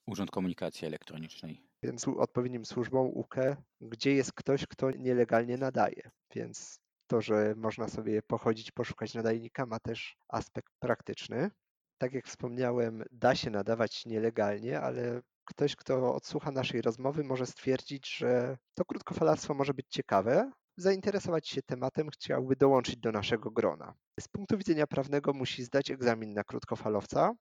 Urząd 0.07 0.31
Komunikacji 0.31 0.87
Elektronicznej. 0.87 1.63
Więc 1.83 2.09
odpowiednim 2.09 2.65
służbom 2.65 3.07
UKE, 3.07 3.57
gdzie 3.81 4.15
jest 4.15 4.33
ktoś, 4.33 4.67
kto 4.67 4.91
nielegalnie 4.91 5.57
nadaje. 5.57 6.11
Więc 6.35 6.81
to, 7.07 7.21
że 7.21 7.55
można 7.57 7.89
sobie 7.89 8.23
pochodzić, 8.23 8.71
poszukać 8.71 9.15
nadajnika, 9.15 9.67
ma 9.67 9.81
też 9.81 10.17
aspekt 10.29 10.73
praktyczny. 10.79 11.51
Tak 11.99 12.13
jak 12.13 12.27
wspomniałem, 12.27 13.05
da 13.11 13.35
się 13.35 13.51
nadawać 13.51 14.07
nielegalnie, 14.07 14.81
ale 14.81 15.21
ktoś, 15.51 15.77
kto 15.77 16.15
odsłucha 16.15 16.51
naszej 16.51 16.83
rozmowy, 16.83 17.25
może 17.25 17.47
stwierdzić, 17.47 18.17
że 18.17 18.59
to 18.75 18.85
krótkofalarstwo 18.85 19.55
może 19.55 19.75
być 19.75 19.87
ciekawe, 19.89 20.51
zainteresować 20.77 21.49
się 21.49 21.63
tematem, 21.63 22.11
chciałby 22.11 22.57
dołączyć 22.57 22.97
do 22.97 23.13
naszego 23.13 23.51
grona. 23.51 23.95
Z 24.21 24.29
punktu 24.29 24.59
widzenia 24.59 24.87
prawnego 24.87 25.33
musi 25.33 25.65
zdać 25.65 25.91
egzamin 25.91 26.33
na 26.33 26.45
krótkofalowca 26.45 27.33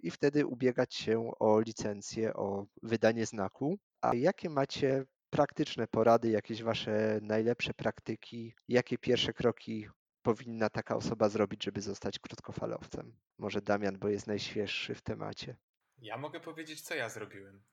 i 0.00 0.10
wtedy 0.10 0.46
ubiegać 0.46 0.94
się 0.94 1.30
o 1.38 1.60
licencję, 1.60 2.34
o 2.34 2.66
wydanie 2.82 3.26
znaku. 3.26 3.78
A 4.00 4.14
jakie 4.14 4.50
macie 4.50 5.04
praktyczne 5.30 5.86
porady, 5.86 6.30
jakieś 6.30 6.62
wasze 6.62 7.18
najlepsze 7.22 7.74
praktyki, 7.74 8.54
jakie 8.68 8.98
pierwsze 8.98 9.32
kroki 9.32 9.88
powinna 10.22 10.70
taka 10.70 10.96
osoba 10.96 11.28
zrobić, 11.28 11.64
żeby 11.64 11.80
zostać 11.80 12.18
krótkofalowcem? 12.18 13.16
Może 13.38 13.62
Damian, 13.62 13.98
bo 13.98 14.08
jest 14.08 14.26
najświeższy 14.26 14.94
w 14.94 15.02
temacie. 15.02 15.56
Ja 15.98 16.16
mogę 16.16 16.40
powiedzieć, 16.40 16.80
co 16.80 16.94
ja 16.94 17.08
zrobiłem. 17.08 17.64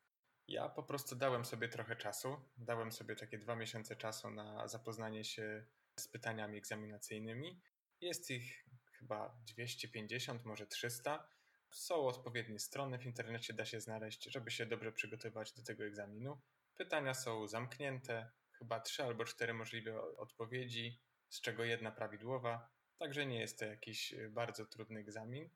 Ja 0.48 0.70
po 0.70 0.84
prostu 0.84 1.16
dałem 1.16 1.46
sobie 1.46 1.70
trochę 1.70 1.96
czasu. 1.96 2.42
Dałem 2.58 2.92
sobie 2.92 3.16
takie 3.16 3.38
dwa 3.38 3.56
miesiące 3.56 3.96
czasu 3.96 4.32
na 4.32 4.68
zapoznanie 4.68 5.24
się 5.24 5.66
z 6.00 6.08
pytaniami 6.08 6.58
egzaminacyjnymi. 6.58 7.62
Jest 8.02 8.30
ich 8.32 8.66
chyba 8.92 9.42
250, 9.56 10.46
może 10.46 10.68
300. 10.68 11.28
Są 11.72 12.08
odpowiednie 12.08 12.60
strony 12.60 13.00
w 13.00 13.06
internecie, 13.06 13.54
da 13.54 13.66
się 13.66 13.82
znaleźć, 13.82 14.24
żeby 14.24 14.52
się 14.52 14.66
dobrze 14.66 14.92
przygotować 14.92 15.54
do 15.54 15.64
tego 15.64 15.84
egzaminu. 15.84 16.42
Pytania 16.76 17.14
są 17.14 17.48
zamknięte, 17.48 18.32
chyba 18.52 18.80
trzy 18.80 19.04
albo 19.04 19.26
cztery 19.26 19.54
możliwe 19.54 20.02
odpowiedzi, 20.18 21.02
z 21.30 21.42
czego 21.42 21.64
jedna 21.64 21.92
prawidłowa, 21.92 22.70
także 22.98 23.26
nie 23.26 23.40
jest 23.40 23.60
to 23.60 23.66
jakiś 23.66 24.16
bardzo 24.30 24.66
trudny 24.66 25.00
egzamin. 25.00 25.50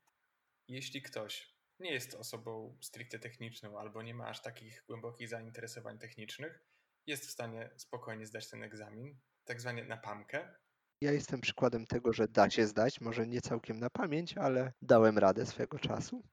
Jeśli 0.68 1.01
ktoś 1.01 1.54
nie 1.80 1.91
jest 1.91 2.13
osobą 2.13 2.78
stricte 2.82 3.19
techniczną 3.19 3.80
albo 3.80 4.03
nie 4.03 4.13
ma 4.13 4.28
aż 4.28 4.41
takich 4.41 4.84
głębokich 4.88 5.30
zainteresowań 5.30 5.99
technicznych, 5.99 6.65
jest 7.07 7.26
w 7.26 7.32
stanie 7.32 7.69
spokojnie 7.78 8.26
zdać 8.26 8.49
ten 8.49 8.63
egzamin, 8.63 9.19
tak 9.45 9.61
zwanie 9.61 9.84
na 9.84 9.97
pamkę. 9.97 10.55
Ja 11.01 11.11
jestem 11.11 11.41
przykładem 11.41 11.88
tego, 11.88 12.13
że 12.13 12.28
da 12.28 12.49
się 12.49 12.67
zdać, 12.67 13.01
może 13.01 13.28
nie 13.28 13.41
całkiem 13.41 13.80
na 13.80 13.89
pamięć, 13.89 14.38
ale 14.38 14.73
dałem 14.82 15.17
radę 15.17 15.45
swego 15.45 15.80
czasu. 15.80 16.23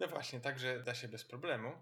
No 0.00 0.08
właśnie, 0.08 0.40
także 0.40 0.82
da 0.82 0.94
się 0.94 1.08
bez 1.08 1.24
problemu. 1.24 1.72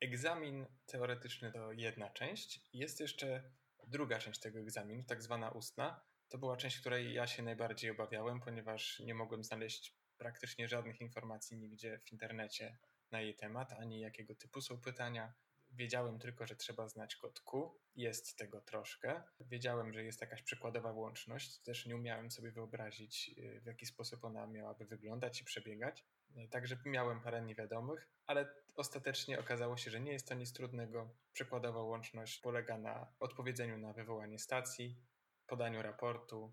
Egzamin 0.00 0.66
teoretyczny 0.86 1.52
to 1.52 1.72
jedna 1.72 2.10
część. 2.10 2.60
Jest 2.72 3.00
jeszcze 3.00 3.50
druga 3.86 4.18
część 4.18 4.40
tego 4.40 4.58
egzaminu, 4.58 5.04
tak 5.04 5.22
zwana 5.22 5.50
ustna. 5.50 6.00
To 6.28 6.38
była 6.38 6.56
część, 6.56 6.80
której 6.80 7.14
ja 7.14 7.26
się 7.26 7.42
najbardziej 7.42 7.90
obawiałem, 7.90 8.40
ponieważ 8.40 9.00
nie 9.00 9.14
mogłem 9.14 9.44
znaleźć 9.44 9.97
praktycznie 10.18 10.68
żadnych 10.68 11.00
informacji 11.00 11.56
nigdzie 11.56 11.98
w 11.98 12.12
internecie 12.12 12.78
na 13.10 13.20
jej 13.20 13.34
temat, 13.34 13.72
ani 13.72 14.00
jakiego 14.00 14.34
typu 14.34 14.60
są 14.60 14.80
pytania. 14.80 15.34
Wiedziałem 15.70 16.18
tylko, 16.18 16.46
że 16.46 16.56
trzeba 16.56 16.88
znać 16.88 17.16
kod 17.16 17.40
Q, 17.40 17.74
jest 17.96 18.36
tego 18.36 18.60
troszkę. 18.60 19.22
Wiedziałem, 19.40 19.92
że 19.92 20.04
jest 20.04 20.20
jakaś 20.20 20.42
przykładowa 20.42 20.92
łączność, 20.92 21.58
też 21.58 21.86
nie 21.86 21.96
umiałem 21.96 22.30
sobie 22.30 22.50
wyobrazić, 22.52 23.34
y, 23.38 23.60
w 23.60 23.66
jaki 23.66 23.86
sposób 23.86 24.24
ona 24.24 24.46
miałaby 24.46 24.84
wyglądać 24.84 25.40
i 25.40 25.44
przebiegać. 25.44 26.04
Y, 26.36 26.48
także 26.48 26.76
miałem 26.84 27.20
parę 27.20 27.42
niewiadomych, 27.42 28.08
ale 28.26 28.54
ostatecznie 28.76 29.40
okazało 29.40 29.76
się, 29.76 29.90
że 29.90 30.00
nie 30.00 30.12
jest 30.12 30.28
to 30.28 30.34
nic 30.34 30.52
trudnego. 30.52 31.14
Przykładowa 31.32 31.82
łączność 31.82 32.40
polega 32.40 32.78
na 32.78 33.12
odpowiedzeniu 33.20 33.78
na 33.78 33.92
wywołanie 33.92 34.38
stacji, 34.38 34.96
podaniu 35.46 35.82
raportu 35.82 36.52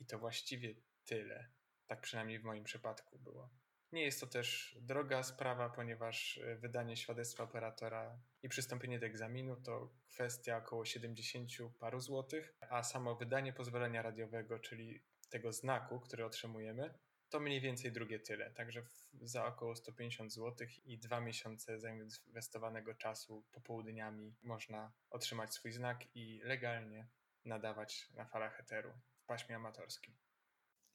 i 0.00 0.06
to 0.06 0.18
właściwie 0.18 0.74
tyle. 1.04 1.55
Tak 1.86 2.00
przynajmniej 2.00 2.38
w 2.38 2.44
moim 2.44 2.64
przypadku 2.64 3.18
było. 3.18 3.50
Nie 3.92 4.02
jest 4.02 4.20
to 4.20 4.26
też 4.26 4.78
droga 4.80 5.22
sprawa, 5.22 5.70
ponieważ 5.70 6.38
e, 6.38 6.56
wydanie 6.56 6.96
świadectwa 6.96 7.44
operatora 7.44 8.18
i 8.42 8.48
przystąpienie 8.48 8.98
do 8.98 9.06
egzaminu 9.06 9.56
to 9.56 9.94
kwestia 10.08 10.56
około 10.56 10.84
70 10.84 11.50
paru 11.78 12.00
złotych, 12.00 12.56
a 12.70 12.82
samo 12.82 13.16
wydanie 13.16 13.52
pozwolenia 13.52 14.02
radiowego, 14.02 14.58
czyli 14.58 15.02
tego 15.30 15.52
znaku, 15.52 16.00
który 16.00 16.24
otrzymujemy, 16.24 16.94
to 17.28 17.40
mniej 17.40 17.60
więcej 17.60 17.92
drugie 17.92 18.20
tyle. 18.20 18.50
Także 18.50 18.82
za 19.22 19.46
około 19.46 19.76
150 19.76 20.32
zł 20.32 20.68
i 20.84 20.98
dwa 20.98 21.20
miesiące 21.20 21.78
zainwestowanego 21.78 22.94
czasu 22.94 23.44
popołudniami 23.52 24.36
można 24.42 24.92
otrzymać 25.10 25.54
swój 25.54 25.72
znak 25.72 26.16
i 26.16 26.40
legalnie 26.44 27.08
nadawać 27.44 28.10
na 28.14 28.24
falach 28.24 28.60
eteru 28.60 28.92
w 29.22 29.26
paśmie 29.26 29.56
amatorskim. 29.56 30.25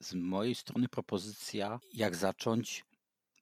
Z 0.02 0.14
mojej 0.14 0.54
strony 0.54 0.88
propozycja, 0.88 1.80
jak 1.94 2.16
zacząć. 2.16 2.84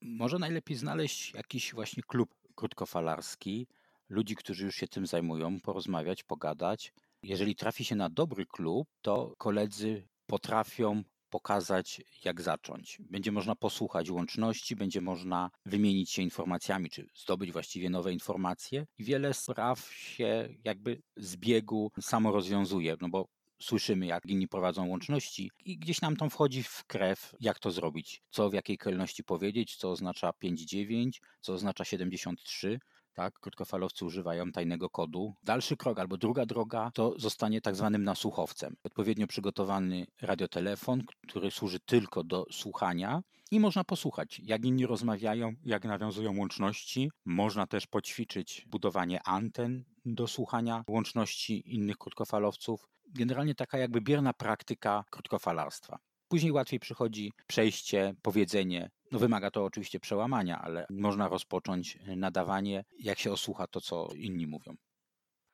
Może 0.02 0.38
najlepiej 0.38 0.76
znaleźć 0.76 1.34
jakiś 1.34 1.74
właśnie 1.74 2.02
klub 2.02 2.34
krótkofalarski, 2.54 3.66
ludzi, 4.08 4.36
którzy 4.36 4.64
już 4.64 4.74
się 4.74 4.88
tym 4.88 5.06
zajmują, 5.06 5.60
porozmawiać, 5.60 6.22
pogadać. 6.22 6.92
Jeżeli 7.22 7.56
trafi 7.56 7.84
się 7.84 7.96
na 7.96 8.10
dobry 8.10 8.46
klub, 8.46 8.88
to 9.02 9.34
koledzy 9.38 10.08
potrafią 10.26 11.02
pokazać, 11.30 12.02
jak 12.24 12.40
zacząć. 12.40 12.98
Będzie 13.10 13.32
można 13.32 13.56
posłuchać 13.56 14.10
łączności, 14.10 14.76
będzie 14.76 15.00
można 15.00 15.50
wymienić 15.66 16.10
się 16.10 16.22
informacjami, 16.22 16.90
czy 16.90 17.06
zdobyć 17.14 17.52
właściwie 17.52 17.90
nowe 17.90 18.12
informacje. 18.12 18.86
I 18.98 19.04
wiele 19.04 19.34
spraw 19.34 19.80
się 19.94 20.48
jakby 20.64 21.02
z 21.16 21.36
biegu 21.36 21.92
samo 22.00 22.32
rozwiązuje, 22.32 22.96
no 23.00 23.08
bo 23.08 23.28
słyszymy, 23.62 24.06
jak 24.06 24.26
inni 24.26 24.48
prowadzą 24.48 24.88
łączności 24.88 25.50
i 25.64 25.78
gdzieś 25.78 26.00
nam 26.00 26.16
tam 26.16 26.30
wchodzi 26.30 26.62
w 26.62 26.84
krew, 26.86 27.34
jak 27.40 27.58
to 27.58 27.70
zrobić, 27.70 28.22
co 28.30 28.50
w 28.50 28.54
jakiej 28.54 28.78
kolejności 28.78 29.24
powiedzieć, 29.24 29.76
co 29.76 29.90
oznacza 29.90 30.30
5.9, 30.30 31.10
co 31.40 31.52
oznacza 31.52 31.84
73 31.84 32.80
tak? 33.20 33.40
Krótkofalowcy 33.40 34.04
używają 34.04 34.52
tajnego 34.52 34.90
kodu. 34.90 35.34
Dalszy 35.42 35.76
krok 35.76 35.98
albo 35.98 36.16
druga 36.16 36.46
droga 36.46 36.90
to 36.94 37.14
zostanie 37.18 37.60
tak 37.60 37.76
zwanym 37.76 38.04
nasłuchowcem. 38.04 38.76
Odpowiednio 38.84 39.26
przygotowany 39.26 40.06
radiotelefon, 40.22 41.02
który 41.28 41.50
służy 41.50 41.80
tylko 41.80 42.24
do 42.24 42.46
słuchania 42.50 43.22
i 43.50 43.60
można 43.60 43.84
posłuchać, 43.84 44.40
jak 44.44 44.64
inni 44.64 44.86
rozmawiają, 44.86 45.52
jak 45.64 45.84
nawiązują 45.84 46.38
łączności. 46.38 47.10
Można 47.24 47.66
też 47.66 47.86
poćwiczyć 47.86 48.66
budowanie 48.68 49.22
anten 49.22 49.84
do 50.04 50.26
słuchania 50.26 50.84
łączności 50.88 51.74
innych 51.74 51.98
krótkofalowców. 51.98 52.88
Generalnie 53.08 53.54
taka 53.54 53.78
jakby 53.78 54.00
bierna 54.00 54.32
praktyka 54.32 55.04
krótkofalarstwa. 55.10 55.98
Później 56.28 56.52
łatwiej 56.52 56.80
przychodzi 56.80 57.32
przejście, 57.46 58.14
powiedzenie. 58.22 58.90
No 59.10 59.18
wymaga 59.18 59.50
to 59.50 59.64
oczywiście 59.64 60.00
przełamania, 60.00 60.60
ale 60.62 60.86
można 60.90 61.28
rozpocząć 61.28 61.98
nadawanie, 62.16 62.84
jak 62.98 63.18
się 63.18 63.32
osłucha 63.32 63.66
to, 63.66 63.80
co 63.80 64.08
inni 64.14 64.46
mówią. 64.46 64.76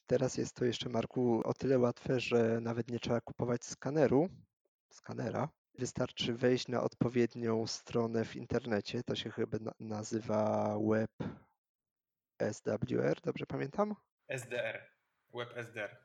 Teraz 0.07 0.37
jest 0.37 0.55
to 0.55 0.65
jeszcze, 0.65 0.89
Marku, 0.89 1.41
o 1.45 1.55
tyle 1.55 1.79
łatwe, 1.79 2.21
że 2.21 2.61
nawet 2.61 2.91
nie 2.91 3.01
trzeba 3.01 3.21
kupować 3.21 3.65
skaneru, 3.65 4.29
skanera. 4.89 5.49
Wystarczy 5.79 6.35
wejść 6.35 6.69
na 6.69 6.83
odpowiednią 6.83 7.67
stronę 7.67 8.25
w 8.25 8.37
internecie. 8.37 9.03
To 9.03 9.15
się 9.17 9.31
chyba 9.31 9.59
nazywa 9.81 10.75
Web 10.89 11.11
SWR, 12.53 13.21
dobrze 13.25 13.47
pamiętam? 13.47 13.95
SDR. 14.29 14.91
Web 15.35 15.57
SDR. 15.57 15.97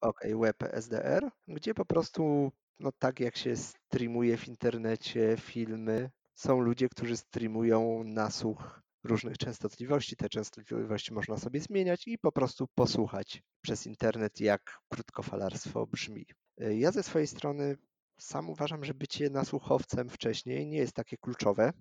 Okej, 0.00 0.32
okay, 0.32 0.46
Web 0.46 0.62
SDR, 0.62 1.30
gdzie 1.48 1.74
po 1.74 1.84
prostu 1.84 2.52
no 2.78 2.92
tak 2.92 3.20
jak 3.20 3.36
się 3.36 3.56
streamuje 3.56 4.36
w 4.36 4.48
internecie 4.48 5.36
filmy, 5.40 6.10
są 6.34 6.60
ludzie, 6.60 6.88
którzy 6.88 7.16
streamują 7.16 8.04
nasłuch 8.04 8.82
różnych 9.04 9.38
częstotliwości. 9.38 10.16
Te 10.16 10.28
częstotliwości 10.28 11.14
można 11.14 11.36
sobie 11.36 11.60
zmieniać 11.60 12.08
i 12.08 12.18
po 12.18 12.32
prostu 12.32 12.68
posłuchać 12.74 13.42
przez 13.60 13.86
internet, 13.86 14.40
jak 14.40 14.78
krótkofalarstwo 14.88 15.86
brzmi. 15.86 16.26
Ja 16.58 16.92
ze 16.92 17.02
swojej 17.02 17.26
strony 17.26 17.76
sam 18.18 18.50
uważam, 18.50 18.84
że 18.84 18.94
bycie 18.94 19.30
nasłuchowcem 19.30 20.08
wcześniej 20.08 20.66
nie 20.66 20.78
jest 20.78 20.92
takie 20.92 21.16
kluczowe. 21.16 21.72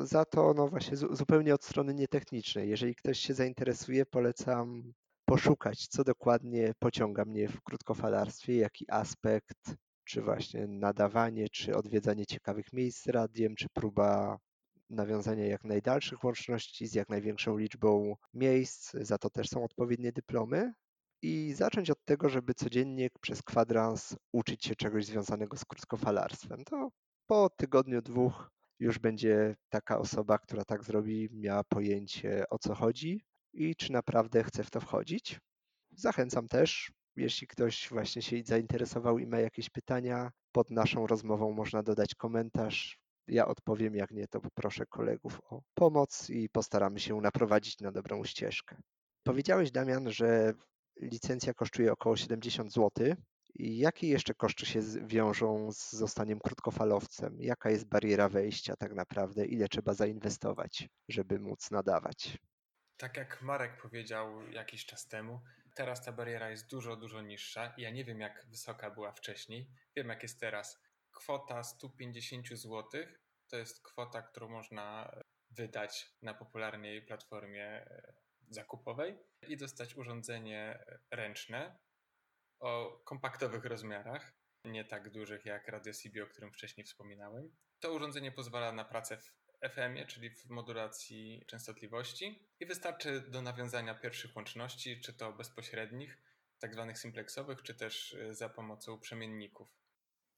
Za 0.00 0.24
to, 0.24 0.54
no 0.54 0.68
właśnie, 0.68 0.96
zupełnie 0.96 1.54
od 1.54 1.64
strony 1.64 1.94
nietechnicznej. 1.94 2.68
Jeżeli 2.68 2.94
ktoś 2.94 3.18
się 3.18 3.34
zainteresuje, 3.34 4.06
polecam 4.06 4.92
poszukać, 5.24 5.86
co 5.86 6.04
dokładnie 6.04 6.72
pociąga 6.78 7.24
mnie 7.24 7.48
w 7.48 7.62
krótkofalarstwie, 7.62 8.56
jaki 8.56 8.90
aspekt 8.90 9.76
czy 10.04 10.22
właśnie 10.22 10.66
nadawanie, 10.66 11.48
czy 11.48 11.76
odwiedzanie 11.76 12.26
ciekawych 12.26 12.72
miejsc 12.72 13.06
radiem, 13.06 13.54
czy 13.56 13.68
próba 13.68 14.38
nawiązania 14.90 15.46
jak 15.46 15.64
najdalszych 15.64 16.24
łączności 16.24 16.86
z 16.86 16.94
jak 16.94 17.08
największą 17.08 17.56
liczbą 17.56 18.16
miejsc, 18.34 18.92
za 18.92 19.18
to 19.18 19.30
też 19.30 19.48
są 19.48 19.64
odpowiednie 19.64 20.12
dyplomy. 20.12 20.72
I 21.22 21.52
zacząć 21.52 21.90
od 21.90 22.04
tego, 22.04 22.28
żeby 22.28 22.54
codziennie 22.54 23.08
przez 23.20 23.42
kwadrans 23.42 24.16
uczyć 24.32 24.64
się 24.64 24.76
czegoś 24.76 25.06
związanego 25.06 25.56
z 25.56 25.64
krótkofalarstwem. 25.64 26.64
To 26.64 26.90
po 27.26 27.50
tygodniu, 27.50 28.02
dwóch 28.02 28.50
już 28.78 28.98
będzie 28.98 29.56
taka 29.68 29.98
osoba, 29.98 30.38
która 30.38 30.64
tak 30.64 30.84
zrobi, 30.84 31.28
miała 31.32 31.64
pojęcie 31.64 32.44
o 32.50 32.58
co 32.58 32.74
chodzi 32.74 33.24
i 33.52 33.76
czy 33.76 33.92
naprawdę 33.92 34.44
chce 34.44 34.64
w 34.64 34.70
to 34.70 34.80
wchodzić. 34.80 35.40
Zachęcam 35.90 36.48
też, 36.48 36.92
jeśli 37.16 37.46
ktoś 37.46 37.88
właśnie 37.88 38.22
się 38.22 38.42
zainteresował 38.44 39.18
i 39.18 39.26
ma 39.26 39.38
jakieś 39.38 39.70
pytania, 39.70 40.30
pod 40.52 40.70
naszą 40.70 41.06
rozmową 41.06 41.52
można 41.52 41.82
dodać 41.82 42.14
komentarz. 42.14 42.98
Ja 43.26 43.46
odpowiem, 43.46 43.94
jak 43.94 44.10
nie, 44.10 44.28
to 44.28 44.40
poproszę 44.40 44.86
kolegów 44.86 45.40
o 45.50 45.62
pomoc 45.74 46.30
i 46.30 46.48
postaramy 46.48 47.00
się 47.00 47.20
naprowadzić 47.20 47.80
na 47.80 47.92
dobrą 47.92 48.24
ścieżkę. 48.24 48.76
Powiedziałeś, 49.22 49.70
Damian, 49.70 50.10
że 50.12 50.52
licencja 51.00 51.54
kosztuje 51.54 51.92
około 51.92 52.16
70 52.16 52.72
zł. 52.72 53.14
Jakie 53.54 54.08
jeszcze 54.08 54.34
koszty 54.34 54.66
się 54.66 54.80
wiążą 55.06 55.72
z 55.72 55.92
zostaniem 55.92 56.40
krótkofalowcem? 56.40 57.36
Jaka 57.40 57.70
jest 57.70 57.84
bariera 57.84 58.28
wejścia 58.28 58.76
tak 58.76 58.94
naprawdę? 58.94 59.46
Ile 59.46 59.68
trzeba 59.68 59.94
zainwestować, 59.94 60.88
żeby 61.08 61.38
móc 61.38 61.70
nadawać? 61.70 62.38
Tak 62.96 63.16
jak 63.16 63.42
Marek 63.42 63.82
powiedział 63.82 64.50
jakiś 64.50 64.86
czas 64.86 65.06
temu, 65.06 65.40
teraz 65.74 66.04
ta 66.04 66.12
bariera 66.12 66.50
jest 66.50 66.70
dużo, 66.70 66.96
dużo 66.96 67.22
niższa. 67.22 67.74
Ja 67.76 67.90
nie 67.90 68.04
wiem, 68.04 68.20
jak 68.20 68.46
wysoka 68.46 68.90
była 68.90 69.12
wcześniej. 69.12 69.70
Wiem, 69.96 70.08
jak 70.08 70.22
jest 70.22 70.40
teraz. 70.40 70.82
Kwota 71.10 71.62
150 71.62 72.48
zł 72.48 72.90
to 73.48 73.56
jest 73.56 73.82
kwota, 73.82 74.22
którą 74.22 74.48
można 74.48 75.16
wydać 75.50 76.10
na 76.22 76.34
popularnej 76.34 77.02
platformie 77.02 77.66
e, 77.66 78.14
zakupowej 78.48 79.18
i 79.48 79.56
dostać 79.56 79.96
urządzenie 79.96 80.84
ręczne 81.10 81.78
o 82.60 83.02
kompaktowych 83.04 83.64
rozmiarach, 83.64 84.32
nie 84.64 84.84
tak 84.84 85.10
dużych 85.10 85.44
jak 85.44 85.68
Radio 85.68 85.92
CB, 85.92 86.22
o 86.22 86.26
którym 86.26 86.52
wcześniej 86.52 86.86
wspominałem. 86.86 87.56
To 87.80 87.92
urządzenie 87.92 88.32
pozwala 88.32 88.72
na 88.72 88.84
pracę 88.84 89.18
w 89.18 89.43
FM-ie, 89.68 90.06
czyli 90.06 90.30
w 90.30 90.50
modulacji 90.50 91.44
częstotliwości 91.46 92.48
i 92.60 92.66
wystarczy 92.66 93.20
do 93.20 93.42
nawiązania 93.42 93.94
pierwszych 93.94 94.36
łączności, 94.36 95.00
czy 95.00 95.12
to 95.12 95.32
bezpośrednich, 95.32 96.18
tak 96.58 96.74
zwanych 96.74 96.98
simplexowych, 96.98 97.62
czy 97.62 97.74
też 97.74 98.12
y, 98.12 98.34
za 98.34 98.48
pomocą 98.48 99.00
przemienników. 99.00 99.68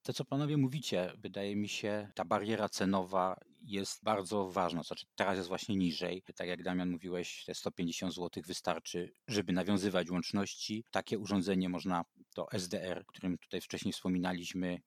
To, 0.03 0.13
co 0.13 0.25
panowie 0.25 0.57
mówicie, 0.57 1.13
wydaje 1.19 1.57
mi 1.57 1.69
się, 1.69 2.09
ta 2.15 2.25
bariera 2.25 2.69
cenowa 2.69 3.41
jest 3.63 4.05
bardzo 4.05 4.51
ważna. 4.51 4.83
Znaczy, 4.83 5.07
teraz 5.15 5.37
jest 5.37 5.49
właśnie 5.49 5.77
niżej. 5.77 6.23
Tak 6.37 6.49
jak 6.49 6.63
Damian 6.63 6.91
mówiłeś, 6.91 7.45
te 7.45 7.55
150 7.55 8.15
zł 8.15 8.43
wystarczy, 8.47 9.13
żeby 9.29 9.53
nawiązywać 9.53 10.11
łączności. 10.11 10.85
Takie 10.91 11.19
urządzenie 11.19 11.69
można, 11.69 12.05
to 12.35 12.53
SDR, 12.53 12.99
o 12.99 13.05
którym 13.05 13.39
tutaj 13.39 13.61
wcześniej 13.61 13.93
wspominaliśmy, 13.93 14.81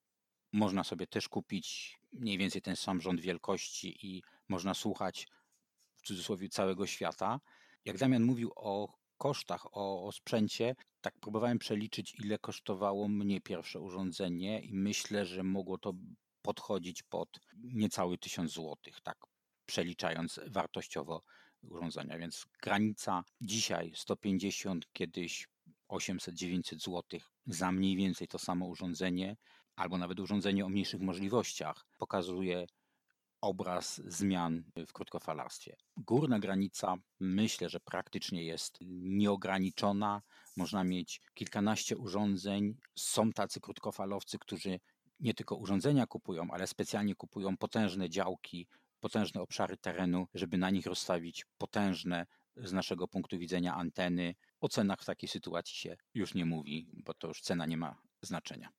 można 0.51 0.83
sobie 0.83 1.07
też 1.07 1.29
kupić 1.29 1.98
mniej 2.11 2.37
więcej 2.37 2.61
ten 2.61 2.75
sam 2.75 3.01
rząd 3.01 3.21
wielkości 3.21 4.07
i 4.07 4.23
można 4.49 4.73
słuchać 4.73 5.27
w 5.97 6.07
cudzysłowie 6.07 6.49
całego 6.49 6.87
świata. 6.87 7.39
Jak 7.85 7.97
Damian 7.97 8.23
mówił 8.23 8.51
o 8.55 8.99
kosztach, 9.17 9.65
o, 9.77 10.05
o 10.07 10.11
sprzęcie, 10.11 10.75
tak 11.01 11.13
próbowałem 11.19 11.59
przeliczyć, 11.59 12.15
ile 12.19 12.39
kosztowało 12.39 13.07
mnie 13.07 13.41
pierwsze 13.41 13.79
urządzenie 13.79 14.61
i 14.61 14.73
myślę, 14.73 15.25
że 15.25 15.43
mogło 15.43 15.77
to 15.77 15.93
podchodzić 16.41 17.03
pod 17.03 17.39
niecały 17.57 18.17
1000 18.17 18.51
złotych, 18.51 19.01
tak 19.01 19.17
przeliczając 19.65 20.39
wartościowo 20.47 21.21
urządzenia. 21.63 22.17
Więc 22.17 22.45
granica 22.61 23.23
dzisiaj 23.41 23.91
150, 23.95 24.85
kiedyś 24.93 25.47
800-900 25.89 26.79
zł 26.79 27.03
za 27.45 27.71
mniej 27.71 27.95
więcej 27.95 28.27
to 28.27 28.39
samo 28.39 28.65
urządzenie 28.65 29.37
albo 29.79 29.97
nawet 29.97 30.19
urządzenie 30.19 30.65
o 30.65 30.69
mniejszych 30.69 31.01
możliwościach 31.01 31.85
pokazuje 31.97 32.65
obraz 33.41 34.01
zmian 34.05 34.63
w 34.87 34.93
krótkofalarstwie. 34.93 35.75
Górna 35.97 36.39
granica 36.39 36.95
myślę, 37.19 37.69
że 37.69 37.79
praktycznie 37.79 38.43
jest 38.43 38.77
nieograniczona. 38.91 40.21
Można 40.57 40.83
mieć 40.83 41.21
kilkanaście 41.33 41.97
urządzeń. 41.97 42.77
Są 42.95 43.31
tacy 43.31 43.59
krótkofalowcy, 43.59 44.39
którzy 44.39 44.79
nie 45.19 45.33
tylko 45.33 45.55
urządzenia 45.55 46.07
kupują, 46.07 46.47
ale 46.51 46.67
specjalnie 46.67 47.15
kupują 47.15 47.57
potężne 47.57 48.09
działki, 48.09 48.67
potężne 48.99 49.41
obszary 49.41 49.77
terenu, 49.77 50.27
żeby 50.33 50.57
na 50.57 50.69
nich 50.69 50.85
rozstawić 50.85 51.45
potężne 51.57 52.25
z 52.55 52.73
naszego 52.73 53.07
punktu 53.07 53.37
widzenia 53.37 53.75
anteny. 53.75 54.35
O 54.61 54.69
cenach 54.69 55.01
w 55.01 55.05
takiej 55.05 55.29
sytuacji 55.29 55.75
się 55.75 55.97
już 56.13 56.33
nie 56.33 56.45
mówi, 56.45 56.87
bo 57.05 57.13
to 57.13 57.27
już 57.27 57.41
cena 57.41 57.65
nie 57.65 57.77
ma 57.77 58.01
znaczenia. 58.21 58.78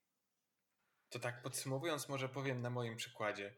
To 1.10 1.18
tak 1.18 1.42
podsumowując, 1.42 2.08
może 2.08 2.28
powiem 2.28 2.62
na 2.62 2.70
moim 2.70 2.96
przykładzie. 2.96 3.54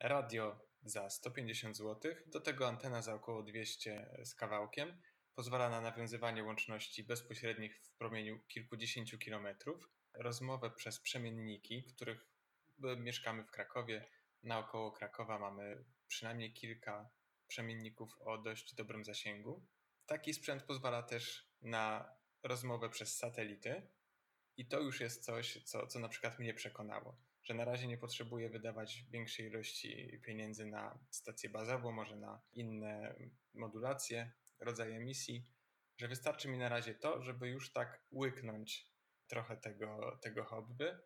Radio 0.00 0.60
za 0.82 1.10
150 1.10 1.76
zł, 1.76 2.14
do 2.26 2.40
tego 2.40 2.68
antena 2.68 3.02
za 3.02 3.14
około 3.14 3.42
200 3.42 4.16
z 4.24 4.34
kawałkiem. 4.34 5.02
Pozwala 5.34 5.70
na 5.70 5.80
nawiązywanie 5.80 6.44
łączności 6.44 7.04
bezpośrednich 7.04 7.80
w 7.82 7.90
promieniu 7.90 8.38
kilkudziesięciu 8.48 9.18
kilometrów. 9.18 9.88
Rozmowę 10.14 10.70
przez 10.70 11.00
przemienniki, 11.00 11.84
których 11.84 12.26
mieszkamy 12.98 13.44
w 13.44 13.50
Krakowie. 13.50 14.08
Naokoło 14.42 14.92
Krakowa 14.92 15.38
mamy 15.38 15.84
przynajmniej 16.08 16.52
kilka 16.52 17.10
przemienników 17.48 18.18
o 18.20 18.38
dość 18.38 18.74
dobrym 18.74 19.04
zasięgu. 19.04 19.66
Taki 20.06 20.34
sprzęt 20.34 20.62
pozwala 20.62 21.02
też 21.02 21.50
na 21.62 22.14
rozmowę 22.42 22.90
przez 22.90 23.16
satelity 23.16 23.82
i 24.56 24.66
to 24.66 24.80
już 24.80 25.00
jest 25.00 25.24
coś, 25.24 25.64
co, 25.64 25.86
co 25.86 25.98
na 25.98 26.08
przykład 26.08 26.38
mnie 26.38 26.54
przekonało, 26.54 27.16
że 27.42 27.54
na 27.54 27.64
razie 27.64 27.86
nie 27.86 27.98
potrzebuję 27.98 28.50
wydawać 28.50 29.04
większej 29.10 29.46
ilości 29.46 30.20
pieniędzy 30.24 30.66
na 30.66 30.98
stację 31.10 31.50
bazową, 31.50 31.92
może 31.92 32.16
na 32.16 32.42
inne 32.52 33.14
modulacje, 33.54 34.32
rodzaje 34.60 34.96
emisji, 34.96 35.46
że 35.96 36.08
wystarczy 36.08 36.48
mi 36.48 36.58
na 36.58 36.68
razie 36.68 36.94
to, 36.94 37.22
żeby 37.22 37.48
już 37.48 37.72
tak 37.72 38.04
łyknąć 38.12 38.90
trochę 39.26 39.56
tego, 39.56 40.18
tego 40.22 40.44
hobby, 40.44 40.98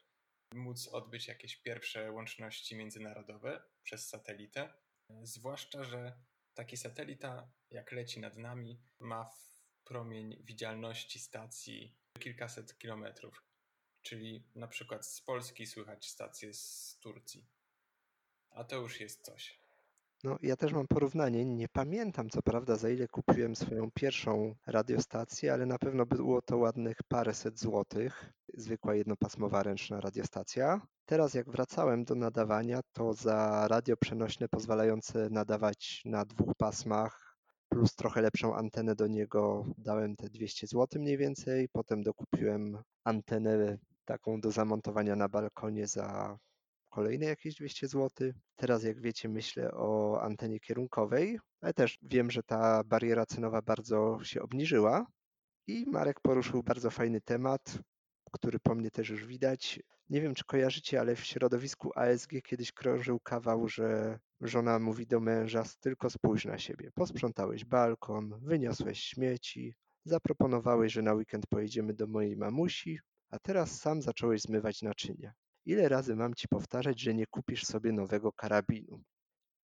móc 0.54 0.88
odbyć 0.88 1.28
jakieś 1.28 1.56
pierwsze 1.56 2.12
łączności 2.12 2.76
międzynarodowe 2.76 3.62
przez 3.82 4.08
satelitę. 4.08 4.74
Zwłaszcza, 5.22 5.84
że 5.84 6.18
taki 6.54 6.76
satelita, 6.76 7.52
jak 7.70 7.92
leci 7.92 8.20
nad 8.20 8.36
nami, 8.36 8.82
ma 8.98 9.30
promień 9.84 10.42
widzialności 10.44 11.18
stacji 11.18 11.96
kilkaset 12.18 12.78
kilometrów. 12.78 13.42
Czyli 14.02 14.44
na 14.54 14.68
przykład 14.68 15.06
z 15.06 15.20
Polski 15.20 15.66
słychać 15.66 16.08
stację 16.08 16.54
z 16.54 16.98
Turcji. 17.00 17.46
A 18.50 18.64
to 18.64 18.76
już 18.76 19.00
jest 19.00 19.24
coś. 19.24 19.60
No, 20.24 20.38
ja 20.42 20.56
też 20.56 20.72
mam 20.72 20.86
porównanie. 20.86 21.44
Nie 21.44 21.68
pamiętam 21.68 22.30
co 22.30 22.42
prawda 22.42 22.76
za 22.76 22.90
ile 22.90 23.08
kupiłem 23.08 23.56
swoją 23.56 23.90
pierwszą 23.90 24.54
radiostację, 24.66 25.52
ale 25.52 25.66
na 25.66 25.78
pewno 25.78 26.06
było 26.06 26.42
to 26.42 26.56
ładnych 26.56 26.96
paręset 27.08 27.58
złotych. 27.58 28.32
Zwykła 28.54 28.94
jednopasmowa 28.94 29.62
ręczna 29.62 30.00
radiostacja. 30.00 30.80
Teraz 31.06 31.34
jak 31.34 31.50
wracałem 31.50 32.04
do 32.04 32.14
nadawania, 32.14 32.80
to 32.92 33.12
za 33.12 33.68
radio 33.68 33.96
przenośne 33.96 34.48
pozwalające 34.48 35.30
nadawać 35.30 36.02
na 36.04 36.24
dwóch 36.24 36.54
pasmach 36.54 37.23
plus 37.74 37.94
trochę 37.94 38.22
lepszą 38.22 38.54
antenę 38.54 38.94
do 38.94 39.06
niego 39.06 39.66
dałem 39.78 40.16
te 40.16 40.28
200 40.28 40.66
zł 40.66 41.02
mniej 41.02 41.16
więcej. 41.18 41.68
Potem 41.68 42.02
dokupiłem 42.02 42.78
antenę 43.04 43.78
taką 44.04 44.40
do 44.40 44.50
zamontowania 44.50 45.16
na 45.16 45.28
balkonie 45.28 45.86
za 45.86 46.38
kolejne 46.90 47.26
jakieś 47.26 47.54
200 47.54 47.88
zł. 47.88 48.32
Teraz, 48.56 48.82
jak 48.82 49.00
wiecie, 49.00 49.28
myślę 49.28 49.72
o 49.72 50.20
antenie 50.22 50.60
kierunkowej, 50.60 51.38
ale 51.60 51.74
też 51.74 51.98
wiem, 52.02 52.30
że 52.30 52.42
ta 52.42 52.84
bariera 52.84 53.26
cenowa 53.26 53.62
bardzo 53.62 54.18
się 54.22 54.42
obniżyła. 54.42 55.06
I 55.66 55.86
Marek 55.86 56.20
poruszył 56.20 56.62
bardzo 56.62 56.90
fajny 56.90 57.20
temat, 57.20 57.78
który 58.34 58.58
po 58.58 58.74
mnie 58.74 58.90
też 58.90 59.08
już 59.08 59.26
widać. 59.26 59.80
Nie 60.10 60.20
wiem, 60.20 60.34
czy 60.34 60.44
kojarzycie, 60.44 61.00
ale 61.00 61.16
w 61.16 61.24
środowisku 61.24 61.90
ASG 61.94 62.30
kiedyś 62.44 62.72
krążył 62.72 63.20
kawał, 63.20 63.68
że 63.68 64.18
żona 64.40 64.78
mówi 64.78 65.06
do 65.06 65.20
męża: 65.20 65.64
Tylko 65.80 66.10
spójrz 66.10 66.44
na 66.44 66.58
siebie. 66.58 66.90
Posprzątałeś 66.94 67.64
balkon, 67.64 68.40
wyniosłeś 68.42 68.98
śmieci, 69.00 69.74
zaproponowałeś, 70.04 70.92
że 70.92 71.02
na 71.02 71.14
weekend 71.14 71.46
pojedziemy 71.46 71.94
do 71.94 72.06
mojej 72.06 72.36
mamusi, 72.36 72.98
a 73.30 73.38
teraz 73.38 73.80
sam 73.80 74.02
zacząłeś 74.02 74.40
zmywać 74.40 74.82
naczynia. 74.82 75.32
Ile 75.66 75.88
razy 75.88 76.16
mam 76.16 76.34
ci 76.34 76.48
powtarzać, 76.48 77.00
że 77.00 77.14
nie 77.14 77.26
kupisz 77.26 77.64
sobie 77.64 77.92
nowego 77.92 78.32
karabinu? 78.32 79.02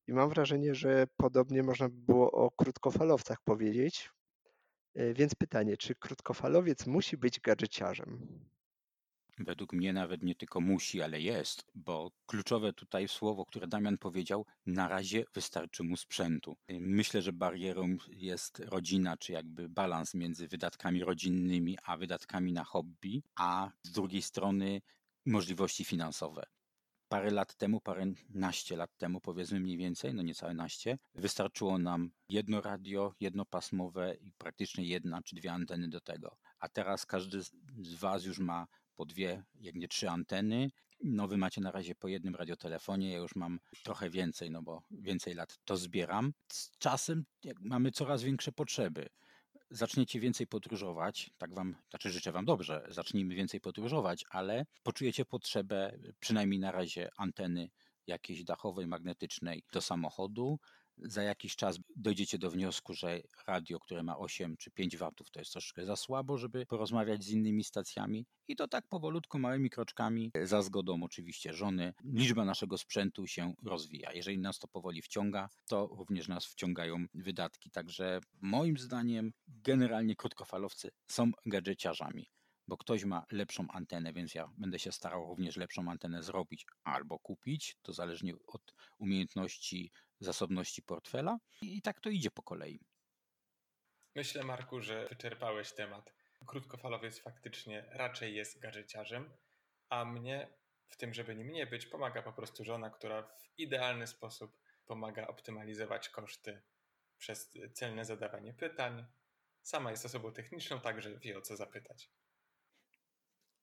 I 0.06 0.12
mam 0.12 0.30
wrażenie, 0.30 0.74
że 0.74 1.06
podobnie 1.16 1.62
można 1.62 1.88
by 1.88 1.96
było 1.96 2.32
o 2.32 2.50
krótkofalowcach 2.50 3.38
powiedzieć. 3.44 4.10
E, 4.94 5.14
więc 5.14 5.34
pytanie, 5.34 5.76
czy 5.76 5.94
krótkofalowiec 5.94 6.86
musi 6.86 7.16
być 7.16 7.40
gadżeciarzem? 7.40 8.40
Według 9.44 9.72
mnie 9.72 9.92
nawet 9.92 10.22
nie 10.22 10.34
tylko 10.34 10.60
musi, 10.60 11.02
ale 11.02 11.20
jest, 11.20 11.64
bo 11.74 12.10
kluczowe 12.26 12.72
tutaj 12.72 13.08
słowo, 13.08 13.46
które 13.46 13.66
Damian 13.66 13.98
powiedział, 13.98 14.46
na 14.66 14.88
razie 14.88 15.24
wystarczy 15.34 15.82
mu 15.82 15.96
sprzętu. 15.96 16.56
Myślę, 16.68 17.22
że 17.22 17.32
barierą 17.32 17.96
jest 18.08 18.58
rodzina, 18.58 19.16
czy 19.16 19.32
jakby 19.32 19.68
balans 19.68 20.14
między 20.14 20.48
wydatkami 20.48 21.04
rodzinnymi 21.04 21.78
a 21.82 21.96
wydatkami 21.96 22.52
na 22.52 22.64
hobby, 22.64 23.22
a 23.34 23.70
z 23.82 23.90
drugiej 23.90 24.22
strony 24.22 24.80
możliwości 25.26 25.84
finansowe. 25.84 26.42
Parę 27.08 27.30
lat 27.30 27.56
temu, 27.56 27.80
paręnaście 27.80 28.76
lat 28.76 28.96
temu, 28.96 29.20
powiedzmy 29.20 29.60
mniej 29.60 29.76
więcej, 29.76 30.14
no 30.14 30.22
niecałe 30.22 30.54
naście, 30.54 30.98
wystarczyło 31.14 31.78
nam 31.78 32.10
jedno 32.28 32.60
radio, 32.60 33.14
jednopasmowe 33.20 34.14
i 34.14 34.32
praktycznie 34.32 34.84
jedna 34.84 35.22
czy 35.22 35.34
dwie 35.36 35.52
anteny 35.52 35.88
do 35.88 36.00
tego. 36.00 36.36
A 36.58 36.68
teraz 36.68 37.06
każdy 37.06 37.42
z 37.82 37.94
Was 37.94 38.24
już 38.24 38.38
ma 38.38 38.66
po 39.00 39.06
dwie, 39.06 39.42
jak 39.60 39.74
nie 39.74 39.88
trzy 39.88 40.10
anteny. 40.10 40.70
No 41.04 41.28
wy 41.28 41.36
macie 41.36 41.60
na 41.60 41.70
razie 41.70 41.94
po 41.94 42.08
jednym 42.08 42.34
radiotelefonie, 42.34 43.10
ja 43.12 43.18
już 43.18 43.36
mam 43.36 43.60
trochę 43.84 44.10
więcej, 44.10 44.50
no 44.50 44.62
bo 44.62 44.82
więcej 44.90 45.34
lat 45.34 45.58
to 45.64 45.76
zbieram. 45.76 46.32
Z 46.52 46.78
czasem 46.78 47.24
mamy 47.60 47.92
coraz 47.92 48.22
większe 48.22 48.52
potrzeby 48.52 49.08
zaczniecie 49.70 50.20
więcej 50.20 50.46
podróżować, 50.46 51.30
tak 51.38 51.54
wam, 51.54 51.76
znaczy 51.90 52.10
życzę 52.10 52.32
wam 52.32 52.44
dobrze, 52.44 52.86
zacznijmy 52.88 53.34
więcej 53.34 53.60
podróżować, 53.60 54.24
ale 54.30 54.66
poczujecie 54.82 55.24
potrzebę, 55.24 55.98
przynajmniej 56.20 56.60
na 56.60 56.72
razie, 56.72 57.08
anteny 57.16 57.70
jakiejś 58.06 58.44
dachowej, 58.44 58.86
magnetycznej 58.86 59.62
do 59.72 59.80
samochodu, 59.80 60.58
za 61.02 61.22
jakiś 61.22 61.56
czas 61.56 61.78
dojdziecie 61.96 62.38
do 62.38 62.50
wniosku, 62.50 62.94
że 62.94 63.20
radio, 63.46 63.80
które 63.80 64.02
ma 64.02 64.18
8 64.18 64.56
czy 64.56 64.70
5 64.70 64.96
watów, 64.96 65.30
to 65.30 65.40
jest 65.40 65.52
troszkę 65.52 65.86
za 65.86 65.96
słabo, 65.96 66.38
żeby 66.38 66.66
porozmawiać 66.66 67.24
z 67.24 67.30
innymi 67.30 67.64
stacjami 67.64 68.26
i 68.48 68.56
to 68.56 68.68
tak 68.68 68.88
powolutku, 68.88 69.38
małymi 69.38 69.70
kroczkami, 69.70 70.32
za 70.42 70.62
zgodą 70.62 71.02
oczywiście 71.02 71.52
żony, 71.52 71.94
liczba 72.04 72.44
naszego 72.44 72.78
sprzętu 72.78 73.26
się 73.26 73.54
rozwija. 73.64 74.12
Jeżeli 74.12 74.38
nas 74.38 74.58
to 74.58 74.68
powoli 74.68 75.02
wciąga, 75.02 75.48
to 75.68 75.86
również 75.86 76.28
nas 76.28 76.46
wciągają 76.46 77.04
wydatki. 77.14 77.70
Także 77.70 78.20
moim 78.40 78.78
zdaniem 78.78 79.32
generalnie 79.48 80.16
krótkofalowcy 80.16 80.90
są 81.06 81.30
gadżeciarzami 81.46 82.30
bo 82.70 82.76
ktoś 82.76 83.04
ma 83.04 83.26
lepszą 83.30 83.66
antenę, 83.68 84.12
więc 84.12 84.34
ja 84.34 84.48
będę 84.58 84.78
się 84.78 84.92
starał 84.92 85.26
również 85.26 85.56
lepszą 85.56 85.90
antenę 85.90 86.22
zrobić 86.22 86.66
albo 86.84 87.18
kupić, 87.18 87.76
to 87.82 87.92
zależnie 87.92 88.34
od 88.46 88.74
umiejętności, 88.98 89.92
zasobności 90.20 90.82
portfela 90.82 91.38
i 91.62 91.82
tak 91.82 92.00
to 92.00 92.10
idzie 92.10 92.30
po 92.30 92.42
kolei. 92.42 92.80
Myślę, 94.14 94.44
Marku, 94.44 94.80
że 94.80 95.08
wyczerpałeś 95.08 95.72
temat. 95.72 96.12
Krótkofalowiec 96.46 97.20
faktycznie 97.20 97.86
raczej 97.92 98.34
jest 98.34 98.60
gadżeciarzem, 98.60 99.30
a 99.88 100.04
mnie 100.04 100.58
w 100.88 100.96
tym, 100.96 101.14
żeby 101.14 101.36
nim 101.36 101.52
nie 101.52 101.66
być, 101.66 101.86
pomaga 101.86 102.22
po 102.22 102.32
prostu 102.32 102.64
żona, 102.64 102.90
która 102.90 103.22
w 103.22 103.58
idealny 103.58 104.06
sposób 104.06 104.56
pomaga 104.86 105.26
optymalizować 105.26 106.08
koszty 106.08 106.62
przez 107.18 107.52
celne 107.74 108.04
zadawanie 108.04 108.54
pytań. 108.54 109.06
Sama 109.62 109.90
jest 109.90 110.04
osobą 110.04 110.32
techniczną, 110.32 110.80
także 110.80 111.18
wie 111.18 111.38
o 111.38 111.40
co 111.40 111.56
zapytać. 111.56 112.10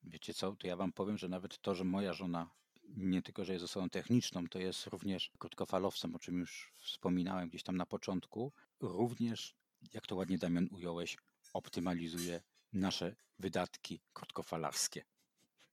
Wiecie 0.09 0.33
co, 0.33 0.55
to 0.55 0.67
ja 0.67 0.75
wam 0.75 0.93
powiem, 0.93 1.17
że 1.17 1.29
nawet 1.29 1.61
to, 1.61 1.75
że 1.75 1.83
moja 1.83 2.13
żona 2.13 2.49
nie 2.87 3.21
tylko, 3.21 3.45
że 3.45 3.53
jest 3.53 3.65
osobą 3.65 3.89
techniczną, 3.89 4.47
to 4.47 4.59
jest 4.59 4.87
również 4.87 5.31
krótkofalowcem, 5.39 6.15
o 6.15 6.19
czym 6.19 6.39
już 6.39 6.73
wspominałem 6.77 7.49
gdzieś 7.49 7.63
tam 7.63 7.77
na 7.77 7.85
początku. 7.85 8.53
Również, 8.79 9.55
jak 9.93 10.07
to 10.07 10.15
ładnie 10.15 10.37
Damian 10.37 10.67
ująłeś, 10.71 11.17
optymalizuje 11.53 12.41
nasze 12.73 13.15
wydatki 13.39 13.99
krótkofalarskie. 14.13 15.03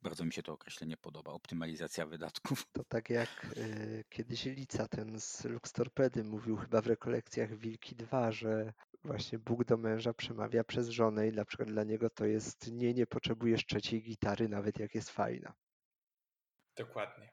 Bardzo 0.05 0.25
mi 0.25 0.33
się 0.33 0.43
to 0.43 0.53
określenie 0.53 0.97
podoba, 0.97 1.33
optymalizacja 1.33 2.07
wydatków. 2.07 2.67
To 2.73 2.85
tak 2.85 3.11
jak 3.11 3.47
y, 3.57 4.05
kiedyś 4.09 4.45
Lica, 4.45 4.89
ten 4.89 5.21
z 5.21 5.45
Lux 5.45 5.73
Torpedy, 5.73 6.25
mówił 6.25 6.57
chyba 6.57 6.81
w 6.81 6.87
rekolekcjach 6.87 7.55
Wilki 7.55 7.97
2, 7.97 8.33
że 8.33 8.73
właśnie 9.05 9.39
Bóg 9.39 9.65
do 9.65 9.77
męża 9.77 10.15
przemawia 10.15 10.65
przez 10.65 10.89
żonę 10.89 11.29
i 11.29 11.33
na 11.33 11.45
przykład 11.45 11.69
dla 11.69 11.85
niego 11.85 12.11
to 12.11 12.25
jest 12.25 12.73
nie, 12.73 12.95
nie 12.95 13.07
potrzebujesz 13.07 13.67
trzeciej 13.67 14.03
gitary, 14.03 14.49
nawet 14.49 14.79
jak 14.79 14.95
jest 14.95 15.11
fajna. 15.11 15.55
Dokładnie. 16.77 17.31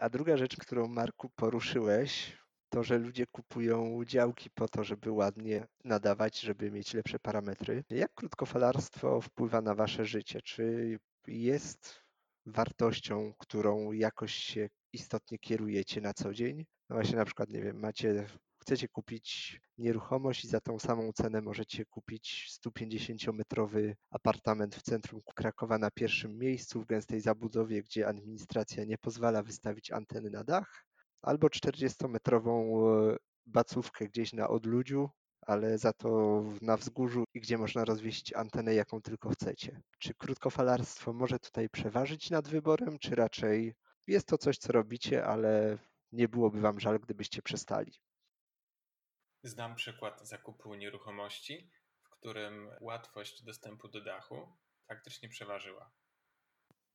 A 0.00 0.08
druga 0.08 0.36
rzecz, 0.36 0.56
którą 0.56 0.88
Marku 0.88 1.30
poruszyłeś, 1.30 2.38
to, 2.68 2.82
że 2.82 2.98
ludzie 2.98 3.26
kupują 3.26 4.04
działki 4.04 4.50
po 4.50 4.68
to, 4.68 4.84
żeby 4.84 5.10
ładnie 5.10 5.66
nadawać, 5.84 6.40
żeby 6.40 6.70
mieć 6.70 6.94
lepsze 6.94 7.18
parametry. 7.18 7.84
Jak 7.90 8.14
krótkofalarstwo 8.14 9.20
wpływa 9.20 9.60
na 9.60 9.74
wasze 9.74 10.04
życie? 10.04 10.42
Czy 10.42 10.98
jest 11.28 12.02
wartością, 12.46 13.34
którą 13.38 13.92
jakoś 13.92 14.34
się 14.34 14.68
istotnie 14.92 15.38
kierujecie 15.38 16.00
na 16.00 16.14
co 16.14 16.34
dzień? 16.34 16.66
No 16.88 16.96
właśnie 16.96 17.16
na 17.16 17.24
przykład, 17.24 17.50
nie 17.50 17.62
wiem, 17.62 17.78
macie 17.80 18.26
chcecie 18.62 18.88
kupić 18.88 19.60
nieruchomość 19.78 20.44
i 20.44 20.48
za 20.48 20.60
tą 20.60 20.78
samą 20.78 21.12
cenę 21.12 21.40
możecie 21.40 21.84
kupić 21.84 22.48
150-metrowy 22.66 23.94
apartament 24.10 24.76
w 24.76 24.82
centrum 24.82 25.20
Krakowa 25.34 25.78
na 25.78 25.90
pierwszym 25.90 26.38
miejscu 26.38 26.80
w 26.80 26.86
gęstej 26.86 27.20
zabudowie, 27.20 27.82
gdzie 27.82 28.08
administracja 28.08 28.84
nie 28.84 28.98
pozwala 28.98 29.42
wystawić 29.42 29.90
anteny 29.90 30.30
na 30.30 30.44
dach, 30.44 30.86
albo 31.22 31.48
40-metrową 31.48 32.86
e, 33.12 33.16
bacówkę 33.46 34.08
gdzieś 34.08 34.32
na 34.32 34.48
odludziu, 34.48 35.10
ale 35.46 35.78
za 35.78 35.92
to 35.92 36.42
na 36.62 36.76
wzgórzu 36.76 37.24
i 37.34 37.40
gdzie 37.40 37.58
można 37.58 37.84
rozwieść 37.84 38.32
antenę 38.32 38.74
jaką 38.74 39.02
tylko 39.02 39.30
chcecie. 39.30 39.82
Czy 39.98 40.14
krótkofalarstwo 40.14 41.12
może 41.12 41.38
tutaj 41.38 41.68
przeważyć 41.68 42.30
nad 42.30 42.48
wyborem, 42.48 42.98
czy 42.98 43.14
raczej 43.14 43.74
jest 44.06 44.28
to 44.28 44.38
coś, 44.38 44.58
co 44.58 44.72
robicie, 44.72 45.24
ale 45.24 45.78
nie 46.12 46.28
byłoby 46.28 46.60
wam 46.60 46.80
żal, 46.80 47.00
gdybyście 47.00 47.42
przestali? 47.42 47.92
Znam 49.42 49.74
przykład 49.74 50.28
zakupu 50.28 50.74
nieruchomości 50.74 51.70
którym 52.22 52.70
łatwość 52.80 53.42
dostępu 53.42 53.88
do 53.88 54.00
dachu 54.00 54.56
faktycznie 54.88 55.28
przeważyła. 55.28 55.92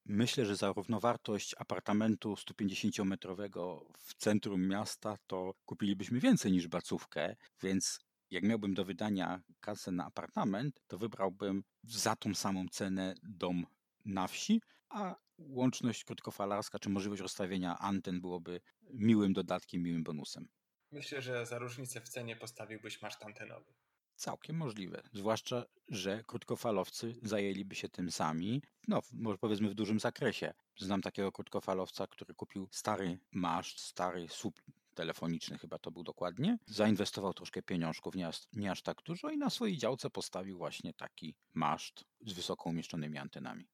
Myślę, 0.05 0.45
że 0.45 0.55
za 0.55 0.73
równowartość 0.73 1.55
apartamentu 1.57 2.33
150-metrowego 2.33 3.85
w 3.97 4.13
centrum 4.13 4.67
miasta 4.67 5.17
to 5.27 5.53
kupilibyśmy 5.65 6.19
więcej 6.19 6.51
niż 6.51 6.67
bacówkę, 6.67 7.35
więc 7.61 7.99
jak 8.31 8.43
miałbym 8.43 8.73
do 8.73 8.85
wydania 8.85 9.41
kasę 9.59 9.91
na 9.91 10.05
apartament, 10.05 10.81
to 10.87 10.97
wybrałbym 10.97 11.63
za 11.83 12.15
tą 12.15 12.35
samą 12.35 12.67
cenę 12.71 13.15
dom 13.23 13.65
na 14.05 14.27
wsi, 14.27 14.61
a 14.89 15.15
łączność 15.37 16.03
krótkofalarska 16.03 16.79
czy 16.79 16.89
możliwość 16.89 17.21
rozstawienia 17.21 17.77
anten 17.79 18.21
byłoby 18.21 18.61
miłym 18.93 19.33
dodatkiem, 19.33 19.83
miłym 19.83 20.03
bonusem. 20.03 20.47
Myślę, 20.91 21.21
że 21.21 21.45
za 21.45 21.59
różnicę 21.59 22.01
w 22.01 22.09
cenie 22.09 22.35
postawiłbyś 22.35 23.01
maszt 23.01 23.25
antenowy. 23.25 23.73
Całkiem 24.15 24.55
możliwe. 24.55 25.03
Zwłaszcza, 25.13 25.65
że 25.87 26.23
krótkofalowcy 26.27 27.15
zajęliby 27.23 27.75
się 27.75 27.89
tym 27.89 28.11
sami, 28.11 28.61
no 28.87 29.01
może 29.13 29.37
powiedzmy 29.37 29.69
w 29.69 29.73
dużym 29.73 29.99
zakresie. 29.99 30.53
Znam 30.77 31.01
takiego 31.01 31.31
krótkofalowca, 31.31 32.07
który 32.07 32.33
kupił 32.33 32.67
stary 32.71 33.19
maszt, 33.31 33.79
stary 33.79 34.27
słup 34.29 34.61
telefoniczny 34.97 35.57
chyba 35.57 35.79
to 35.79 35.91
był 35.91 36.03
dokładnie. 36.03 36.57
Zainwestował 36.65 37.33
troszkę 37.33 37.61
pieniążków, 37.61 38.15
nie 38.15 38.27
aż, 38.27 38.47
nie 38.53 38.71
aż 38.71 38.81
tak 38.81 38.97
dużo 39.05 39.29
i 39.29 39.37
na 39.37 39.49
swojej 39.49 39.77
działce 39.77 40.09
postawił 40.09 40.57
właśnie 40.57 40.93
taki 40.93 41.35
maszt 41.53 42.05
z 42.21 42.33
wysoko 42.33 42.69
umieszczonymi 42.69 43.17
antenami. 43.17 43.67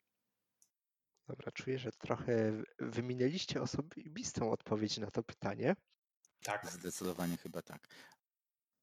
Dobra, 1.28 1.52
czuję, 1.52 1.80
że 1.80 1.92
trochę 1.92 2.64
wyminęliście 2.80 3.62
osobistą 3.62 4.52
odpowiedź 4.52 4.98
na 4.98 5.12
to 5.12 5.24
pytanie. 5.24 5.76
Tak. 6.44 6.72
Zdecydowanie 6.72 7.38
chyba 7.38 7.62
tak. 7.62 7.88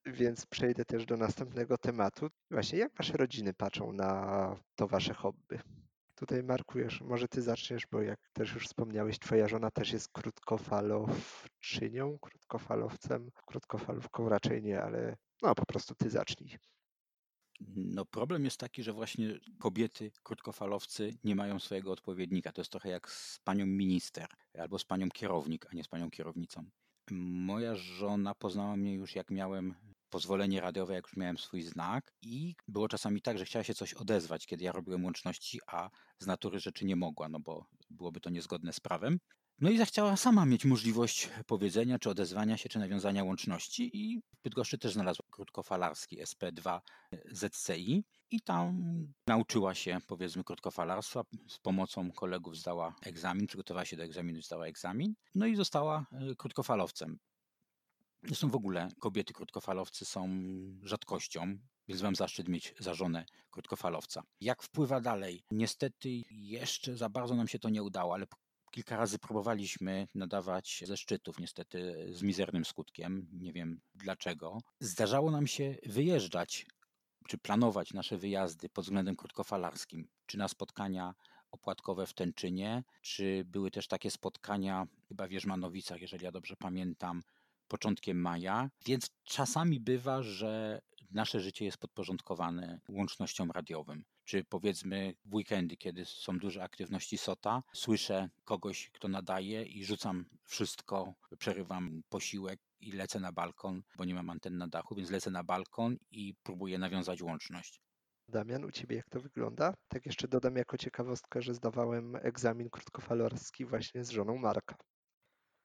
Więc 0.06 0.46
przejdę 0.46 0.84
też 0.84 1.06
do 1.06 1.16
następnego 1.16 1.78
tematu. 1.78 2.30
Właśnie, 2.50 2.78
jak 2.78 2.94
wasze 2.94 3.16
rodziny 3.16 3.54
patrzą 3.54 3.92
na 3.92 4.56
to 4.74 4.88
wasze 4.88 5.14
hobby? 5.14 5.58
Tutaj 6.20 6.42
markujesz, 6.42 7.00
może 7.00 7.28
ty 7.28 7.42
zaczniesz, 7.42 7.86
bo 7.92 8.02
jak 8.02 8.28
też 8.32 8.54
już 8.54 8.66
wspomniałeś, 8.66 9.18
twoja 9.18 9.48
żona 9.48 9.70
też 9.70 9.92
jest 9.92 10.08
krótkofalowczynią, 10.12 12.18
krótkofalowcem, 12.18 13.30
krótkofalówką 13.46 14.28
raczej 14.28 14.62
nie, 14.62 14.82
ale 14.82 15.16
no 15.42 15.54
po 15.54 15.66
prostu 15.66 15.94
ty 15.94 16.10
zacznij. 16.10 16.58
No 17.76 18.04
problem 18.04 18.44
jest 18.44 18.56
taki, 18.56 18.82
że 18.82 18.92
właśnie 18.92 19.38
kobiety, 19.58 20.10
krótkofalowcy 20.22 21.14
nie 21.24 21.36
mają 21.36 21.58
swojego 21.58 21.92
odpowiednika. 21.92 22.52
To 22.52 22.60
jest 22.60 22.70
trochę 22.70 22.88
jak 22.88 23.10
z 23.10 23.40
panią 23.44 23.66
minister 23.66 24.26
albo 24.58 24.78
z 24.78 24.84
panią 24.84 25.08
kierownik, 25.08 25.66
a 25.70 25.74
nie 25.74 25.84
z 25.84 25.88
panią 25.88 26.10
kierownicą. 26.10 26.64
Moja 27.10 27.74
żona 27.74 28.34
poznała 28.34 28.76
mnie 28.76 28.94
już 28.94 29.14
jak 29.14 29.30
miałem 29.30 29.74
pozwolenie 30.10 30.60
radiowe, 30.60 30.94
jak 30.94 31.06
już 31.06 31.16
miałem 31.16 31.38
swój 31.38 31.62
znak 31.62 32.12
i 32.22 32.54
było 32.68 32.88
czasami 32.88 33.22
tak, 33.22 33.38
że 33.38 33.44
chciała 33.44 33.64
się 33.64 33.74
coś 33.74 33.94
odezwać, 33.94 34.46
kiedy 34.46 34.64
ja 34.64 34.72
robiłem 34.72 35.04
łączności, 35.04 35.60
a 35.66 35.90
z 36.18 36.26
natury 36.26 36.60
rzeczy 36.60 36.84
nie 36.84 36.96
mogła, 36.96 37.28
no 37.28 37.40
bo 37.40 37.66
byłoby 37.90 38.20
to 38.20 38.30
niezgodne 38.30 38.72
z 38.72 38.80
prawem. 38.80 39.18
No 39.60 39.70
i 39.70 39.78
zachciała 39.78 40.16
sama 40.16 40.46
mieć 40.46 40.64
możliwość 40.64 41.30
powiedzenia, 41.46 41.98
czy 41.98 42.10
odezwania 42.10 42.56
się, 42.56 42.68
czy 42.68 42.78
nawiązania 42.78 43.24
łączności 43.24 43.90
i 43.96 44.20
w 44.20 44.42
Bydgoszczy 44.42 44.78
też 44.78 44.92
znalazła 44.92 45.24
krótkofalarski 45.30 46.22
SP2 46.22 46.80
ZCI 47.32 48.04
i 48.30 48.40
tam 48.40 48.82
nauczyła 49.26 49.74
się 49.74 49.98
powiedzmy 50.06 50.44
krótkofalarstwa. 50.44 51.22
Z 51.48 51.58
pomocą 51.58 52.12
kolegów 52.12 52.56
zdała 52.56 52.94
egzamin, 53.02 53.46
przygotowała 53.46 53.84
się 53.84 53.96
do 53.96 54.02
egzaminu, 54.02 54.42
zdała 54.42 54.66
egzamin, 54.66 55.14
no 55.34 55.46
i 55.46 55.56
została 55.56 56.06
e, 56.12 56.34
krótkofalowcem. 56.34 57.18
Zresztą 58.22 58.48
w 58.48 58.54
ogóle 58.54 58.88
kobiety 59.00 59.32
krótkofalowcy 59.32 60.04
są 60.04 60.28
rzadkością, 60.82 61.58
więc 61.88 62.02
mam 62.02 62.16
zaszczyt 62.16 62.48
mieć 62.48 62.74
za 62.78 62.94
żonę 62.94 63.24
krótkofalowca. 63.50 64.22
Jak 64.40 64.62
wpływa 64.62 65.00
dalej? 65.00 65.44
Niestety 65.50 66.08
jeszcze 66.30 66.96
za 66.96 67.08
bardzo 67.08 67.34
nam 67.34 67.48
się 67.48 67.58
to 67.58 67.68
nie 67.68 67.82
udało, 67.82 68.14
ale 68.14 68.26
kilka 68.70 68.96
razy 68.96 69.18
próbowaliśmy 69.18 70.06
nadawać 70.14 70.82
ze 70.86 70.96
szczytów, 70.96 71.38
niestety 71.38 72.06
z 72.10 72.22
mizernym 72.22 72.64
skutkiem, 72.64 73.28
nie 73.32 73.52
wiem 73.52 73.80
dlaczego. 73.94 74.58
Zdarzało 74.80 75.30
nam 75.30 75.46
się 75.46 75.76
wyjeżdżać 75.86 76.66
czy 77.28 77.38
planować 77.38 77.92
nasze 77.92 78.16
wyjazdy 78.16 78.68
pod 78.68 78.84
względem 78.84 79.16
krótkofalarskim, 79.16 80.08
czy 80.26 80.38
na 80.38 80.48
spotkania 80.48 81.14
opłatkowe 81.50 82.06
w 82.06 82.14
Tęczynie, 82.14 82.84
czy 83.02 83.44
były 83.44 83.70
też 83.70 83.88
takie 83.88 84.10
spotkania 84.10 84.86
chyba 85.08 85.26
w 85.26 85.30
Wierzmanowicach, 85.30 86.00
jeżeli 86.00 86.24
ja 86.24 86.32
dobrze 86.32 86.56
pamiętam, 86.56 87.22
początkiem 87.70 88.20
maja, 88.20 88.70
więc 88.86 89.10
czasami 89.24 89.80
bywa, 89.80 90.22
że 90.22 90.80
nasze 91.10 91.40
życie 91.40 91.64
jest 91.64 91.78
podporządkowane 91.78 92.80
łącznościom 92.88 93.50
radiowym. 93.50 94.04
Czy 94.24 94.44
powiedzmy 94.44 95.14
w 95.24 95.34
weekendy, 95.34 95.76
kiedy 95.76 96.04
są 96.04 96.38
duże 96.38 96.62
aktywności 96.62 97.18
SOTA, 97.18 97.62
słyszę 97.74 98.28
kogoś, 98.44 98.90
kto 98.92 99.08
nadaje 99.08 99.62
i 99.62 99.84
rzucam 99.84 100.24
wszystko, 100.44 101.14
przerywam 101.38 102.02
posiłek 102.08 102.60
i 102.80 102.92
lecę 102.92 103.20
na 103.20 103.32
balkon, 103.32 103.82
bo 103.96 104.04
nie 104.04 104.14
mam 104.14 104.30
anten 104.30 104.58
na 104.58 104.68
dachu, 104.68 104.94
więc 104.94 105.10
lecę 105.10 105.30
na 105.30 105.44
balkon 105.44 105.96
i 106.10 106.34
próbuję 106.42 106.78
nawiązać 106.78 107.22
łączność. 107.22 107.80
Damian, 108.28 108.64
u 108.64 108.70
Ciebie 108.70 108.96
jak 108.96 109.08
to 109.10 109.20
wygląda? 109.20 109.74
Tak 109.88 110.06
jeszcze 110.06 110.28
dodam 110.28 110.56
jako 110.56 110.78
ciekawostkę, 110.78 111.42
że 111.42 111.54
zdawałem 111.54 112.16
egzamin 112.16 112.70
krótkofalarski 112.70 113.64
właśnie 113.64 114.04
z 114.04 114.10
żoną 114.10 114.38
Marka. 114.38 114.76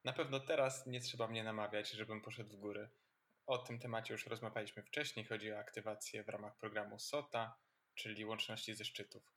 Na 0.06 0.14
pewno 0.14 0.40
teraz 0.40 0.88
nie 0.88 1.00
trzeba 1.00 1.28
mnie 1.28 1.44
namawiać, 1.44 1.92
żebym 1.92 2.22
poszedł 2.22 2.50
w 2.50 2.60
góry. 2.60 2.90
O 3.46 3.58
tym 3.58 3.80
temacie 3.80 4.14
już 4.14 4.26
rozmawialiśmy 4.26 4.84
wcześniej. 4.84 5.26
Chodzi 5.26 5.52
o 5.52 5.60
aktywację 5.60 6.24
w 6.24 6.30
ramach 6.30 6.58
programu 6.58 7.00
SOTA, 7.00 7.58
czyli 7.96 8.26
łączności 8.26 8.76
ze 8.76 8.86
szczytów. 8.86 9.34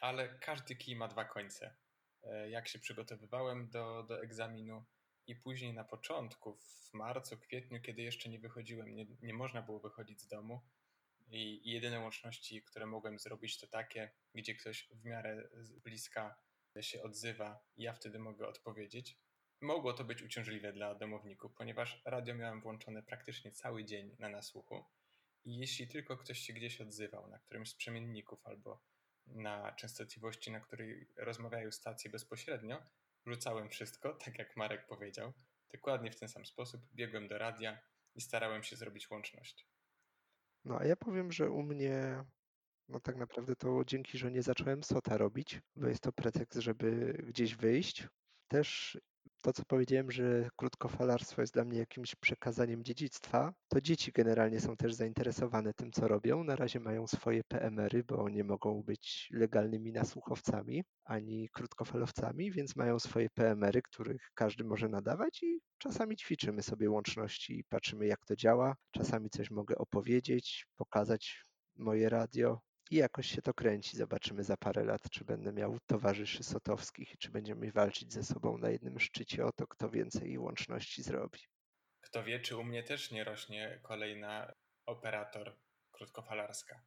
Ale 0.00 0.38
każdy 0.38 0.76
kij 0.76 0.96
ma 0.96 1.08
dwa 1.08 1.24
końce. 1.24 1.76
E, 2.22 2.50
jak 2.50 2.68
się 2.68 2.78
przygotowywałem 2.78 3.70
do, 3.70 4.02
do 4.02 4.22
egzaminu 4.22 4.84
i 5.26 5.36
później 5.36 5.74
na 5.74 5.84
początku, 5.84 6.56
w 6.56 6.94
marcu, 6.94 7.38
kwietniu, 7.38 7.80
kiedy 7.80 8.02
jeszcze 8.02 8.28
nie 8.28 8.38
wychodziłem, 8.38 8.94
nie, 8.94 9.06
nie 9.22 9.34
można 9.34 9.62
było 9.62 9.80
wychodzić 9.80 10.20
z 10.20 10.28
domu, 10.28 10.60
i, 11.28 11.68
i 11.68 11.70
jedyne 11.70 12.00
łączności, 12.00 12.62
które 12.62 12.86
mogłem 12.86 13.18
zrobić, 13.18 13.60
to 13.60 13.66
takie, 13.66 14.10
gdzie 14.34 14.54
ktoś 14.54 14.88
w 14.90 15.04
miarę 15.04 15.48
bliska 15.84 16.36
się 16.80 17.02
odzywa 17.02 17.64
i 17.76 17.82
ja 17.82 17.92
wtedy 17.92 18.18
mogę 18.18 18.48
odpowiedzieć. 18.48 19.18
Mogło 19.60 19.92
to 19.92 20.04
być 20.04 20.22
uciążliwe 20.22 20.72
dla 20.72 20.94
domowników, 20.94 21.54
ponieważ 21.54 22.02
radio 22.04 22.34
miałem 22.34 22.60
włączone 22.60 23.02
praktycznie 23.02 23.52
cały 23.52 23.84
dzień 23.84 24.16
na 24.18 24.28
nasłuchu 24.28 24.84
i 25.44 25.58
jeśli 25.58 25.88
tylko 25.88 26.16
ktoś 26.16 26.38
się 26.38 26.52
gdzieś 26.52 26.80
odzywał 26.80 27.28
na 27.28 27.38
którymś 27.38 27.70
z 27.70 27.74
przemienników 27.74 28.46
albo 28.46 28.82
na 29.26 29.72
częstotliwości, 29.72 30.50
na 30.50 30.60
której 30.60 31.08
rozmawiają 31.16 31.72
stacje 31.72 32.10
bezpośrednio, 32.10 32.82
rzucałem 33.26 33.68
wszystko, 33.68 34.14
tak 34.14 34.38
jak 34.38 34.56
Marek 34.56 34.86
powiedział, 34.86 35.32
dokładnie 35.72 36.10
w 36.10 36.16
ten 36.16 36.28
sam 36.28 36.46
sposób, 36.46 36.80
biegłem 36.94 37.28
do 37.28 37.38
radia 37.38 37.78
i 38.14 38.20
starałem 38.20 38.62
się 38.62 38.76
zrobić 38.76 39.10
łączność. 39.10 39.68
No 40.64 40.78
a 40.78 40.84
ja 40.84 40.96
powiem, 40.96 41.32
że 41.32 41.50
u 41.50 41.62
mnie 41.62 42.24
no 42.88 43.00
tak 43.00 43.16
naprawdę 43.16 43.56
to 43.56 43.84
dzięki, 43.86 44.18
że 44.18 44.30
nie 44.30 44.42
zacząłem 44.42 44.84
SOTA 44.84 45.16
robić, 45.16 45.60
bo 45.76 45.88
jest 45.88 46.02
to 46.02 46.12
pretekst, 46.12 46.58
żeby 46.60 47.12
gdzieś 47.26 47.56
wyjść. 47.56 48.08
Też 48.48 48.98
to, 49.42 49.52
co 49.52 49.64
powiedziałem, 49.64 50.10
że 50.10 50.48
krótkofalarstwo 50.56 51.40
jest 51.40 51.54
dla 51.54 51.64
mnie 51.64 51.78
jakimś 51.78 52.14
przekazaniem 52.14 52.84
dziedzictwa, 52.84 53.54
to 53.68 53.80
dzieci 53.80 54.12
generalnie 54.12 54.60
są 54.60 54.76
też 54.76 54.94
zainteresowane 54.94 55.74
tym, 55.74 55.92
co 55.92 56.08
robią. 56.08 56.44
Na 56.44 56.56
razie 56.56 56.80
mają 56.80 57.06
swoje 57.06 57.44
PMR-y, 57.44 58.04
bo 58.04 58.28
nie 58.28 58.44
mogą 58.44 58.82
być 58.82 59.28
legalnymi 59.32 59.92
nasłuchowcami 59.92 60.84
ani 61.04 61.48
krótkofalowcami, 61.48 62.52
więc 62.52 62.76
mają 62.76 62.98
swoje 62.98 63.30
PMR-y, 63.30 63.82
których 63.82 64.30
każdy 64.34 64.64
może 64.64 64.88
nadawać 64.88 65.42
i 65.42 65.60
czasami 65.78 66.16
ćwiczymy 66.16 66.62
sobie 66.62 66.90
łączności 66.90 67.58
i 67.58 67.64
patrzymy, 67.64 68.06
jak 68.06 68.26
to 68.26 68.36
działa. 68.36 68.76
Czasami 68.90 69.30
coś 69.30 69.50
mogę 69.50 69.78
opowiedzieć, 69.78 70.66
pokazać 70.76 71.42
moje 71.76 72.08
radio, 72.08 72.60
i 72.90 72.96
jakoś 72.96 73.26
się 73.26 73.42
to 73.42 73.54
kręci. 73.54 73.96
Zobaczymy 73.96 74.44
za 74.44 74.56
parę 74.56 74.84
lat, 74.84 75.10
czy 75.10 75.24
będę 75.24 75.52
miał 75.52 75.78
towarzyszy 75.86 76.42
sotowskich, 76.42 77.18
czy 77.18 77.30
będziemy 77.30 77.72
walczyć 77.72 78.12
ze 78.12 78.24
sobą 78.24 78.58
na 78.58 78.70
jednym 78.70 79.00
szczycie 79.00 79.46
o 79.46 79.52
to, 79.52 79.66
kto 79.66 79.90
więcej 79.90 80.38
łączności 80.38 81.02
zrobi. 81.02 81.40
Kto 82.00 82.24
wie, 82.24 82.40
czy 82.40 82.56
u 82.56 82.64
mnie 82.64 82.82
też 82.82 83.10
nie 83.10 83.24
rośnie 83.24 83.80
kolejna 83.82 84.52
operator 84.86 85.56
krótkofalarska. 85.92 86.80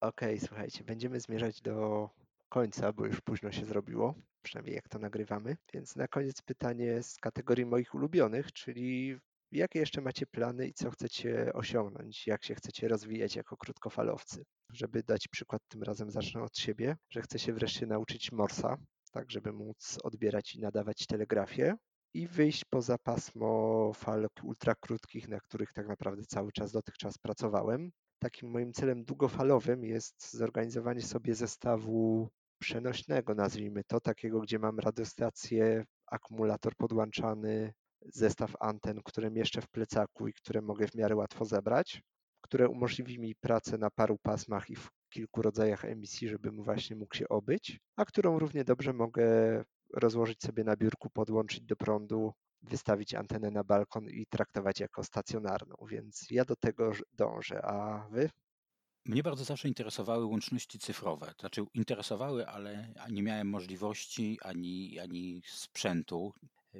Okej, 0.00 0.36
okay, 0.36 0.48
słuchajcie, 0.48 0.84
będziemy 0.84 1.20
zmierzać 1.20 1.60
do 1.60 2.10
końca, 2.48 2.92
bo 2.92 3.06
już 3.06 3.20
późno 3.20 3.52
się 3.52 3.64
zrobiło, 3.64 4.14
przynajmniej 4.42 4.74
jak 4.74 4.88
to 4.88 4.98
nagrywamy. 4.98 5.56
Więc 5.72 5.96
na 5.96 6.08
koniec 6.08 6.42
pytanie 6.42 7.02
z 7.02 7.16
kategorii 7.16 7.66
moich 7.66 7.94
ulubionych, 7.94 8.52
czyli 8.52 9.18
Jakie 9.54 9.78
jeszcze 9.78 10.00
macie 10.00 10.26
plany 10.26 10.68
i 10.68 10.74
co 10.74 10.90
chcecie 10.90 11.52
osiągnąć? 11.52 12.26
Jak 12.26 12.44
się 12.44 12.54
chcecie 12.54 12.88
rozwijać 12.88 13.36
jako 13.36 13.56
krótkofalowcy? 13.56 14.44
Żeby 14.72 15.02
dać 15.02 15.28
przykład, 15.28 15.62
tym 15.68 15.82
razem 15.82 16.10
zacznę 16.10 16.42
od 16.42 16.58
siebie, 16.58 16.96
że 17.10 17.22
chcę 17.22 17.38
się 17.38 17.52
wreszcie 17.52 17.86
nauczyć 17.86 18.32
Morsa, 18.32 18.76
tak 19.12 19.30
żeby 19.30 19.52
móc 19.52 19.98
odbierać 20.02 20.54
i 20.54 20.60
nadawać 20.60 21.06
telegrafię 21.06 21.74
i 22.14 22.26
wyjść 22.26 22.64
poza 22.64 22.98
pasmo 22.98 23.92
fal 23.94 24.26
ultrakrótkich, 24.42 25.28
na 25.28 25.40
których 25.40 25.72
tak 25.72 25.88
naprawdę 25.88 26.22
cały 26.22 26.52
czas 26.52 26.72
dotychczas 26.72 27.18
pracowałem. 27.18 27.90
takim 28.18 28.50
moim 28.50 28.72
celem 28.72 29.04
długofalowym 29.04 29.84
jest 29.84 30.32
zorganizowanie 30.32 31.02
sobie 31.02 31.34
zestawu 31.34 32.28
przenośnego, 32.58 33.34
nazwijmy 33.34 33.84
to, 33.84 34.00
takiego, 34.00 34.40
gdzie 34.40 34.58
mam 34.58 34.78
radiostację, 34.78 35.84
akumulator 36.06 36.76
podłączany, 36.76 37.72
zestaw 38.04 38.56
anten, 38.60 39.00
które 39.04 39.30
mieszczę 39.30 39.60
w 39.60 39.68
plecaku 39.68 40.28
i 40.28 40.32
które 40.32 40.62
mogę 40.62 40.88
w 40.88 40.94
miarę 40.94 41.16
łatwo 41.16 41.44
zebrać, 41.44 42.02
które 42.40 42.68
umożliwi 42.68 43.18
mi 43.18 43.34
pracę 43.34 43.78
na 43.78 43.90
paru 43.90 44.18
pasmach 44.22 44.70
i 44.70 44.76
w 44.76 44.90
kilku 45.08 45.42
rodzajach 45.42 45.84
emisji, 45.84 46.28
żebym 46.28 46.62
właśnie 46.62 46.96
mógł 46.96 47.16
się 47.16 47.28
obyć, 47.28 47.80
a 47.96 48.04
którą 48.04 48.38
równie 48.38 48.64
dobrze 48.64 48.92
mogę 48.92 49.24
rozłożyć 49.94 50.42
sobie 50.42 50.64
na 50.64 50.76
biurku, 50.76 51.10
podłączyć 51.10 51.60
do 51.60 51.76
prądu, 51.76 52.32
wystawić 52.62 53.14
antenę 53.14 53.50
na 53.50 53.64
balkon 53.64 54.08
i 54.08 54.26
traktować 54.26 54.80
jako 54.80 55.04
stacjonarną, 55.04 55.74
więc 55.88 56.26
ja 56.30 56.44
do 56.44 56.56
tego 56.56 56.92
dążę, 57.12 57.62
a 57.64 58.08
wy? 58.10 58.30
Mnie 59.06 59.22
bardzo 59.22 59.44
zawsze 59.44 59.68
interesowały 59.68 60.24
łączności 60.24 60.78
cyfrowe. 60.78 61.34
Znaczy 61.40 61.64
interesowały, 61.74 62.46
ale 62.46 62.94
nie 63.10 63.22
miałem 63.22 63.48
możliwości 63.48 64.38
ani, 64.42 64.98
ani 64.98 65.42
sprzętu, 65.46 66.32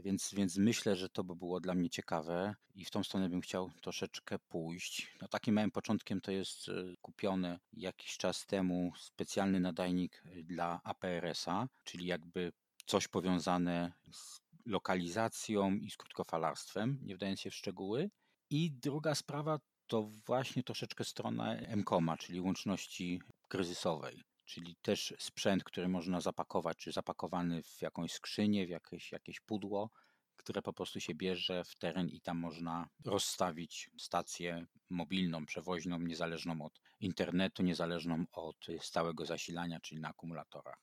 więc, 0.02 0.34
więc 0.34 0.56
myślę, 0.56 0.96
że 0.96 1.08
to 1.08 1.24
by 1.24 1.36
było 1.36 1.60
dla 1.60 1.74
mnie 1.74 1.90
ciekawe 1.90 2.54
i 2.74 2.84
w 2.84 2.90
tą 2.90 3.04
stronę 3.04 3.28
bym 3.28 3.40
chciał 3.40 3.70
troszeczkę 3.82 4.38
pójść. 4.38 5.16
No, 5.22 5.28
takim 5.28 5.54
małym 5.54 5.70
początkiem 5.70 6.20
to 6.20 6.32
jest 6.32 6.68
e, 6.68 6.72
kupiony 7.02 7.58
jakiś 7.72 8.16
czas 8.16 8.46
temu 8.46 8.92
specjalny 8.98 9.60
nadajnik 9.60 10.22
dla 10.42 10.80
APRS-a, 10.84 11.68
czyli 11.84 12.06
jakby 12.06 12.52
coś 12.86 13.08
powiązane 13.08 13.92
z 14.12 14.40
lokalizacją 14.66 15.76
i 15.76 15.90
z 15.90 15.96
krótkofalarstwem, 15.96 16.98
nie 17.02 17.16
wdając 17.16 17.40
się 17.40 17.50
w 17.50 17.54
szczegóły. 17.54 18.10
I 18.50 18.72
druga 18.72 19.14
sprawa 19.14 19.58
to 19.86 20.02
właśnie 20.02 20.62
troszeczkę 20.62 21.04
strona 21.04 21.56
MCOMA, 21.76 22.16
czyli 22.16 22.40
łączności 22.40 23.20
kryzysowej, 23.48 24.22
czyli 24.44 24.76
też 24.82 25.14
sprzęt, 25.18 25.64
który 25.64 25.88
można 25.88 26.20
zapakować, 26.20 26.76
czy 26.76 26.92
zapakowany 26.92 27.62
w 27.62 27.82
jakąś 27.82 28.12
skrzynię, 28.12 28.66
w 28.66 28.70
jakieś, 28.70 29.12
jakieś 29.12 29.40
pudło, 29.40 29.90
które 30.36 30.62
po 30.62 30.72
prostu 30.72 31.00
się 31.00 31.14
bierze 31.14 31.64
w 31.64 31.76
teren 31.76 32.08
i 32.08 32.20
tam 32.20 32.38
można 32.38 32.88
rozstawić 33.04 33.90
stację 33.98 34.66
mobilną, 34.90 35.46
przewoźną, 35.46 35.98
niezależną 35.98 36.62
od 36.62 36.80
internetu, 37.00 37.62
niezależną 37.62 38.24
od 38.32 38.66
stałego 38.80 39.26
zasilania, 39.26 39.80
czyli 39.80 40.00
na 40.00 40.08
akumulatorach. 40.08 40.78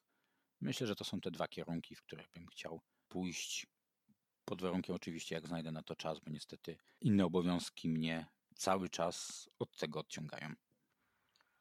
Myślę, 0.61 0.87
że 0.87 0.95
to 0.95 1.03
są 1.03 1.21
te 1.21 1.31
dwa 1.31 1.47
kierunki, 1.47 1.95
w 1.95 2.01
których 2.01 2.29
bym 2.29 2.47
chciał 2.47 2.81
pójść. 3.07 3.67
Pod 4.45 4.61
warunkiem 4.61 4.95
oczywiście, 4.95 5.35
jak 5.35 5.47
znajdę 5.47 5.71
na 5.71 5.83
to 5.83 5.95
czas, 5.95 6.19
bo 6.19 6.31
niestety 6.31 6.77
inne 7.01 7.25
obowiązki 7.25 7.89
mnie 7.89 8.25
cały 8.55 8.89
czas 8.89 9.49
od 9.59 9.77
tego 9.77 9.99
odciągają. 9.99 10.53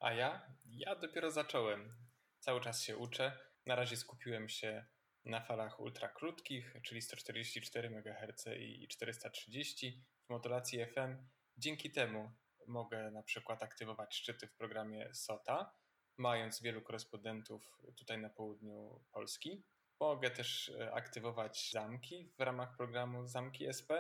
A 0.00 0.12
ja? 0.12 0.46
Ja 0.64 0.96
dopiero 0.96 1.30
zacząłem. 1.30 1.96
Cały 2.38 2.60
czas 2.60 2.82
się 2.82 2.96
uczę. 2.96 3.38
Na 3.66 3.74
razie 3.74 3.96
skupiłem 3.96 4.48
się 4.48 4.86
na 5.24 5.40
falach 5.40 5.80
ultra 5.80 6.08
krótkich, 6.08 6.74
czyli 6.82 7.02
144 7.02 7.88
MHz 7.88 8.46
i 8.58 8.88
430 8.88 10.04
w 10.26 10.30
modulacji 10.30 10.86
FM. 10.86 11.28
Dzięki 11.56 11.90
temu 11.90 12.32
mogę 12.66 13.10
na 13.10 13.22
przykład 13.22 13.62
aktywować 13.62 14.14
szczyty 14.14 14.46
w 14.46 14.54
programie 14.54 15.14
SOTA, 15.14 15.72
mając 16.16 16.62
wielu 16.62 16.82
korespondentów 16.82 17.80
tutaj 17.96 18.18
na 18.18 18.30
południu 18.30 19.04
Polski. 19.12 19.64
Mogę 20.00 20.30
też 20.30 20.68
e, 20.68 20.92
aktywować 20.92 21.70
zamki 21.72 22.32
w 22.38 22.40
ramach 22.40 22.76
programu 22.76 23.26
Zamki 23.26 23.66
SP 23.78 23.90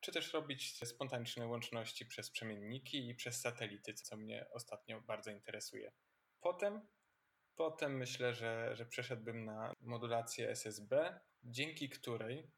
czy 0.00 0.12
też 0.12 0.32
robić 0.32 0.88
spontaniczne 0.88 1.46
łączności 1.46 2.06
przez 2.06 2.30
przemienniki 2.30 3.08
i 3.08 3.14
przez 3.14 3.40
satelity, 3.40 3.94
co 3.94 4.16
mnie 4.16 4.46
ostatnio 4.50 5.00
bardzo 5.00 5.30
interesuje. 5.30 5.92
Potem, 6.40 6.88
potem 7.56 7.96
myślę, 7.96 8.34
że, 8.34 8.76
że 8.76 8.86
przeszedłbym 8.86 9.44
na 9.44 9.72
modulację 9.80 10.50
SSB, 10.50 11.20
dzięki 11.42 11.88
której, 11.88 12.50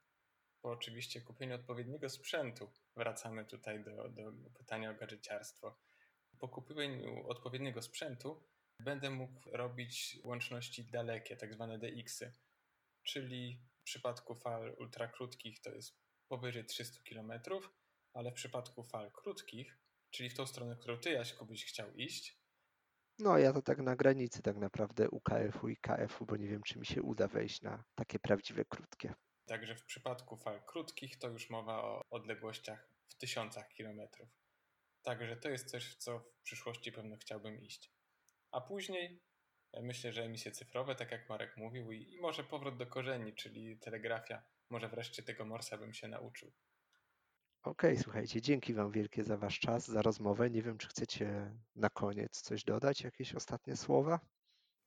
po 0.61 0.71
oczywiście 0.71 1.21
kupieniu 1.21 1.55
odpowiedniego 1.55 2.09
sprzętu, 2.09 2.73
wracamy 2.97 3.45
tutaj 3.45 3.85
do, 3.85 4.09
do 4.09 4.33
pytania 4.59 4.91
o 4.91 4.95
gadżeciarstwo. 4.95 5.79
Po 6.39 6.49
kupieniu 6.49 7.29
odpowiedniego 7.29 7.83
sprzętu 7.83 8.49
będę 8.79 9.11
mógł 9.11 9.51
robić 9.51 10.19
łączności 10.25 10.85
dalekie, 10.85 11.37
tak 11.37 11.55
zwane 11.55 11.79
DX-y, 11.79 12.33
czyli 13.03 13.61
w 13.81 13.83
przypadku 13.83 14.35
fal 14.35 14.77
ultrakrótkich 14.79 15.61
to 15.61 15.71
jest 15.71 16.02
powyżej 16.33 16.65
300 16.65 17.01
km, 17.09 17.33
ale 18.15 18.31
w 18.31 18.35
przypadku 18.35 18.83
fal 18.83 19.11
krótkich, 19.11 19.79
czyli 20.11 20.31
w 20.31 20.35
tą 20.35 20.47
stronę, 20.47 20.77
którą 20.77 20.99
ty, 20.99 21.11
Jaśku, 21.11 21.47
byś 21.47 21.65
chciał 21.65 21.95
iść. 21.95 22.39
No, 23.19 23.39
ja 23.39 23.53
to 23.53 23.63
tak 23.63 23.79
na 23.79 23.97
granicy 23.97 24.43
tak 24.43 24.57
naprawdę 24.57 25.11
UKF-u 25.11 25.69
i 25.69 25.77
KF-u, 25.77 26.27
bo 26.27 26.37
nie 26.37 26.49
wiem, 26.49 26.63
czy 26.63 26.79
mi 26.79 26.87
się 26.87 27.03
uda 27.03 27.29
wejść 27.29 27.63
na 27.63 27.85
takie 27.95 28.19
prawdziwe 28.19 28.65
krótkie. 28.65 29.15
Także 29.47 29.77
w 29.77 29.85
przypadku 29.85 30.37
fal 30.37 30.63
krótkich 30.67 31.19
to 31.19 31.29
już 31.29 31.51
mowa 31.51 31.83
o 31.83 32.03
odległościach 32.11 32.89
w 33.09 33.15
tysiącach 33.15 33.69
kilometrów. 33.69 34.29
Także 35.03 35.37
to 35.37 35.49
jest 35.49 35.71
coś, 35.71 35.87
w 35.87 35.97
co 35.97 36.19
w 36.19 36.43
przyszłości 36.43 36.93
pewno 36.93 37.17
chciałbym 37.17 37.63
iść. 37.63 37.93
A 38.51 38.61
później 38.61 39.23
e, 39.73 39.83
myślę, 39.83 40.13
że 40.13 40.23
emisje 40.23 40.53
cyfrowe, 40.53 40.95
tak 40.95 41.11
jak 41.11 41.29
Marek 41.29 41.57
mówił, 41.57 41.93
i, 41.93 42.13
i 42.13 42.21
może 42.21 42.45
powrót 42.45 42.77
do 42.77 42.87
korzeni, 42.87 43.35
czyli 43.35 43.79
telegrafia 43.79 44.43
może 44.73 44.89
wreszcie 44.89 45.23
tego 45.23 45.45
Morsa 45.45 45.79
bym 45.79 45.93
się 45.93 46.09
nauczył. 46.09 46.53
Okej, 47.63 47.93
okay, 47.93 48.03
słuchajcie, 48.03 48.41
dzięki 48.41 48.75
Wam 48.75 48.93
wielkie 48.93 49.25
za 49.25 49.37
Wasz 49.37 49.59
czas, 49.59 49.87
za 49.87 50.03
rozmowę. 50.03 50.51
Nie 50.51 50.63
wiem, 50.63 50.79
czy 50.79 50.89
chcecie 50.89 51.57
na 51.77 51.91
koniec 51.91 52.41
coś 52.41 52.65
dodać, 52.65 53.01
jakieś 53.01 53.35
ostatnie 53.35 53.77
słowa? 53.77 54.21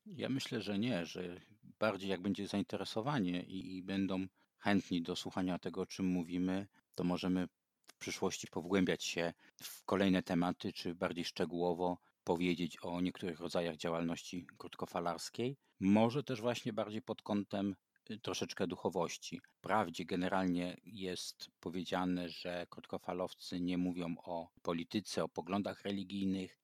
Ja 0.05 0.29
myślę, 0.29 0.61
że 0.61 0.79
nie, 0.79 1.05
że 1.05 1.41
bardziej 1.79 2.09
jak 2.09 2.21
będzie 2.21 2.47
zainteresowanie 2.47 3.43
i, 3.43 3.77
i 3.77 3.83
będą 3.83 4.25
chętni 4.57 5.01
do 5.01 5.15
słuchania 5.15 5.59
tego, 5.59 5.81
o 5.81 5.85
czym 5.85 6.05
mówimy, 6.05 6.67
to 6.95 7.03
możemy 7.03 7.47
w 7.87 7.97
przyszłości 7.97 8.47
pogłębiać 8.47 9.03
się 9.03 9.33
w 9.63 9.83
kolejne 9.83 10.23
tematy, 10.23 10.73
czy 10.73 10.95
bardziej 10.95 11.25
szczegółowo 11.25 11.97
powiedzieć 12.23 12.77
o 12.81 13.01
niektórych 13.01 13.39
rodzajach 13.39 13.75
działalności 13.77 14.47
krótkofalarskiej. 14.57 15.57
Może 15.79 16.23
też 16.23 16.41
właśnie 16.41 16.73
bardziej 16.73 17.01
pod 17.01 17.21
kątem 17.21 17.75
troszeczkę 18.21 18.67
duchowości. 18.67 19.41
Wprawdzie 19.49 20.05
generalnie 20.05 20.77
jest 20.83 21.49
powiedziane, 21.59 22.29
że 22.29 22.67
krótkofalowcy 22.69 23.59
nie 23.59 23.77
mówią 23.77 24.15
o 24.23 24.51
polityce, 24.61 25.23
o 25.23 25.29
poglądach 25.29 25.81
religijnych, 25.81 26.59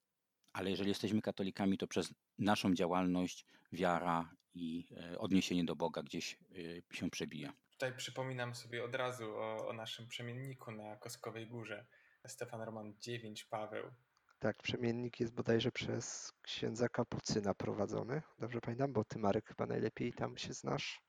ale 0.54 0.70
jeżeli 0.70 0.89
jesteśmy 0.89 1.22
katolikami, 1.22 1.78
to 1.78 1.88
przez 1.88 2.14
naszą 2.39 2.74
działalność 2.74 3.46
wiara 3.72 4.36
i 4.54 4.88
e, 4.98 5.20
odniesienie 5.20 5.66
do 5.66 5.76
Boga 5.76 6.04
gdzieś 6.04 6.38
y, 6.52 6.84
się 6.92 7.10
przebija. 7.10 7.54
Tutaj 7.72 7.96
przypominam 7.98 8.56
sobie 8.56 8.84
od 8.84 8.96
razu 8.96 9.36
o, 9.36 9.68
o 9.68 9.74
naszym 9.74 10.08
przemienniku 10.08 10.72
na 10.72 10.96
Koskowej 10.96 11.48
Górze. 11.48 11.86
Stefan 12.28 12.62
Roman 12.62 12.94
9 13.00 13.44
Paweł. 13.44 13.92
Tak, 14.39 14.58
przemiennik 14.58 15.20
jest 15.20 15.34
bodajże 15.34 15.72
przez 15.72 16.34
księdza 16.42 16.89
Kapucyna 16.89 17.54
prowadzony. 17.54 18.22
Dobrze 18.39 18.62
pamiętam, 18.62 18.94
bo 18.94 19.04
ty 19.04 19.20
Marek 19.20 19.48
chyba 19.48 19.66
najlepiej 19.66 20.14
tam 20.14 20.38
się 20.38 20.54
znasz. 20.54 21.02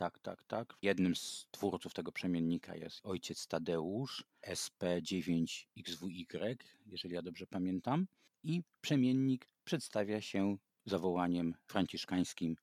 Tak, 0.00 0.18
tak, 0.18 0.44
tak. 0.44 0.74
Jednym 0.82 1.16
z 1.16 1.46
twórców 1.50 1.94
tego 1.94 2.12
przemiennika 2.12 2.76
jest 2.76 3.06
ojciec 3.06 3.46
Tadeusz, 3.46 4.24
SP9XWY, 4.46 6.56
jeżeli 6.86 7.14
ja 7.14 7.22
dobrze 7.22 7.46
pamiętam. 7.46 8.06
I 8.42 8.62
przemiennik 8.80 9.48
przedstawia 9.64 10.20
się 10.20 10.56
zawołaniem 10.84 11.54
franciszkańskim 11.66 12.56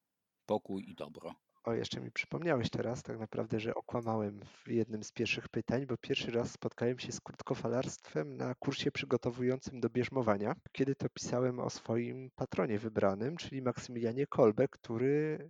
pokój 0.45 0.89
i 0.89 0.95
dobro. 0.95 1.35
O, 1.63 1.73
jeszcze 1.73 2.01
mi 2.01 2.11
przypomniałeś 2.11 2.69
teraz 2.69 3.03
tak 3.03 3.19
naprawdę, 3.19 3.59
że 3.59 3.75
okłamałem 3.75 4.39
w 4.65 4.67
jednym 4.67 5.03
z 5.03 5.11
pierwszych 5.11 5.49
pytań, 5.49 5.85
bo 5.85 5.97
pierwszy 5.97 6.31
raz 6.31 6.51
spotkałem 6.51 6.99
się 6.99 7.11
z 7.11 7.21
krótkofalarstwem 7.21 8.37
na 8.37 8.55
kursie 8.55 8.91
przygotowującym 8.91 9.79
do 9.79 9.89
bierzmowania, 9.89 10.55
kiedy 10.71 10.95
to 10.95 11.09
pisałem 11.09 11.59
o 11.59 11.69
swoim 11.69 12.31
patronie 12.35 12.79
wybranym, 12.79 13.37
czyli 13.37 13.61
Maksymilianie 13.61 14.27
Kolbe, 14.27 14.67
który 14.67 15.49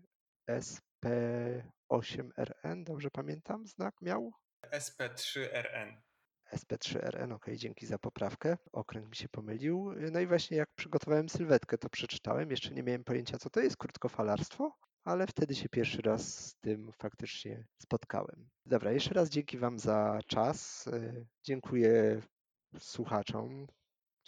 SP8RN, 1.06 2.84
dobrze 2.84 3.12
pamiętam, 3.12 3.68
znak 3.68 4.02
miał? 4.02 4.32
SP3RN. 4.72 6.02
SP3RN, 6.54 7.34
ok, 7.34 7.46
dzięki 7.56 7.86
za 7.86 8.00
poprawkę. 8.00 8.58
Okręg 8.72 9.10
mi 9.10 9.16
się 9.16 9.30
pomylił. 9.30 9.94
No 10.12 10.20
i 10.20 10.28
właśnie 10.28 10.58
jak 10.58 10.70
przygotowałem 10.76 11.30
sylwetkę, 11.30 11.78
to 11.78 11.90
przeczytałem. 11.90 12.52
Jeszcze 12.52 12.74
nie 12.74 12.84
miałem 12.84 13.04
pojęcia, 13.04 13.38
co 13.38 13.50
to 13.50 13.60
jest 13.60 13.78
krótkofalarstwo, 13.78 14.72
ale 15.04 15.28
wtedy 15.28 15.56
się 15.56 15.70
pierwszy 15.70 16.02
raz 16.02 16.46
z 16.46 16.56
tym 16.56 16.92
faktycznie 16.92 17.68
spotkałem. 17.82 18.50
Dobra, 18.66 18.92
jeszcze 18.92 19.14
raz 19.14 19.30
dzięki 19.30 19.58
Wam 19.58 19.80
za 19.80 20.20
czas. 20.28 20.90
Dziękuję 21.44 22.22
słuchaczom 22.80 23.68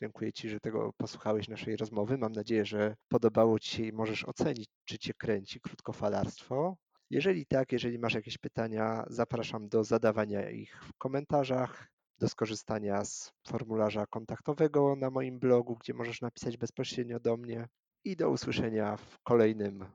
Dziękuję 0.02 0.34
Ci, 0.34 0.50
że 0.50 0.60
tego 0.60 0.94
posłuchałeś 0.98 1.48
naszej 1.48 1.76
rozmowy. 1.78 2.18
Mam 2.18 2.32
nadzieję, 2.32 2.66
że 2.66 2.96
podobało 3.08 3.60
Ci 3.60 3.72
się 3.72 3.84
i 3.84 3.94
możesz 3.94 4.26
ocenić, 4.26 4.70
czy 4.86 5.00
Cię 5.00 5.14
kręci 5.14 5.62
krótkofalarstwo. 5.62 6.78
Jeżeli 7.10 7.46
tak, 7.46 7.72
jeżeli 7.72 8.00
masz 8.00 8.14
jakieś 8.14 8.38
pytania, 8.38 9.06
zapraszam 9.10 9.70
do 9.70 9.84
zadawania 9.84 10.50
ich 10.50 10.84
w 10.84 10.94
komentarzach. 10.98 11.90
do 12.20 12.30
skorzystania 12.30 13.06
z 13.06 13.32
formularza 13.48 14.06
kontaktowego 14.06 14.96
na 14.96 15.10
moim 15.10 15.40
blogu, 15.40 15.76
gdzie 15.76 15.94
możesz 15.94 16.22
napisać 16.22 16.58
bezpośrednio 16.58 17.20
do 17.20 17.38
mnie. 17.38 17.68
I 18.04 18.16
do 18.16 18.30
usłyszenia 18.30 18.98
w 18.98 19.20
kolejnym 19.24 19.86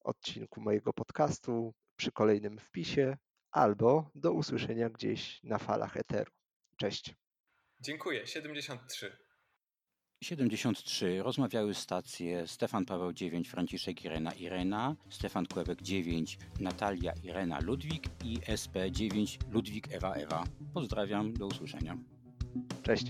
odcinku 0.00 0.60
mojego 0.60 0.92
podcastu, 0.92 1.74
przy 1.96 2.12
kolejnym 2.12 2.58
wpisie, 2.58 3.16
albo 3.50 4.10
do 4.14 4.32
usłyszenia 4.32 4.90
gdzieś 4.90 5.42
na 5.42 5.58
falach 5.58 5.96
eteru. 5.96 6.32
Cześć. 6.76 7.14
Dziękuję. 7.80 8.26
73. 8.26 9.23
73. 10.24 11.22
Rozmawiały 11.22 11.74
stacje 11.74 12.46
Stefan 12.46 12.84
Paweł 12.84 13.12
9, 13.12 13.48
Franciszek 13.48 14.04
Irena 14.04 14.32
Irena, 14.32 14.96
Stefan 15.10 15.46
Kłebek 15.46 15.82
9, 15.82 16.38
Natalia 16.60 17.12
Irena 17.22 17.60
Ludwik 17.60 18.08
i 18.24 18.38
SP 18.62 18.74
9 18.90 19.38
Ludwik 19.50 19.92
Ewa 19.92 20.14
Ewa. 20.14 20.44
Pozdrawiam, 20.74 21.34
do 21.34 21.46
usłyszenia. 21.46 21.96
Cześć. 22.82 23.06